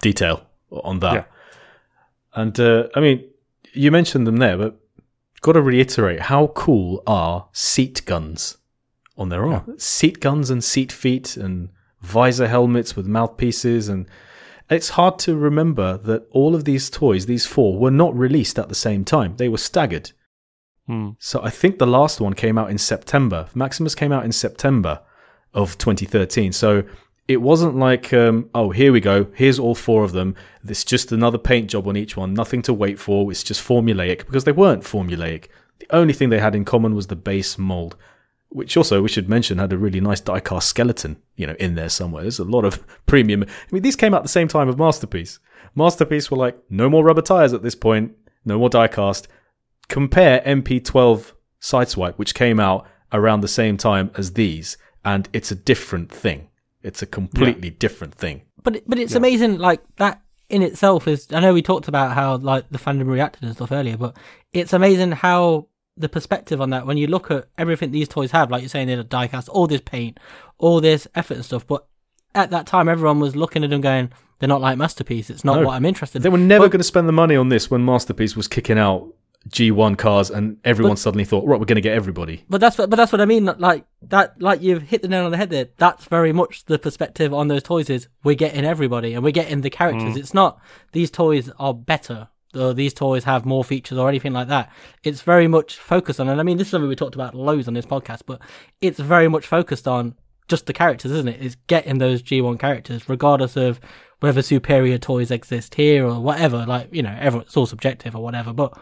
[0.00, 1.14] detail on that.
[1.14, 1.24] Yeah.
[2.34, 3.24] And uh, I mean,
[3.72, 4.76] you mentioned them there, but
[5.40, 8.58] got to reiterate how cool are seat guns
[9.16, 9.78] on their own.
[9.78, 11.68] Seat guns and seat feet and
[12.00, 14.06] visor helmets with mouthpieces and
[14.70, 18.68] it's hard to remember that all of these toys, these four, were not released at
[18.68, 19.36] the same time.
[19.36, 20.12] They were staggered.
[20.86, 21.10] Hmm.
[21.18, 23.48] So I think the last one came out in September.
[23.54, 25.00] Maximus came out in September
[25.52, 26.52] of 2013.
[26.52, 26.82] So
[27.26, 29.26] it wasn't like, um, oh, here we go.
[29.34, 30.36] Here's all four of them.
[30.66, 32.34] It's just another paint job on each one.
[32.34, 33.30] Nothing to wait for.
[33.30, 35.48] It's just formulaic because they weren't formulaic.
[35.78, 37.96] The only thing they had in common was the base mold,
[38.50, 41.88] which also we should mention had a really nice die-cast skeleton, you know, in there
[41.88, 42.22] somewhere.
[42.22, 43.42] There's a lot of premium.
[43.42, 45.38] I mean, these came out the same time of Masterpiece.
[45.74, 48.12] Masterpiece were like, no more rubber tires at this point.
[48.44, 49.28] No more die-cast
[49.88, 55.56] compare MP12 Sideswipe, which came out around the same time as these, and it's a
[55.56, 56.48] different thing.
[56.84, 58.42] It's a completely different thing.
[58.62, 59.58] But but it's amazing.
[59.58, 61.26] Like that in itself is.
[61.32, 64.16] I know we talked about how like the fandom reacted and stuff earlier, but
[64.52, 68.50] it's amazing how the perspective on that when you look at everything these toys have,
[68.50, 70.18] like you're saying, they're diecast, all this paint,
[70.58, 71.66] all this effort and stuff.
[71.66, 71.86] But
[72.34, 75.30] at that time, everyone was looking at them going, "They're not like masterpiece.
[75.30, 75.66] It's not No.
[75.66, 78.36] what I'm interested." They were never going to spend the money on this when Masterpiece
[78.36, 79.08] was kicking out
[79.48, 82.44] G1 cars, and everyone But- suddenly thought, right, we're going to get everybody.
[82.48, 83.44] But that's what, but that's what I mean.
[83.58, 85.68] Like that, like you've hit the nail on the head there.
[85.76, 87.90] That's very much the perspective on those toys.
[87.90, 90.14] Is we're getting everybody and we're getting the characters.
[90.14, 90.18] Mm.
[90.18, 90.60] It's not
[90.92, 94.70] these toys are better or these toys have more features or anything like that.
[95.02, 96.28] It's very much focused on.
[96.28, 98.40] And I mean, this is something we talked about loads on this podcast, but
[98.80, 100.14] it's very much focused on
[100.48, 101.40] just the characters, isn't it?
[101.40, 101.46] it?
[101.46, 103.80] Is getting those G1 characters, regardless of
[104.20, 106.64] whether superior toys exist here or whatever.
[106.66, 108.52] Like you know, everyone, it's all subjective or whatever.
[108.52, 108.76] But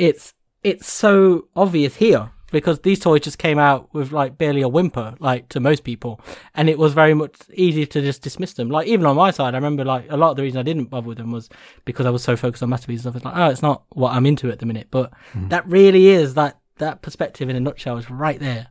[0.00, 4.68] it's it's so obvious here because these toys just came out with like barely a
[4.68, 6.20] whimper, like to most people,
[6.54, 8.70] and it was very much easy to just dismiss them.
[8.70, 10.86] Like even on my side, I remember like a lot of the reason I didn't
[10.86, 11.48] bother with them was
[11.84, 13.06] because I was so focused on masterpieces.
[13.06, 15.48] I was like, oh, it's not what I'm into at the minute, but hmm.
[15.48, 18.68] that really is that that perspective in a nutshell is right there.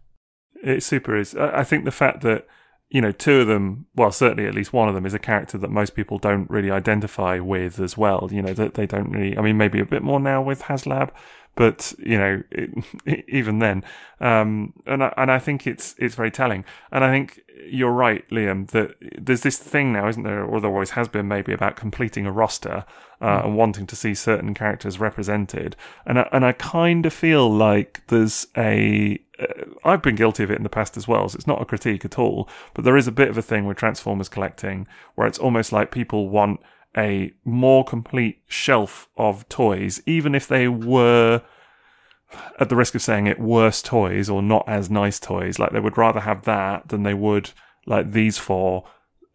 [0.62, 1.36] It super is.
[1.36, 2.48] I I think the fact that
[2.90, 5.58] you know two of them, well, certainly at least one of them, is a character
[5.58, 8.30] that most people don't really identify with as well.
[8.32, 9.38] You know that they don't really.
[9.38, 11.12] I mean, maybe a bit more now with HasLab,
[11.56, 13.84] but you know, it, even then,
[14.20, 16.66] um, and I, and I think it's it's very telling.
[16.92, 20.72] And I think you're right, Liam, that there's this thing now, isn't there, or there
[20.72, 22.86] always has been, maybe about completing a roster
[23.22, 25.76] uh, and wanting to see certain characters represented.
[26.06, 29.46] And I, and I kind of feel like there's a Uh,
[29.84, 32.06] I've been guilty of it in the past as well, so it's not a critique
[32.06, 32.50] at all.
[32.74, 35.92] But there is a bit of a thing with Transformers collecting where it's almost like
[35.92, 36.60] people want
[36.98, 41.42] a more complete shelf of toys, even if they were,
[42.60, 45.60] at the risk of saying it, worse toys or not as nice toys.
[45.60, 47.52] Like they would rather have that than they would
[47.86, 48.86] like these four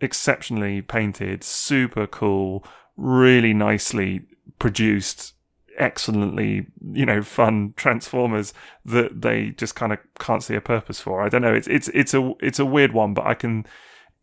[0.01, 2.65] exceptionally painted, super cool,
[2.97, 4.23] really nicely
[4.59, 5.34] produced
[5.79, 8.53] excellently, you know, fun Transformers
[8.85, 11.23] that they just kind of can't see a purpose for.
[11.23, 11.55] I don't know.
[11.55, 13.67] It's it's it's a it's a weird one, but I can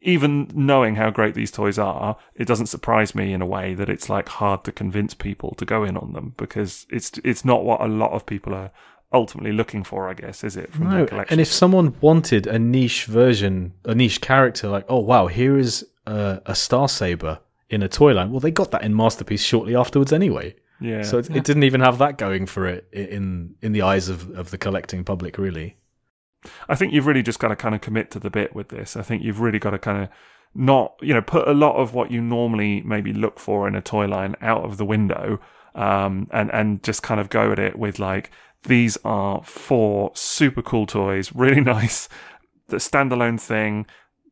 [0.04, 3.88] even knowing how great these toys are, it doesn't surprise me in a way that
[3.88, 7.64] it's like hard to convince people to go in on them because it's it's not
[7.64, 8.72] what a lot of people are
[9.14, 10.72] ultimately looking for, I guess, is it?
[10.72, 11.34] From their No, collection.
[11.34, 15.86] and if someone wanted a niche version, a niche character, like, oh wow, here is
[16.08, 19.76] a, a Star Saber in a toy line, well, they got that in Masterpiece shortly
[19.76, 20.56] afterwards anyway.
[20.82, 21.04] Yeah.
[21.04, 24.32] So it, it didn't even have that going for it in in the eyes of,
[24.32, 25.78] of the collecting public, really.
[26.68, 28.98] I think you've really just got to kind of commit to the bit with this.
[28.98, 30.10] I think you've really got to kind of
[30.56, 33.82] not, you know, put a lot of what you normally maybe look for in a
[33.82, 35.40] toy line out of the window,
[35.76, 38.32] um, and and just kind of go at it with like
[38.64, 42.10] these are four super cool toys, really nice,
[42.68, 43.86] the standalone thing.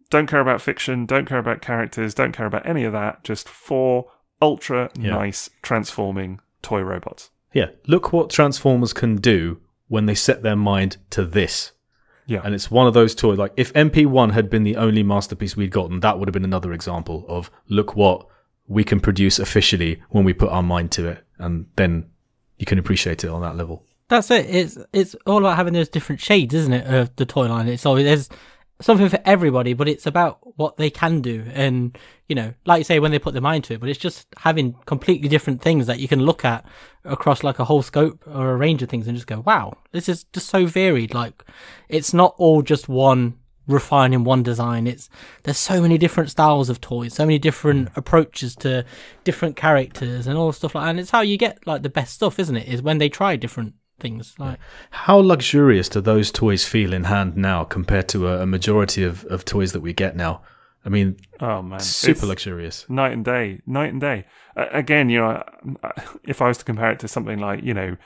[0.09, 3.23] Don't care about fiction, don't care about characters, don't care about any of that.
[3.23, 4.09] Just four
[4.41, 5.11] ultra Yeah.
[5.11, 7.31] nice transforming toy robots.
[7.53, 11.71] Yeah, look what Transformers can do when they set their mind to this.
[12.27, 12.41] Yeah.
[12.43, 13.39] And it's one of those toys.
[13.39, 16.73] Like if MP1 had been the only masterpiece we'd gotten, that would have been another
[16.73, 18.27] example of look what
[18.67, 22.05] we can produce officially when we put our mind to it, and then
[22.59, 23.83] you can appreciate it on that level.
[24.09, 24.45] That's it.
[24.47, 27.67] It's it's all about having those different shades, isn't it, of the toy line?
[27.67, 28.29] It's always there's
[28.79, 32.83] something for everybody, but it's about what they can do, and you know, like you
[32.83, 33.79] say, when they put their mind to it.
[33.79, 36.65] But it's just having completely different things that you can look at
[37.05, 40.09] across like a whole scope or a range of things, and just go, "Wow, this
[40.09, 41.45] is just so varied." Like,
[41.87, 43.35] it's not all just one
[43.67, 44.85] refining one design.
[44.85, 45.09] It's
[45.43, 48.83] there's so many different styles of toys, so many different approaches to
[49.23, 50.89] different characters and all stuff like that.
[50.89, 52.67] And it's how you get like the best stuff, isn't it?
[52.67, 54.35] Is when they try different things.
[54.39, 54.59] Like
[54.91, 59.25] How luxurious do those toys feel in hand now compared to a, a majority of,
[59.25, 60.41] of toys that we get now?
[60.85, 62.85] I mean, Oh man, super It's- luxurious.
[62.89, 64.25] night and day, night and day.
[64.55, 65.43] Uh, again, you know,
[65.83, 65.91] uh,
[66.23, 67.97] if I was to compare it to something like you know,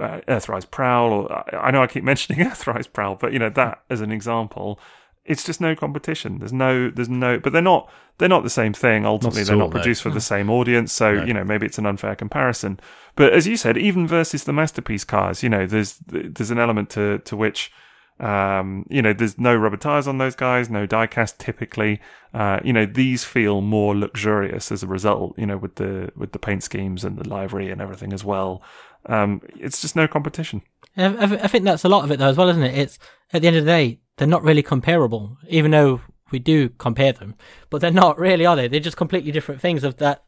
[0.00, 3.50] uh, Earthrise Prowl, or I I know I keep mentioning Earthrise Prowl, but you know
[3.50, 4.78] that as an example,
[5.24, 6.38] it's just no competition.
[6.38, 9.06] There's no, there's no, but they're not, they're not the same thing.
[9.06, 9.80] Ultimately, at they're all, not no.
[9.80, 11.24] produced for the same audience, so No.
[11.24, 12.80] you know maybe it's an unfair comparison.
[13.16, 16.90] But as you said, even versus the masterpiece cars, you know, there's there's an element
[16.90, 17.70] to to which.
[18.18, 22.02] Um, you know, there's no rubber tires on those guys, no diecast typically.
[22.34, 25.38] Uh, you know, these feel more luxurious as a result.
[25.38, 28.62] You know, with the with the paint schemes and the livery and everything as well.
[29.06, 30.60] Um, it's just no competition.
[30.98, 32.76] I, I I think that's a lot of it though as well, isn't it?
[32.76, 32.98] It's
[33.32, 37.12] at the end of the day, they're not really comparable, even though we do compare
[37.12, 37.34] them,
[37.70, 38.68] but they're not really, are they?
[38.68, 40.22] They're just completely different things of that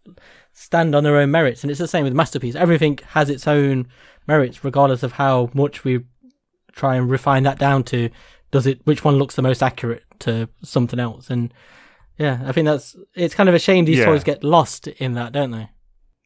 [0.55, 2.55] stand on their own merits, and it's the same with masterpiece.
[2.55, 3.87] Everything has its own
[4.27, 6.01] merits, regardless of how much we
[6.73, 8.09] try and refine that down to
[8.51, 11.29] does it which one looks the most accurate to something else.
[11.29, 11.53] And
[12.17, 14.07] yeah, I think that's it's kind of a shame these Yeah.
[14.07, 15.69] toys get lost in that, don't they?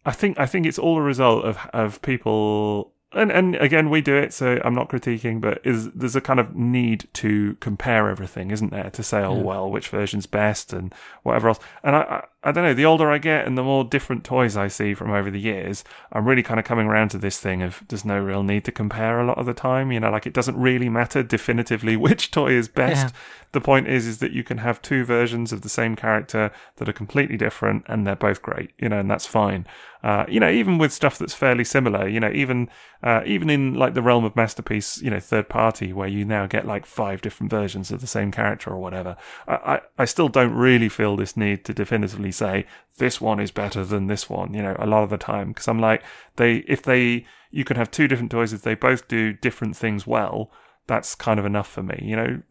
[0.04, 4.00] I think I think it's all a result of of people and and again we
[4.00, 8.08] do it so I'm not critiquing but is there's a kind of need to compare
[8.10, 9.42] everything isn't there to say oh Yeah.
[9.42, 13.18] well which version's best and whatever else and I, I don't know the older I
[13.18, 16.60] get and the more different toys I see from over the years I'm really kind
[16.60, 19.36] of coming around to this thing of there's no real need to compare a lot
[19.38, 23.06] of the time you know like it doesn't really matter definitively which toy is best
[23.06, 23.20] Yeah.
[23.52, 26.88] the point is is that you can have two versions of the same character that
[26.88, 29.66] are completely different and they're both great you know and that's fine
[30.04, 32.68] uh, you know even with stuff that's fairly similar you know even
[33.02, 36.46] uh, even in like the realm of masterpiece you know third party where you now
[36.46, 39.16] get like five different versions of the same character or whatever
[39.48, 42.66] I, I, I still don't really feel this need to definitively say
[42.98, 45.68] this one is better than this one you know a lot of the time because
[45.68, 46.02] i'm like
[46.36, 50.06] they if they you can have two different toys if they both do different things
[50.06, 50.50] well
[50.86, 51.98] that's kind of enough for me.
[52.02, 52.42] You know,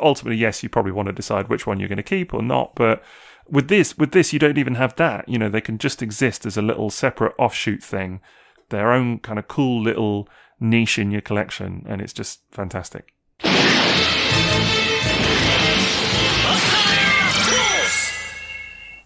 [0.00, 2.74] ultimately, yes, you probably want to decide which one you're going to keep or not,
[2.74, 3.02] but
[3.48, 5.28] with this, with this, you don't even have that.
[5.28, 8.20] You know, they can just exist as a little separate offshoot thing,
[8.68, 10.28] their own kind of cool little
[10.60, 13.14] niche in your collection, and it's just fantastic.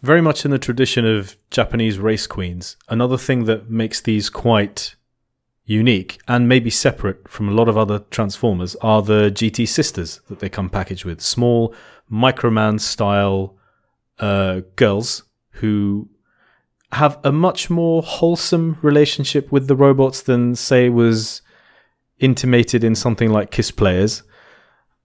[0.05, 2.77] Very much in the tradition of Japanese race queens.
[2.91, 4.97] Another thing that makes these quite
[5.65, 10.41] unique and maybe separate from a lot of other Transformers are the GT sisters that
[10.41, 11.23] they come packaged with.
[11.23, 11.75] Small
[12.13, 13.57] Microman style
[14.19, 15.23] uh, girls
[15.53, 16.07] who
[16.93, 21.41] have a much more wholesome relationship with the robots than, say, was
[22.19, 24.23] intimated in something like Kiss Players,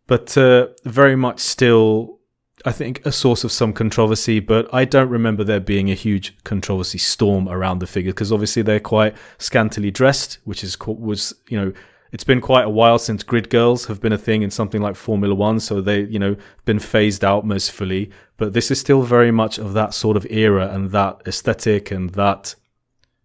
[0.08, 2.19] but uh, very much still
[2.66, 6.36] I think a source of some controversy, but I don't remember there being a huge
[6.44, 11.60] controversy storm around the figure because obviously they're quite scantily dressed, which is was you
[11.60, 11.74] know
[12.12, 14.96] it's been quite a while since grid girls have been a thing in something like
[14.96, 18.12] Formula One, so they you know been phased out mercifully.
[18.38, 22.10] But this is still very much of that sort of era and that aesthetic and
[22.12, 22.56] that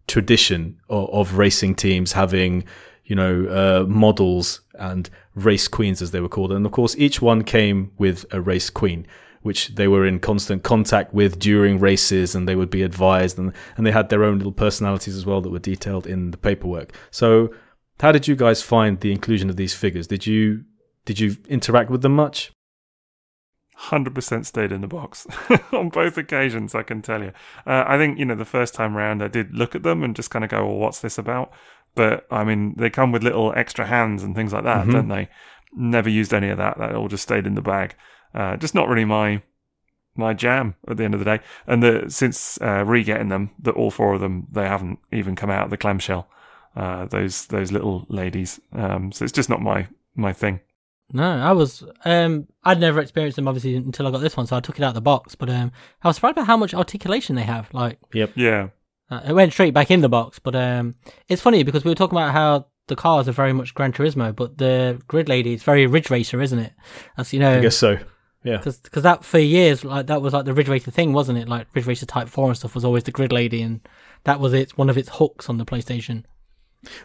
[0.07, 2.63] tradition of, of racing teams having
[3.05, 7.21] you know uh, models and race queens as they were called and of course each
[7.21, 9.05] one came with a race queen
[9.45, 13.53] which they were in constant contact with during races and they would be advised and,
[13.77, 16.93] and they had their own little personalities as well that were detailed in the paperwork
[17.11, 17.53] so
[17.99, 20.63] how did you guys find the inclusion of these figures did you
[21.05, 22.51] did you interact with them much
[23.77, 25.27] hundred percent stayed in the box
[25.73, 26.73] on both occasions.
[26.73, 27.33] I can tell you.
[27.67, 30.15] Uh, I think you know the first time round I did look at them and
[30.15, 31.51] just kind of go, "Well, what's this about?"
[31.93, 34.91] But I mean, they come with little extra hands and things like that, Mm-hmm.
[34.91, 35.27] don't they?
[35.73, 36.77] Never used any of that.
[36.77, 37.95] That all just stayed in the bag.
[38.35, 39.41] Uh, just not really my
[40.15, 41.39] my jam at the end of the day.
[41.67, 45.49] And the, since uh, re-getting them, that all four of them they haven't even come
[45.49, 46.27] out of the clamshell.
[46.75, 48.59] Uh, those those little ladies.
[48.73, 50.59] Um, so it's just not my my thing.
[51.13, 51.83] No, I was.
[52.03, 54.83] Um, I'd never experienced them obviously until I got this one, so I took it
[54.83, 55.35] out of the box.
[55.35, 55.71] But um,
[56.03, 57.73] I was surprised by how much articulation they have.
[57.73, 58.69] Like yep, Yeah.
[59.11, 60.39] uh, it went straight back in the box.
[60.39, 60.95] But um,
[61.29, 64.35] it's funny because we were talking about how the cars are very much Gran Turismo,
[64.35, 66.73] but the Grid Lady is very Ridge Racer, isn't it?
[67.17, 67.97] As you know I guess so.
[68.45, 68.57] Yeah.
[68.57, 71.49] because that for years like that was like the Ridge Racer thing, wasn't it?
[71.49, 73.81] Like Ridge Racer Type Four and stuff was always the Grid Lady, and
[74.25, 76.25] that was its one of its hooks on the PlayStation.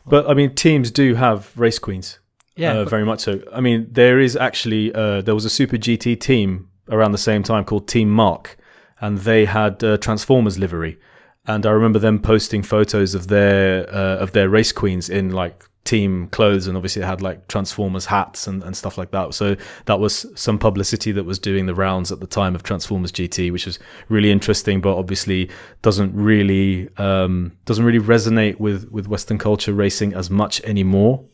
[0.06, 2.18] But I mean, teams do have race queens.
[2.56, 3.40] Yeah, uh, very much so.
[3.54, 7.42] I mean, there is actually uh, there was a Super GT team around the same
[7.42, 8.58] time called Team Mark,
[9.00, 10.98] and they had uh, Transformers livery.
[11.46, 15.64] And I remember them posting photos of their uh, of their race queens in like
[15.84, 19.34] team clothes, and obviously they had like Transformers hats and, and stuff like that.
[19.34, 23.12] So that was some publicity that was doing the rounds at the time of Transformers
[23.12, 23.78] GT, which was
[24.08, 25.50] really interesting, but obviously
[25.82, 31.24] doesn't really um, doesn't really resonate with with Western culture racing as much anymore.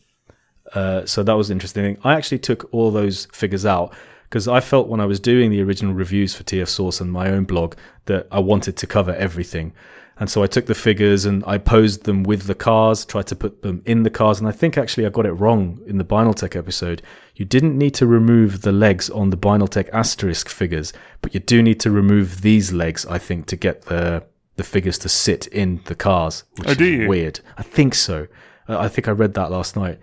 [0.73, 1.97] Uh, so that was interesting.
[2.03, 3.93] I actually took all those figures out
[4.29, 7.29] because I felt when I was doing the original reviews for TF Source and my
[7.29, 7.75] own blog
[8.05, 9.73] that I wanted to cover everything.
[10.19, 13.35] And so I took the figures and I posed them with the cars, tried to
[13.35, 14.39] put them in the cars.
[14.39, 17.03] And I think actually I got it wrong in the Binaltech episode.
[17.35, 20.91] You didn't need to remove the legs on the Binaltech asterisk figures,
[21.21, 24.23] but you do need to remove these legs, I think, to get the
[24.55, 27.07] the figures to sit in the cars, which Oh, do is you?
[27.07, 27.39] weird.
[27.59, 28.25] I think so.
[28.67, 29.99] Uh, I think I read that last night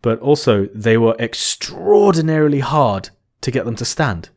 [0.00, 4.30] but also they were extraordinarily hard to get them to stand.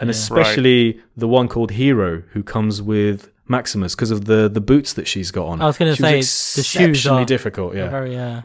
[0.00, 4.92] And especially the one called Hero, who comes with Maximus because of the, the boots
[4.94, 5.60] that she's got on.
[5.60, 7.74] I was gonna say, was the shoes exceptionally are- difficult.
[7.74, 8.42] Yeah, very uh,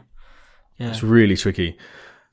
[0.77, 0.89] yeah.
[0.89, 1.77] it's really tricky.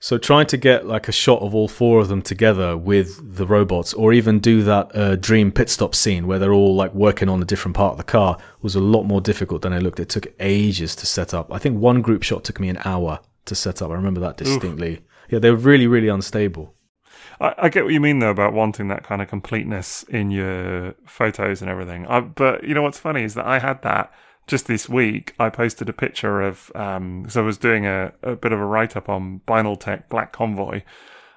[0.01, 3.47] So trying to get like a shot of all four of them together with the
[3.47, 7.31] robots, or even do that uh, dream pit stop scene where they're all like working
[7.31, 10.01] on a different part of the car, was a lot more difficult than I looked.
[10.01, 11.51] It took ages to set up.
[11.51, 13.91] I think one group shot took me an hour to set up.
[13.91, 15.01] I remember that distinctly.
[15.31, 16.74] Yeah, they were really, really unstable.
[17.45, 20.95] I, I get what you mean though about wanting that kind of completeness in your
[21.07, 22.07] photos and everything.
[22.07, 24.13] I, but you know what's funny is that I had that
[24.47, 25.35] just this week.
[25.39, 28.67] I posted a picture of um, so I was doing a, a bit of a
[28.67, 30.83] write up on Binaltech Black Convoy,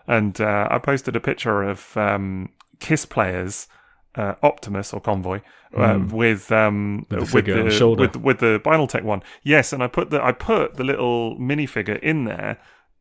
[0.08, 3.68] and uh, I posted a picture of um, Kiss players.
[4.16, 5.42] Uh, Optimus or Convoy
[5.76, 7.06] uh, with um.
[7.12, 8.02] With the with the shoulder.
[8.02, 9.22] with with the Binaltech one.
[9.44, 12.58] Yes, and I put the I put the little minifigure in there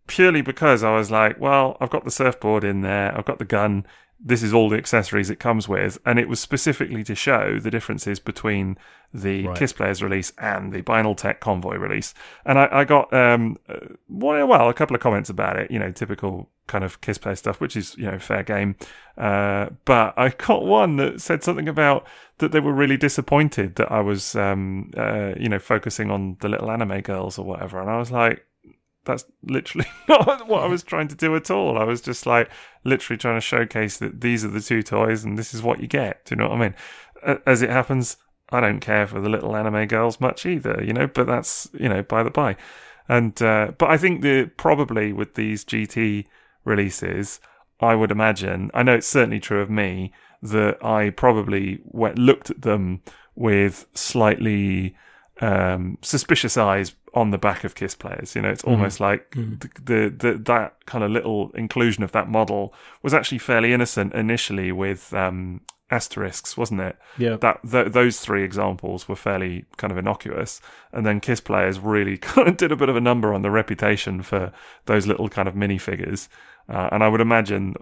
[0.07, 3.45] purely because I was like, well, I've got the surfboard in there, I've got the
[3.45, 3.87] gun.
[4.19, 7.71] This is all the accessories it comes with, and it was specifically to show the
[7.71, 8.79] differences between
[9.13, 9.59] the Right.
[9.59, 12.15] Kiss Players release and the Binaltech Convoy release.
[12.45, 13.77] And I, I got um, uh,
[14.09, 15.71] well, well, a couple of comments about it.
[15.71, 18.77] You know, typical kind of Kiss Player stuff, which is you know fair game.
[19.17, 22.07] Uh, but I got one that said something about
[22.39, 26.49] that they were really disappointed that I was um, uh, you know focusing on the
[26.49, 28.47] little anime girls or whatever, and I was like
[29.07, 31.79] that's literally not what I was trying to do at all.
[31.79, 32.51] I was just like
[32.85, 35.87] literally trying to showcase that these are the two toys and this is what you
[35.87, 36.25] get.
[36.25, 37.41] Do you know what I mean?
[37.47, 38.19] As it happens,
[38.51, 41.89] I don't care for the little anime girls much either, you know, but that's, you
[41.89, 42.57] know, by the by.
[43.09, 46.27] And, uh, but I think that probably with these GT
[46.65, 47.41] releases,
[47.81, 50.13] I would imagine, I know it's certainly true of me,
[50.43, 53.03] that I probably went, looked at them
[53.35, 54.97] with slightly
[55.41, 58.35] um, suspicious eyes on the back of Kiss players.
[58.35, 62.29] You know, it's almost like the, the, the that kind of little inclusion of that
[62.29, 65.61] model was actually fairly innocent initially with um,
[65.91, 66.97] asterisks, wasn't it?
[67.19, 67.37] Yeah.
[67.37, 70.61] That th- those three examples were fairly kind of innocuous,
[70.93, 73.51] and then Kiss players really kind of did a bit of a number on the
[73.51, 74.53] reputation for
[74.87, 76.29] those little kind of minifigures.
[76.69, 77.75] Uh, and I would imagine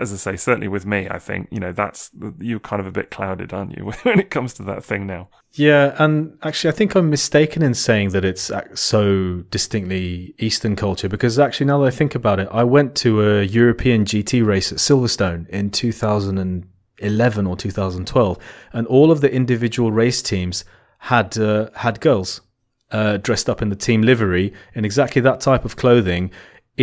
[0.00, 2.92] as I say, certainly with me, I think you know that's you're kind of a
[2.92, 5.28] bit clouded, aren't you, when it comes to that thing now?
[5.52, 11.08] Yeah, and actually, I think I'm mistaken in saying that it's so distinctly Eastern culture
[11.08, 14.72] because actually, now that I think about it, I went to a European GT race
[14.72, 18.38] at Silverstone in 2011 or 2012,
[18.72, 20.64] and all of the individual race teams
[20.98, 22.40] had uh, had girls
[22.92, 26.30] uh, dressed up in the team livery in exactly that type of clothing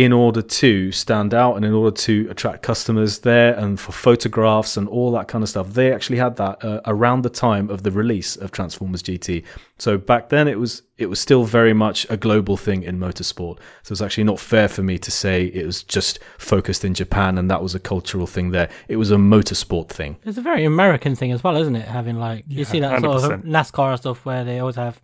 [0.04, 4.78] in order to stand out and in order to attract customers there and for photographs
[4.78, 5.74] and all that kind of stuff.
[5.74, 9.44] They actually had that uh, around the time of the release of Transformers GT.
[9.78, 13.58] So back then it was it was still very much a global thing in motorsport.
[13.82, 17.36] So it's actually not fair for me to say it was just focused in Japan
[17.36, 18.70] and that was a cultural thing there.
[18.88, 20.16] It was a motorsport thing.
[20.24, 21.86] It's a very American thing as well, isn't it?
[21.86, 24.98] Having like you see that sort of NASCAR stuff where they always have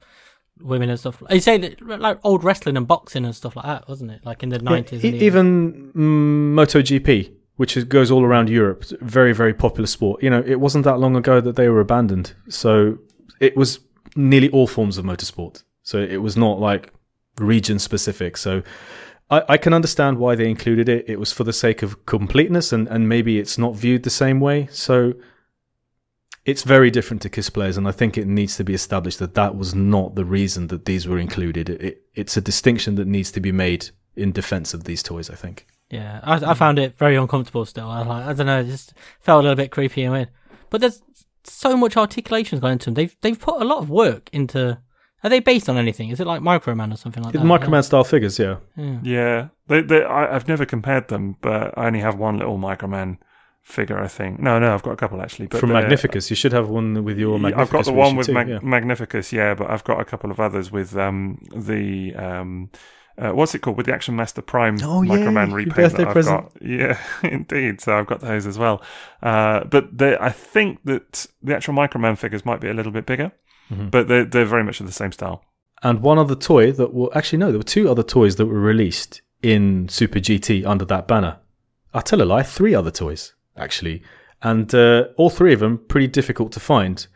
[0.60, 1.22] women and stuff.
[1.30, 4.24] You say that like old wrestling and boxing and stuff like that, wasn't it?
[4.24, 5.04] Like in the nineties.
[5.04, 10.22] E- even mm, MotoGP, which is, goes all around Europe, very very popular sport.
[10.22, 12.98] You know, it wasn't that long ago that they were abandoned, so
[13.40, 13.80] it was
[14.14, 15.62] nearly all forms of motorsport.
[15.82, 16.92] So it was not like
[17.38, 18.36] region specific.
[18.36, 18.62] So
[19.30, 21.08] I, I can understand why they included it.
[21.08, 24.40] It was for the sake of completeness, and and maybe it's not viewed the same
[24.40, 24.68] way.
[24.70, 25.14] So.
[26.46, 29.34] It's very different to Kiss players, and I think it needs to be established that
[29.34, 31.68] that was not the reason that these were included.
[31.68, 35.28] It, it, it's a distinction that needs to be made in defense of these toys.
[35.28, 35.66] I think.
[35.90, 37.64] Yeah, I, I found it very uncomfortable.
[37.66, 40.30] Still, I like I don't know, it just felt a little bit creepy and weird.
[40.70, 41.02] But there's
[41.44, 42.94] so much articulation's gone into them.
[42.94, 44.80] They've they've put a lot of work into.
[45.24, 46.10] Are they based on anything?
[46.10, 47.44] Is it like Microman or something like The that?
[47.44, 48.58] Microman style figures, yeah.
[48.76, 48.98] Yeah.
[49.02, 53.16] Yeah, they, they, I, I've never compared them, but I only have one little Microman
[53.66, 53.98] figure.
[53.98, 54.38] I think.
[54.40, 55.48] No, no, I've got a couple actually.
[55.48, 57.62] But From Magnificus, you should have one with your Magnificus.
[57.68, 58.58] I've got the one with too, Mag- yeah.
[58.62, 62.70] Magnificus, yeah, but I've got a couple of others with um, the um,
[63.18, 66.06] uh, what's it called with the Action Master Prime Oh, yeah, Microman your repaint that
[66.08, 66.52] I've present.
[66.54, 66.62] got.
[66.62, 67.80] Yeah, indeed.
[67.80, 68.82] So I've got those as well.
[69.22, 73.06] Uh, but they- I think that the actual Microman figures might be a little bit
[73.06, 73.32] bigger,
[73.70, 73.88] Mm-hmm.
[73.88, 75.42] but they're they're very much of the same style.
[75.82, 78.60] And one other toy that will actually no, there were two other toys that were
[78.60, 81.38] released in Super GT under that banner.
[81.92, 84.02] I tell a lie, three other toys actually,
[84.42, 87.06] and uh, all three of them pretty difficult to find.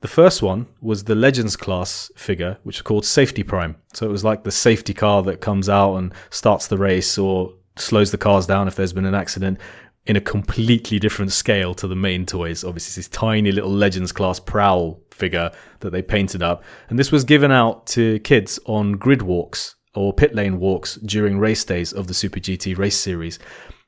[0.00, 3.76] The first one was the Legends class figure, which was called Safety Prime.
[3.92, 7.52] So it was like the safety car that comes out and starts the race or
[7.76, 9.58] slows the cars down if there's been an accident
[10.06, 12.64] in a completely different scale to the main toys.
[12.64, 15.50] Obviously, it's this tiny little Legends class Prowl figure
[15.80, 16.64] that they painted up.
[16.88, 21.38] And this was given out to kids on grid walks or pit lane walks during
[21.38, 23.38] race days of the Super GT race series.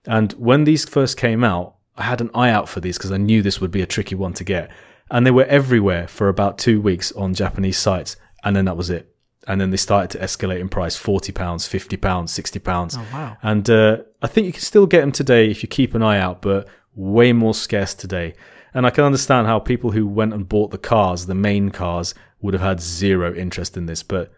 [0.06, 3.19] And when these first came out, I had an eye out for these because I
[3.19, 4.70] knew this would be a tricky one to get.
[5.10, 8.16] And they were everywhere for about two weeks on Japanese sites.
[8.44, 9.14] And then that was it.
[9.47, 12.97] And then they started to escalate in price £40, £50, £60.
[12.97, 13.36] Oh wow.
[13.43, 16.19] And uh, I think you can still get them today if you keep an eye
[16.19, 18.35] out, but way more scarce today.
[18.73, 22.14] And I can understand how people who went and bought the cars, the main cars,
[22.40, 24.02] would have had zero interest in this.
[24.02, 24.32] But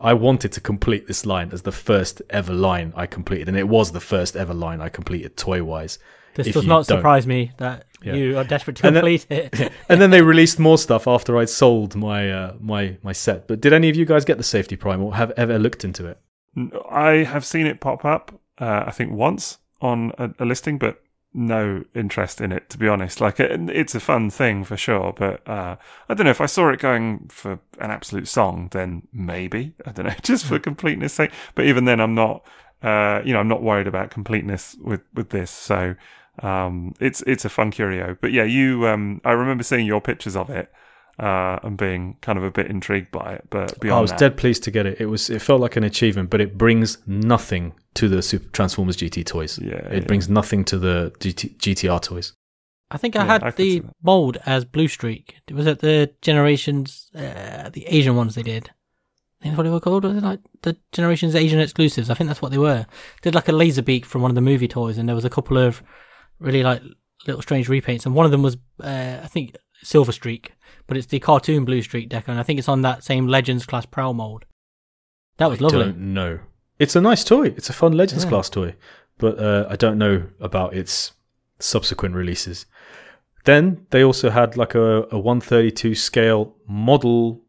[0.00, 3.48] I wanted to complete this line as the first ever line I completed.
[3.48, 5.98] And it was the first ever line I completed toy wise.
[6.44, 6.98] This does not don't.
[6.98, 8.14] surprise me that Yeah.
[8.14, 9.72] you are desperate to And then- complete it.
[9.88, 13.46] and then they released more stuff after I'd sold my uh, my my set.
[13.48, 16.06] But did any of you guys get the safety prime or have ever looked into
[16.06, 16.18] it?
[16.90, 18.32] I have seen it pop up.
[18.58, 21.00] Uh, I think once on a, a listing, but
[21.34, 23.20] no interest in it to be honest.
[23.20, 25.76] Like it, it's a fun thing for sure, but uh,
[26.08, 29.92] I don't know if I saw it going for an absolute song, then maybe I
[29.92, 31.30] don't know, just for completeness sake.
[31.54, 32.44] But even then, I'm not.
[32.82, 35.50] Uh, you know, I'm not worried about completeness with with this.
[35.50, 35.94] So
[36.42, 38.16] um, it's it's a fun curio.
[38.20, 38.86] But yeah, you.
[38.86, 40.72] Um, I remember seeing your pictures of it.
[41.20, 44.20] Uh, and being kind of a bit intrigued by it, but beyond I was that,
[44.20, 45.00] dead pleased to get it.
[45.00, 48.96] It was it felt like an achievement, but it brings nothing to the Super Transformers
[48.96, 49.58] GT toys.
[49.58, 50.06] Yeah, it yeah.
[50.06, 52.34] brings nothing to the GT, GTR toys.
[52.92, 55.34] I think I Yeah, had I the mold as Blue Streak.
[55.52, 58.70] Was it the Generations, uh, the Asian ones they did?
[59.40, 60.04] I think that's what they were called.
[60.04, 62.10] Was it like the Generations Asian exclusives?
[62.10, 62.86] I think that's what they were.
[63.22, 65.30] Did like a laser beak from one of the movie toys, and there was a
[65.30, 65.82] couple of
[66.40, 66.82] really like
[67.26, 70.52] little strange repaints, and one of them was uh, I think Silver Streak,
[70.86, 73.66] but it's the cartoon Blue Streak deco, and I think it's on that same Legends
[73.66, 74.44] class Prowl mold.
[75.38, 75.84] That was I lovely.
[75.84, 76.40] don't.
[76.78, 77.46] It's a nice toy.
[77.46, 78.30] It's a fun Legends Yeah.
[78.30, 78.74] class toy,
[79.18, 81.12] but uh, I don't know about its
[81.58, 82.66] subsequent releases.
[83.44, 87.42] Then they also had like a, a 132 scale model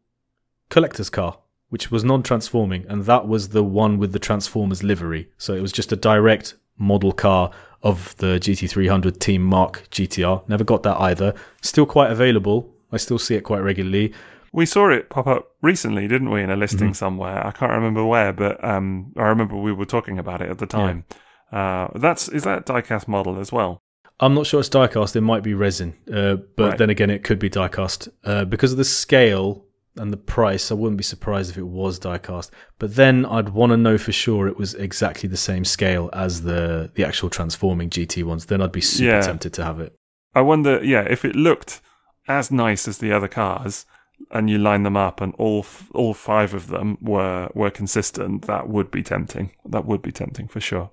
[0.68, 1.38] collector's car,
[1.68, 5.28] which was non-transforming, and that was the one with the Transformers livery.
[5.38, 7.50] So it was just a direct model car
[7.82, 10.48] of the GT300 Team Mark GTR.
[10.48, 11.34] Never got that either.
[11.62, 12.72] Still quite available.
[12.92, 14.12] I still see it quite regularly.
[14.52, 16.92] We saw it pop up recently, didn't we, in a listing Mm-hmm.
[16.94, 17.46] somewhere?
[17.46, 20.66] I can't remember where, but um, I remember we were talking about it at the
[20.66, 21.04] time.
[21.52, 23.80] Uh, that's is that diecast model as well?
[24.18, 25.16] I'm not sure it's diecast.
[25.16, 26.78] It might be resin, uh, but Right.
[26.78, 29.64] then again, it could be diecast uh, because of the scale
[29.96, 30.70] and the price.
[30.70, 32.50] I wouldn't be surprised if it was diecast.
[32.78, 36.42] But then I'd want to know for sure it was exactly the same scale as
[36.42, 38.46] the the actual transforming GT ones.
[38.46, 39.20] Then I'd be super Yeah.
[39.20, 39.94] tempted to have it.
[40.34, 41.80] I wonder, yeah, if it looked
[42.28, 43.84] as nice as the other cars,
[44.30, 48.42] and you line them up, and all f- all five of them were were consistent,
[48.42, 49.50] that would be tempting.
[49.68, 50.90] That would be tempting for sure.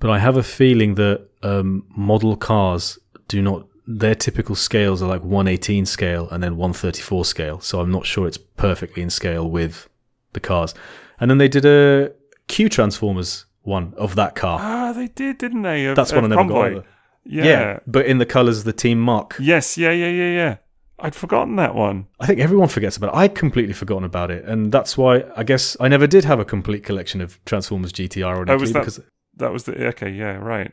[0.00, 2.98] But I have a feeling that um, model cars
[3.28, 3.66] do not.
[3.86, 7.60] Their typical scales are like 118 scale and then 134 scale.
[7.60, 9.88] So I'm not sure it's perfectly in scale with
[10.32, 10.74] the cars.
[11.20, 12.12] And then they did a
[12.48, 14.58] Q Transformers one of that car.
[14.60, 15.86] Ah, they did, didn't they?
[15.86, 16.54] Of, That's of one I never got.
[16.54, 16.70] Convoy.
[16.78, 16.86] Over.
[17.26, 17.78] Yeah.
[17.86, 19.36] but in the colours of the Team Mark.
[19.38, 19.78] Yes.
[19.78, 19.90] Yeah.
[19.92, 20.08] Yeah.
[20.10, 20.30] Yeah.
[20.32, 20.56] Yeah.
[20.98, 22.06] I'd forgotten that one.
[22.20, 23.16] I think everyone forgets about it.
[23.16, 26.44] I'd completely forgotten about it, and that's why I guess I never did have a
[26.44, 29.00] complete collection of Transformers GT ironically Oh, was that- because
[29.36, 30.10] That was the okay.
[30.10, 30.36] Yeah.
[30.36, 30.72] Right.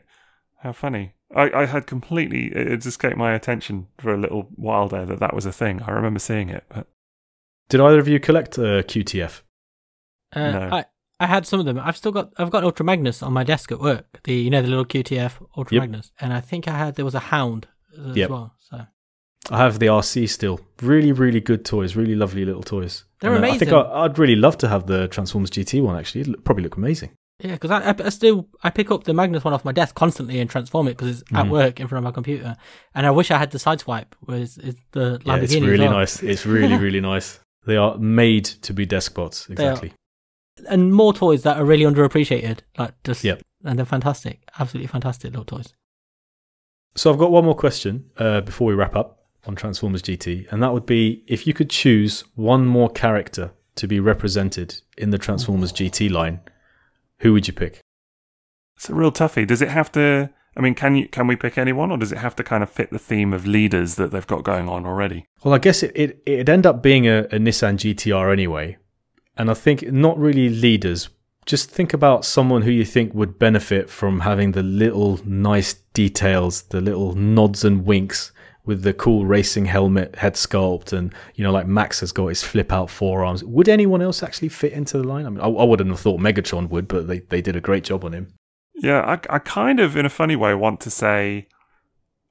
[0.60, 1.14] How funny.
[1.34, 5.34] I, I had completely it escaped my attention for a little while there that that
[5.34, 5.82] was a thing.
[5.82, 6.86] I remember seeing it, but
[7.68, 9.42] did either of you collect uh, QTF?
[10.34, 10.68] Uh, No.
[10.72, 10.84] I
[11.20, 11.78] I had some of them.
[11.78, 14.20] I've still got I've got Ultra Magnus on my desk at work.
[14.24, 15.82] The you know the little QTF Ultra Yep.
[15.82, 17.68] Magnus, and I think I had there was a Hound
[18.10, 18.30] as Yep.
[18.30, 18.54] well.
[18.58, 18.86] So
[19.50, 20.60] I have the RC still.
[20.82, 21.96] Really, really good toys.
[21.96, 23.04] Really lovely little toys.
[23.20, 23.72] They're And, uh, I think.
[23.72, 25.96] I, I'd really love to have the Transformers GT one.
[25.96, 27.10] Actually, it'd probably look amazing.
[27.40, 29.94] Yeah, because I, I I still I pick up the Magnus one off my desk
[29.94, 31.50] constantly and transform it because it's at Mhm.
[31.50, 32.56] work in front of my computer,
[32.94, 35.26] and I wish I had the sideswipe, whereas it's the Lamborghini.
[35.26, 35.92] Yeah, it's really well.
[35.92, 36.22] nice.
[36.22, 37.40] It's really, really nice.
[37.66, 38.84] They are made to be.
[38.84, 39.00] They are.
[39.48, 39.92] Exactly.
[40.68, 43.40] and more toys that are really underappreciated, like just Yep.
[43.64, 45.72] and they're fantastic, absolutely fantastic little toys.
[46.94, 50.62] So I've got one more question uh, before we wrap up on Transformers GT, and
[50.62, 55.18] that would be if you could choose one more character to be represented in the
[55.18, 56.40] Transformers GT line,
[57.22, 57.80] who would you pick?
[58.82, 59.46] it's a real toughie.
[59.46, 60.28] Does it have to?
[60.56, 62.70] I mean, can you can we pick anyone, or does it have to kind of
[62.70, 65.24] fit the theme of leaders that they've got going on already?
[65.44, 68.76] Well, I guess it, it, it'd end up being a, a Nissan GTR anyway.
[69.36, 71.10] And I think not really leaders.
[71.46, 76.62] Just think about someone who you think would benefit from having the little nice details,
[76.62, 78.32] the little nods and winks
[78.64, 82.42] with the cool racing helmet, head sculpt, and, you know, like Max has got his
[82.42, 83.42] flip out forearms.
[83.42, 85.26] Would anyone else actually fit into the line?
[85.26, 87.84] I mean, I, I wouldn't have thought Megatron would, but they, they did a great
[87.84, 88.32] job on him.
[88.74, 91.48] Yeah, I, I kind of, in a funny way, want to say,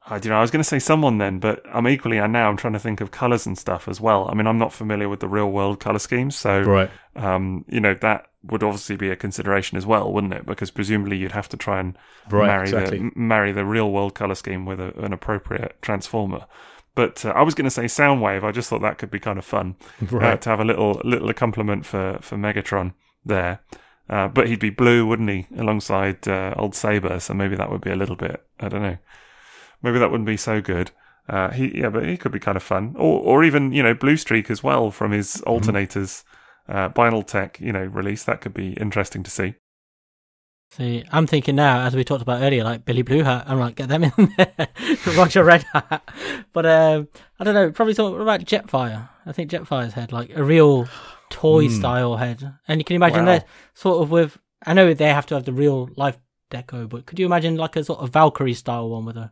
[0.08, 0.38] I don't know.
[0.38, 2.80] I was going to say someone then, but I'm equally, and now I'm trying to
[2.80, 4.28] think of colors and stuff as well.
[4.30, 6.90] I mean, I'm not familiar with the real world color schemes, so Right.
[7.16, 10.46] um, you know that would obviously be a consideration as well, wouldn't it?
[10.48, 11.96] Because presumably you'd have to try and
[12.32, 12.98] Right, marry exactly.
[12.98, 16.46] the marry the real world color scheme with a, an appropriate transformer.
[16.96, 18.44] But uh, I was going to say Soundwave.
[18.44, 19.76] I just thought that could be kind of fun
[20.12, 23.60] uh, to have a little little accompaniment for for Megatron there.
[24.10, 27.20] Uh, but he'd be blue, wouldn't he, alongside uh, old Saber?
[27.20, 28.44] So maybe that would be a little bit.
[28.60, 28.98] I don't know.
[29.84, 30.92] Maybe that wouldn't be so good.
[31.30, 33.94] Uh, he yeah, but he could be kind of fun, or or even you know
[33.94, 36.24] Blue Streak as well from his alternators,
[36.68, 38.24] uh, Binaltech you know release.
[38.24, 39.56] That could be interesting to see.
[40.72, 43.44] See, I'm thinking now, as we talked about earlier, like Billy Blue Hat.
[43.46, 44.68] I'm like, get them in there.
[45.18, 46.02] Roger Red Hat.
[46.54, 47.10] But um,
[47.40, 47.72] I don't know.
[47.72, 49.10] Probably something about Jetfire.
[49.26, 50.88] I think Jetfire's head, like a real
[51.30, 51.74] toy Hmm.
[51.76, 52.54] style head.
[52.70, 53.34] And you can imagine Wow.
[53.34, 54.38] that sort of with.
[54.66, 56.18] I know they have to have the real life
[56.50, 59.32] deco, but could you imagine like a sort of Valkyrie style one with a,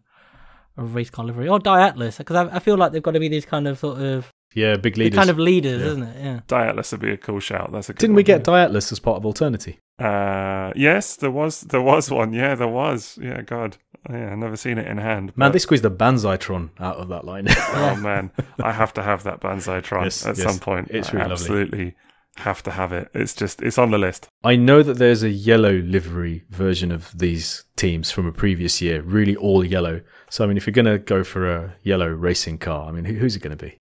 [0.80, 2.18] a race car livery or Diatlas?
[2.18, 4.76] Because I, I feel like they've got to be these kind of sort of Yeah,
[4.77, 5.18] big the leaders.
[5.18, 5.88] kind of leaders, Yeah.
[5.88, 6.23] isn't it?
[6.23, 6.39] Yeah.
[6.47, 7.72] Diatlas would be a cool shout.
[7.72, 9.80] That's a good Didn't we one, get Diatlas as part of Alternity?
[9.99, 12.34] Uh, yes, there was there was one.
[12.34, 13.18] Yeah, there was.
[13.22, 13.77] Yeah, God,
[14.10, 15.34] yeah, I've never seen it in hand.
[15.35, 17.47] Man, but- they squeezed the Banzaitron out of that line.
[17.49, 18.31] oh man,
[18.64, 20.88] I have to have that Banzai-tron Yes, at yes, some point.
[20.91, 21.34] it's I really lovely.
[21.34, 21.95] absolutely
[22.38, 23.10] have to have it.
[23.14, 24.30] It's just it's on the list.
[24.45, 29.01] I know that there's a yellow livery version of these teams from a previous year,
[29.01, 29.99] really all yellow.
[30.30, 33.06] So, I mean, if you're going to go for a yellow racing car, I mean,
[33.06, 33.77] who, who's it going to be?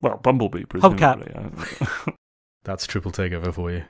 [0.00, 1.20] Well, Bumblebee, Hubcap.
[1.24, 2.14] presumably.
[2.64, 3.84] That's triple takeover for you.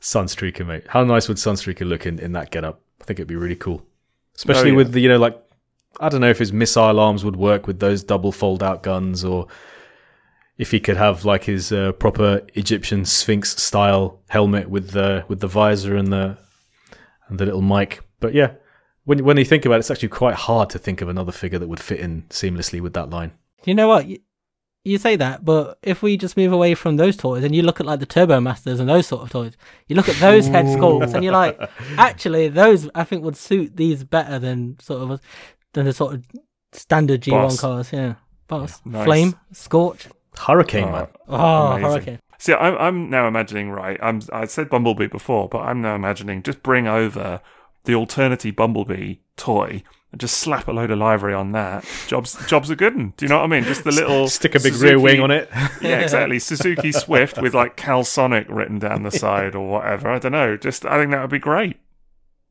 [0.00, 0.84] Sunstreaker, mate.
[0.88, 2.80] How nice would Sunstreaker look in, in that getup?
[3.00, 3.82] I think it'd be really cool.
[4.34, 4.76] Especially Oh, yeah.
[4.76, 5.40] with the, you know, like,
[6.00, 9.24] I don't know if his missile arms would work with those double fold out guns
[9.24, 9.46] or
[10.58, 15.40] if he could have like his uh, proper Egyptian Sphinx style helmet with the with
[15.40, 16.36] the visor and the
[17.28, 18.00] and the little mic.
[18.20, 18.52] But yeah,
[19.06, 21.58] when when you think about it, it's actually quite hard to think of another figure
[21.58, 23.32] that would fit in seamlessly with that line.
[23.64, 24.06] You know what?
[24.06, 24.18] You,
[24.84, 27.80] you say that, but if we just move away from those toys and you look
[27.80, 29.56] at like the Turbo Masters and those sort of toys,
[29.88, 31.58] you look at those head sculpts and you're like,
[31.98, 35.20] actually, those I think would suit these better than sort of
[35.72, 36.24] than the sort of
[36.72, 37.60] standard G1 Boss.
[37.60, 37.92] cars.
[37.92, 38.14] Yeah,
[38.46, 39.04] boss, Nice.
[39.04, 40.06] flame, scorch.
[40.38, 41.06] Hurricane Oh, man.
[41.28, 41.90] Oh, amazing.
[41.90, 42.18] hurricane.
[42.38, 43.98] See, I'm I'm now imagining right.
[44.02, 47.40] I'm I said Bumblebee before, but I'm now imagining just bring over
[47.86, 49.82] the alternative Bumblebee toy
[50.12, 51.84] and just slap a load of livery on that.
[52.06, 52.94] Jobs jobs are good.
[52.94, 53.12] 'un.
[53.16, 53.64] Do you know what I mean?
[53.64, 55.50] Just the little Stick a big Suzuki- rear wing on it.
[55.80, 56.38] Yeah, exactly.
[56.38, 60.10] Suzuki Swift with like Calsonic written down the side or whatever.
[60.10, 60.56] I don't know.
[60.56, 61.76] Just I think that would be great.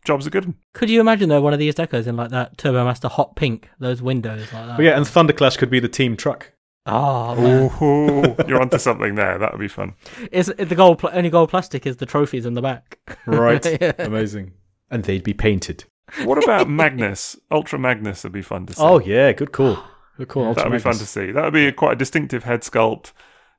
[0.03, 0.45] Jobs are good.
[0.45, 0.55] 'un.
[0.73, 3.69] Could you imagine though one of these decos in like that Turbo Master hot pink,
[3.79, 4.77] those windows like that?
[4.77, 6.51] But yeah, and Thunderclash could be the team truck.
[6.87, 7.83] Ah, oh.
[7.83, 9.39] Ooh, you're onto something there.
[9.39, 9.95] That would be fun.
[10.31, 12.99] It's, the gold, pl- only gold plastic is the trophies in the back.
[13.25, 13.65] Right.
[13.81, 13.93] Yeah.
[13.97, 14.51] Amazing.
[14.89, 15.85] And they'd be painted.
[16.23, 17.35] What about Magnus?
[17.51, 18.81] Ultra Magnus would be fun to see.
[18.81, 19.83] Oh yeah, good call.
[20.17, 20.53] Good call.
[20.53, 21.31] that would be Ultra fun to see.
[21.31, 23.11] That would be quite a distinctive head sculpt,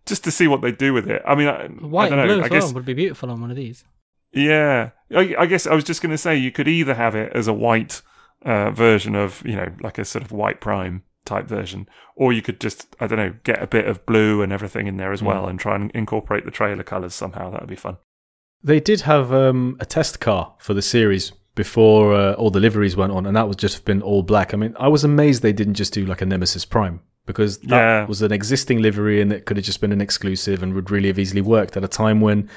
[0.06, 1.22] just to see what they do with it.
[1.26, 2.34] I mean, I, White I don't and know.
[2.36, 3.84] blue I guess well would be beautiful on one of these.
[4.32, 7.32] Yeah, I, I guess I was just going to say you could either have it
[7.34, 8.02] as a white
[8.44, 12.42] uh, version of you know like a sort of white prime type version, or you
[12.42, 15.22] could just I don't know get a bit of blue and everything in there as
[15.22, 17.50] well and try and incorporate the trailer colors somehow.
[17.50, 17.96] That would be fun.
[18.62, 22.96] They did have um, a test car for the series before uh, all the liveries
[22.96, 24.52] went on, and that was just been all black.
[24.52, 27.68] I mean, I was amazed they didn't just do like a Nemesis Prime because that
[27.76, 28.06] Yeah.
[28.06, 31.08] was an existing livery and it could have just been an exclusive and would really
[31.08, 32.48] have easily worked at a time when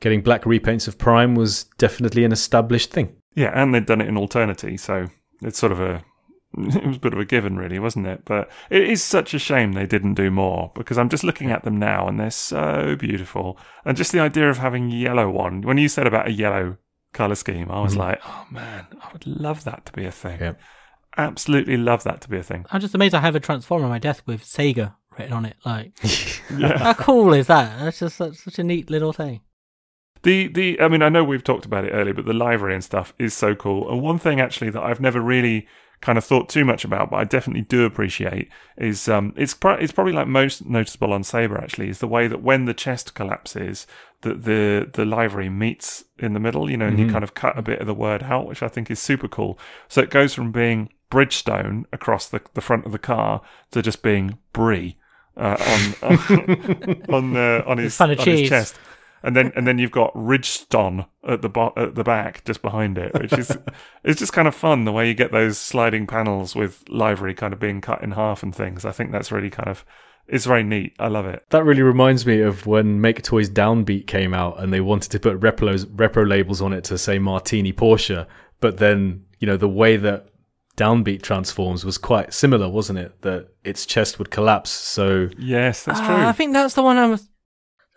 [0.00, 3.14] getting black repaints of Prime was definitely an established thing.
[3.34, 5.06] Yeah, and they'd done it in alternity, so
[5.42, 6.02] it's sort of a
[6.58, 8.24] it was a bit of a given, really, wasn't it?
[8.24, 11.64] But it is such a shame they didn't do more because I'm just looking at
[11.64, 13.58] them now and they're so beautiful.
[13.84, 16.76] And just the idea of having yellow one, when you said about a yellow
[17.12, 17.98] color scheme, I was mm.
[17.98, 20.40] like, oh man, I would love that to be a thing.
[20.40, 20.54] Yeah.
[21.16, 22.66] Absolutely love that to be a thing.
[22.70, 25.56] I'm just amazed I have a transformer on my desk with Sega written on it.
[25.64, 25.98] Like,
[26.48, 27.78] how cool is that?
[27.78, 29.40] That's just such, such a neat little thing.
[30.22, 32.84] The the I mean I know we've talked about it earlier, but the livery and
[32.84, 33.90] stuff is so cool.
[33.90, 35.66] And one thing actually that I've never really
[36.02, 39.74] kind of thought too much about, but I definitely do appreciate is um it's pro-
[39.74, 43.14] it's probably like most noticeable on Saber actually is the way that when the chest
[43.14, 43.86] collapses,
[44.20, 47.56] that the the livery meets in the middle, you know, and you kind of cut
[47.56, 49.58] a bit of the word out, which I think is super cool.
[49.88, 54.02] So it goes from being Bridgestone across the the front of the car to just
[54.02, 54.98] being Brie
[55.36, 55.56] uh,
[56.02, 58.10] on on uh, on his on
[58.40, 58.76] his chest
[59.22, 62.98] and then and then you've got Ridgestone at the bo- at the back just behind
[62.98, 63.56] it, which is
[64.04, 67.52] it's just kind of fun the way you get those sliding panels with livery kind
[67.52, 68.84] of being cut in half and things.
[68.84, 69.84] I think that's really kind of
[70.28, 70.94] it's very neat.
[71.00, 71.44] I love it.
[71.50, 75.20] That really reminds me of when Make Toys Downbeat came out and they wanted to
[75.20, 78.26] put repros, repro labels on it to say Martini Porsche,
[78.60, 80.28] but then, you know, the way that
[80.76, 83.20] Downbeat transforms was quite similar, wasn't it?
[83.22, 84.70] That its chest would collapse.
[84.70, 86.16] So Yes, that's Ah, true.
[86.24, 86.98] I think that's the one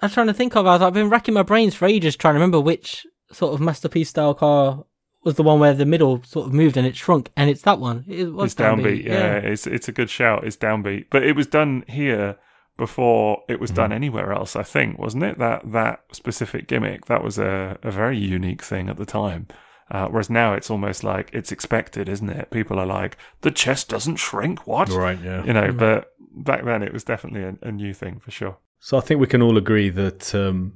[0.02, 0.66] I'm, I'm trying to think of.
[0.66, 3.62] I was, I've been racking my brains for ages trying to remember which sort of
[3.62, 4.86] masterpiece style car
[5.24, 7.80] was the one where the middle sort of moved and it shrunk, and it's that
[7.80, 8.06] one.
[8.08, 9.06] It was it's downbeat.
[9.06, 10.44] Yeah, it's it's a good shout.
[10.44, 12.38] It's downbeat, but it was done here
[12.78, 14.56] before it was done anywhere else.
[14.56, 17.06] I think wasn't it that that specific gimmick?
[17.08, 19.48] That was a a very unique thing at the time.
[19.90, 22.50] Uh, whereas now it's almost like it's expected, isn't it?
[22.50, 24.66] People are like, the chest doesn't shrink.
[24.66, 24.90] What?
[24.90, 25.44] Right, yeah.
[25.44, 28.58] You know, but back then it was definitely a, a new thing for sure.
[28.86, 30.74] So I think we can all agree that um,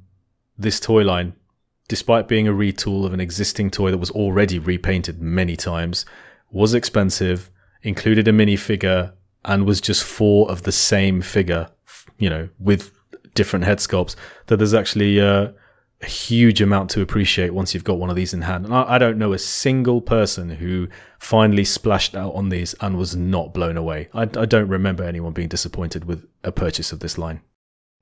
[0.57, 1.34] this toy line,
[1.88, 6.07] despite being a retool of an existing toy that was already repainted many times,
[6.49, 7.52] was expensive,
[7.84, 9.14] included a minifigure,
[9.45, 11.69] and was just four of the same figure,
[12.18, 12.91] you know, with
[13.36, 14.15] different head sculpts.
[14.48, 15.49] That there's actually uh,
[16.02, 18.65] a huge amount to appreciate once you've got one of these in hand.
[18.65, 20.88] And I, I don't know a single person who
[21.19, 24.10] finally splashed out on these and was not blown away.
[24.15, 27.41] I, I don't remember anyone being disappointed with a purchase of this line.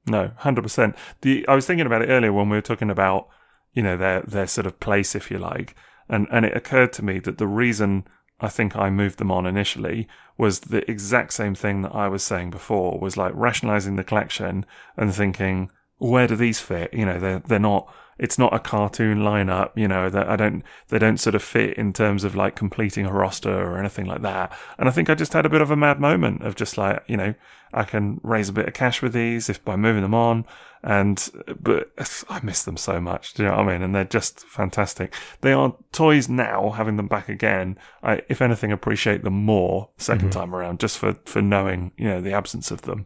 [0.08, 0.96] No, hundred percent.
[1.22, 3.28] The I was thinking about it earlier when we were talking about
[3.74, 5.76] you know their their sort of place, if you like,
[6.10, 8.06] and and it occurred to me that the reason
[8.40, 10.08] I think I moved them on initially
[10.38, 14.66] was the exact same thing that I was saying before was like rationalizing the collection
[14.96, 16.94] and thinking where do these fit?
[16.94, 17.92] You know, they're they're not.
[18.20, 19.72] It's not a cartoon lineup.
[19.76, 20.64] You know, that I don't.
[20.90, 24.22] They don't sort of fit in terms of like completing a roster or anything like
[24.22, 24.58] that.
[24.78, 27.04] And I think I just had a bit of a mad moment of just like
[27.08, 27.34] you know,
[27.74, 30.46] I can raise a bit of cash with these if by moving them on.
[30.84, 31.30] And
[31.60, 31.92] but
[32.30, 33.34] I miss them so much.
[33.34, 33.82] Do you know what I mean?
[33.82, 35.14] And they're just fantastic.
[35.42, 36.72] They are toys now.
[36.72, 40.30] Having them back again, I if anything appreciate them more 2nd mm-hmm.
[40.30, 43.06] time around, just for for knowing you know the absence of them.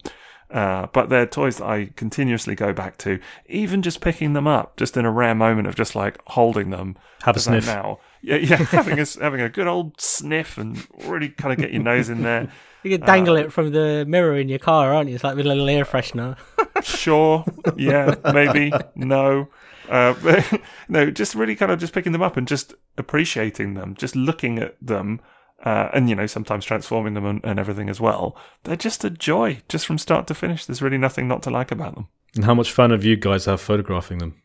[0.52, 4.76] Uh, but they're toys that I continuously go back to, even just picking them up,
[4.76, 6.98] just in a rare moment of just like holding them.
[7.24, 7.66] Have a sniff.
[7.66, 8.00] now.
[8.22, 11.84] Yeah, yeah, having a having a good old sniff and really kind of get your
[11.84, 12.50] nose in there.
[12.84, 15.14] You can dangle it from the mirror in your car, aren't you?
[15.14, 16.36] It's like with a little air freshener.
[16.84, 17.46] Sure,
[17.78, 19.50] yeah, maybe, no.
[19.88, 23.94] Uh, but, no, just really kind of just picking them up and just appreciating them,
[23.94, 25.22] just looking at them,
[25.64, 28.36] uh, and you know sometimes transforming them and, and everything as well.
[28.64, 30.66] They're just a joy, just from start to finish.
[30.66, 32.08] There's really nothing not to like about them.
[32.36, 34.42] And how much fun have you guys have photographing them?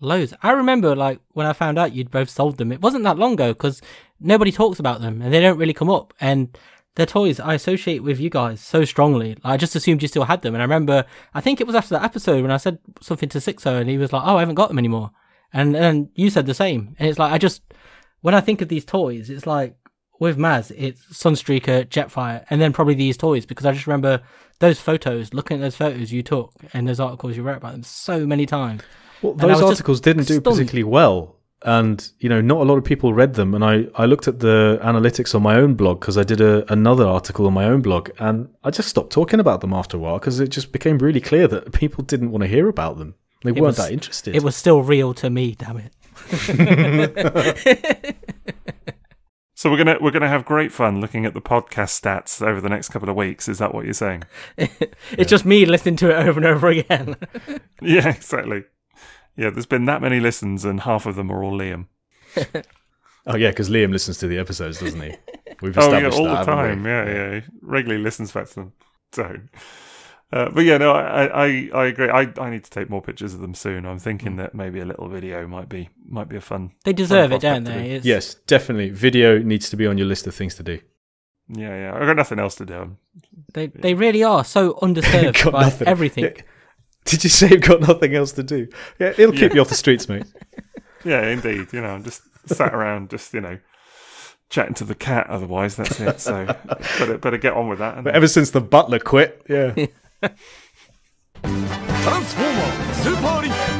[0.00, 0.34] Loads.
[0.42, 3.34] I remember, like, when I found out you'd both sold them, it wasn't that long
[3.34, 3.80] ago because
[4.20, 6.12] nobody talks about them and they don't really come up.
[6.20, 6.56] And
[6.94, 9.30] they're toys I associate with you guys so strongly.
[9.42, 10.54] Like, I just assumed you still had them.
[10.54, 13.38] And I remember, I think it was after that episode when I said something to
[13.38, 15.10] Sixo and he was like, oh, I haven't got them anymore.
[15.52, 16.94] And then you said the same.
[16.98, 17.62] And it's like, I just,
[18.24, 19.76] when I think of these toys, it's like,
[20.18, 24.22] with Maz, it's Sunstreaker, Jetfire, and then probably these toys because I just remember
[24.60, 27.82] those photos, looking at those photos you took and those articles you wrote about them
[27.82, 28.80] so many times.
[29.20, 31.36] Well, those articles didn't do particularly well.
[31.66, 33.54] And, you know, not a lot of people read them.
[33.54, 36.72] And I, I looked at the analytics on my own blog because I did a,
[36.72, 38.08] another article on my own blog.
[38.18, 41.20] And I just stopped talking about them after a while because it just became really
[41.20, 43.16] clear that people didn't want to hear about them.
[43.42, 44.34] They weren't was- that interested.
[44.34, 45.92] It was still real to me, damn it.
[49.56, 52.68] So we're gonna we're gonna have great fun looking at the podcast stats over the
[52.68, 53.48] next couple of weeks.
[53.48, 54.24] Is that what you're saying?
[54.58, 57.16] It's just me listening to it over and over again.
[57.80, 58.64] yeah, exactly.
[59.36, 61.86] Yeah, there's been that many listens, and half of them are all Liam.
[63.26, 65.14] oh, yeah, because Liam listens to the episodes, doesn't he?
[65.62, 66.82] We've Oh yeah, established all that, the time.
[66.82, 66.90] we?
[66.90, 68.72] Yeah, yeah, he regularly listens back to them.
[69.12, 69.36] So,
[70.36, 72.08] uh, but yeah, no, I, I, I agree.
[72.10, 73.86] I, I need to take more pictures of them soon.
[73.86, 74.02] I'm Mm.
[74.02, 76.72] thinking that maybe a little video might be might be a fun.
[76.84, 77.90] they deserve fun it, don't they?
[77.92, 78.90] It's, Yes, definitely.
[78.90, 80.78] Video needs to be on your list of things to do.
[81.48, 81.92] Yeah, yeah.
[81.94, 82.96] I've got nothing else to do.
[83.54, 85.88] They they really are so underserved by nothing.
[85.88, 86.24] everything.
[86.24, 86.42] Yeah.
[87.04, 88.66] Did you say you've got nothing else to do?
[88.98, 89.54] Yeah, it'll keep Yeah.
[89.56, 90.24] you off the streets, mate.
[91.04, 91.66] Yeah, indeed.
[91.74, 93.58] You know, I'm just sat around, just you know,
[94.48, 95.26] chatting to the cat.
[95.28, 96.18] Otherwise, that's it.
[96.18, 96.46] So
[96.98, 98.02] better better get on with that.
[98.02, 99.74] But ever since the butler quit, yeah.
[101.42, 103.74] Transformer Super League.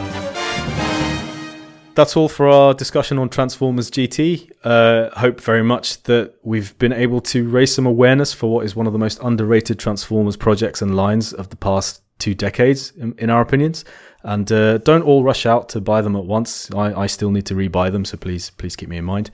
[1.94, 4.50] That's all for our discussion on Transformers GT.
[4.64, 8.74] Uh, hope very much that we've been able to raise some awareness for what is
[8.74, 13.14] one of the most underrated Transformers projects and lines of the past two decades, in,
[13.18, 13.84] in our opinions.
[14.24, 16.68] And uh, don't all rush out to buy them at once.
[16.72, 19.30] I, I, still need to rebuy them, so please, please keep me in mind.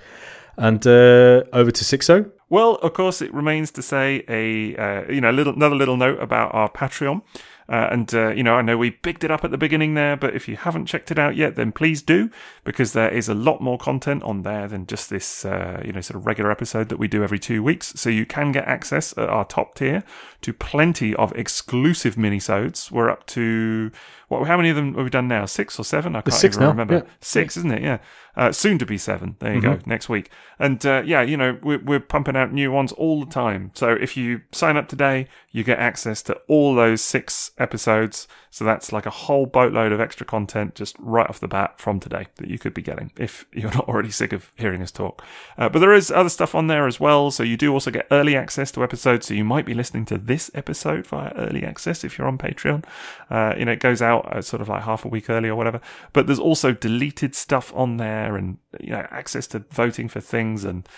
[0.58, 5.20] And uh, over to Sixo well, of course, it remains to say a uh, you
[5.20, 7.22] know little another little note about our Patreon.
[7.70, 10.16] Uh, and uh, you know, I know we bigged it up at the beginning there,
[10.16, 12.28] but if you haven't checked it out yet, then please do
[12.64, 16.00] because there is a lot more content on there than just this, uh, you know,
[16.00, 17.92] sort of regular episode that we do every two weeks.
[17.94, 20.02] So you can get access at our top tier
[20.40, 22.90] to plenty of exclusive minisodes.
[22.90, 23.92] We're up to
[24.26, 24.48] what?
[24.48, 25.46] How many of them have we done now?
[25.46, 26.16] Six or seven?
[26.16, 26.94] I can't even now, remember.
[26.94, 27.02] yeah.
[27.20, 27.82] Six, isn't it?
[27.82, 27.98] Yeah.
[28.40, 29.36] Uh, soon to be seven.
[29.38, 29.78] There you go.
[29.84, 30.30] Next week.
[30.58, 33.70] And uh, yeah, you know, we're, we're pumping out new ones all the time.
[33.74, 38.26] So if you sign up today, you get access to all those six episodes.
[38.50, 42.00] So that's like a whole boatload of extra content just right off the bat from
[42.00, 45.22] today that you could be getting if you're not already sick of hearing us talk.
[45.58, 47.30] Uh, but there is other stuff on there as well.
[47.30, 49.26] So you do also get early access to episodes.
[49.26, 52.84] So you might be listening to this episode via early access if you're on Patreon.
[53.28, 55.56] Uh, you know, it goes out uh, sort of like half a week early or
[55.56, 55.80] whatever.
[56.12, 60.64] But there's also deleted stuff on there and, you know, access to voting for things
[60.64, 60.88] and,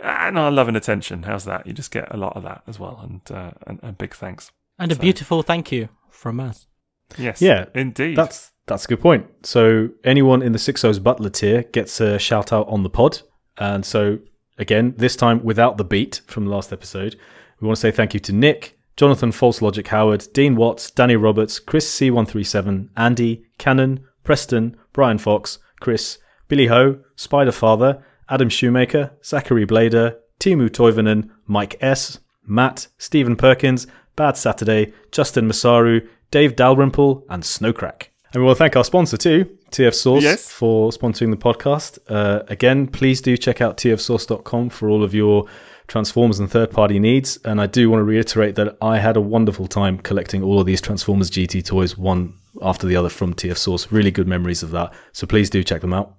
[0.00, 1.24] and our love and attention.
[1.24, 1.66] How's that?
[1.66, 3.00] You just get a lot of that as well.
[3.02, 4.50] And, uh, and, and big thanks.
[4.78, 6.66] And a beautiful thank you from us.
[7.18, 7.42] Yes.
[7.42, 8.16] Yeah, Indeed.
[8.16, 9.26] That's that's a good point.
[9.42, 13.20] So anyone in the Sixo's Butler tier gets a shout out on the pod.
[13.58, 14.18] And so
[14.58, 17.16] again, this time without the beat from the last episode,
[17.60, 21.16] we want to say thank you to Nick, Jonathan False Logic Howard, Dean Watts, Danny
[21.16, 26.18] Roberts, Chris C137, Andy, Cannon, Preston, Brian Fox, Chris,
[26.50, 33.86] Billy Ho, Spider Father, Adam Shoemaker, Zachary Blader, Timo Toivonen, Mike S, Matt, Stephen Perkins,
[34.16, 38.08] Bad Saturday, Justin Masaru, Dave Dalrymple, and Snowcrack.
[38.32, 40.50] And we want to thank our sponsor too, TF Source, Yes.
[40.50, 41.98] for sponsoring the podcast.
[42.08, 45.46] Uh, again, please do check out tfsource.com for all of your
[45.88, 47.38] Transformers and third party needs.
[47.44, 50.66] And I do want to reiterate that I had a wonderful time collecting all of
[50.66, 53.90] these Transformers GT toys, one after the other from TF Source.
[53.90, 54.92] Really good memories of that.
[55.12, 56.14] So please do check them out.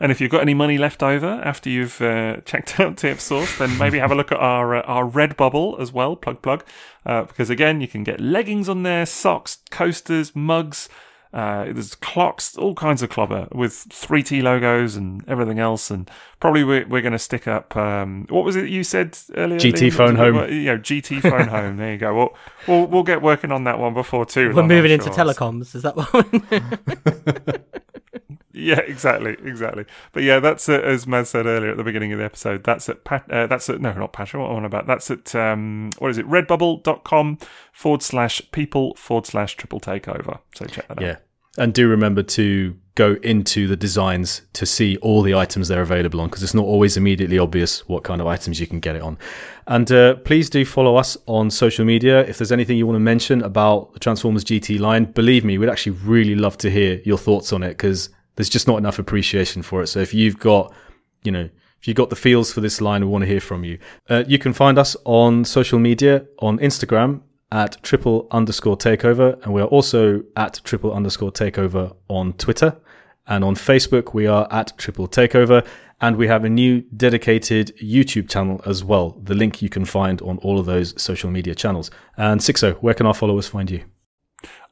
[0.00, 3.58] And if you've got any money left over after you've uh, checked out TF Source,
[3.58, 6.16] then maybe have a look at our uh, our Redbubble as well.
[6.16, 6.64] Plug plug,
[7.06, 10.88] uh, because again, you can get leggings on there, socks, coasters, mugs.
[11.32, 15.90] Uh, there's clocks, all kinds of clobber with 3T logos and everything else.
[15.90, 16.10] And
[16.40, 17.74] probably we're, we're going to stick up.
[17.74, 19.58] Um, what was it you said earlier?
[19.58, 19.92] GT Liam?
[19.94, 20.52] phone home.
[20.52, 21.78] You know, GT phone home.
[21.78, 22.14] There you go.
[22.14, 22.36] We'll,
[22.68, 25.14] we'll we'll get working on that one before too We're long, I'm moving into sure.
[25.14, 25.74] telecoms.
[25.74, 27.78] Is that what?
[28.52, 29.86] Yeah, exactly, exactly.
[30.12, 32.64] But yeah, that's uh, as Maz said earlier at the beginning of the episode.
[32.64, 33.30] That's at Pat.
[33.30, 34.40] Uh, that's at no, not Patreon.
[34.40, 34.86] What am I on about?
[34.86, 36.28] That's at um, what is it?
[36.28, 37.38] Redbubble.com
[37.72, 40.40] forward slash people forward slash triple takeover.
[40.54, 41.02] So check that out.
[41.02, 41.16] Yeah.
[41.56, 46.20] And do remember to go into the designs to see all the items they're available
[46.20, 49.02] on because it's not always immediately obvious what kind of items you can get it
[49.02, 49.16] on.
[49.66, 52.20] And uh, please do follow us on social media.
[52.26, 55.70] If there's anything you want to mention about the Transformers GT line, believe me, we'd
[55.70, 59.62] actually really love to hear your thoughts on it because there's just not enough appreciation
[59.62, 59.86] for it.
[59.86, 60.74] So if you've got,
[61.22, 61.48] you know,
[61.80, 63.78] if you've got the feels for this line, we want to hear from you.
[64.08, 69.40] Uh, you can find us on social media on Instagram at triple underscore takeover.
[69.44, 72.76] And we are also at triple underscore takeover on Twitter.
[73.26, 75.66] And on Facebook, we are at triple takeover.
[76.00, 79.20] And we have a new dedicated YouTube channel as well.
[79.22, 81.92] The link you can find on all of those social media channels.
[82.16, 83.84] And Sixo, where can our followers find you?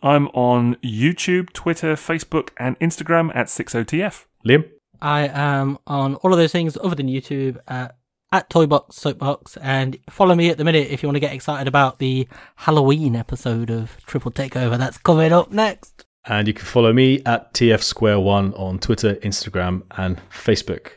[0.03, 4.25] I'm on YouTube, Twitter, Facebook, and Instagram at 60TF.
[4.45, 4.69] Liam?
[5.01, 7.97] I am on all of those things other than YouTube at,
[8.33, 9.57] at Toybox Soapbox.
[9.59, 13.15] And follow me at the minute if you want to get excited about the Halloween
[13.15, 14.77] episode of Triple Takeover.
[14.77, 16.07] That's coming up next.
[16.31, 20.93] And you can follow me at TF Square One on Twitter, Instagram, and Facebook.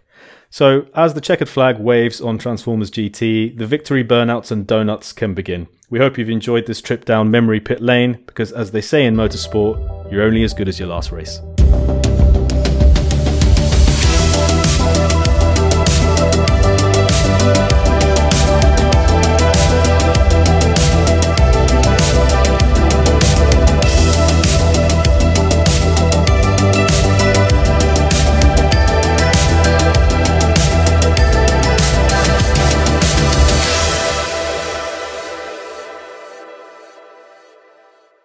[0.51, 5.33] So, as the checkered flag waves on Transformers GT, the victory burnouts and donuts can
[5.33, 5.67] begin.
[5.89, 9.15] We hope you've enjoyed this trip down memory pit lane because, as they say in
[9.15, 11.39] motorsport, you're only as good as your last race.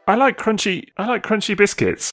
[0.08, 0.88] I like crunchy.
[0.96, 2.06] I like crunchy biscuits.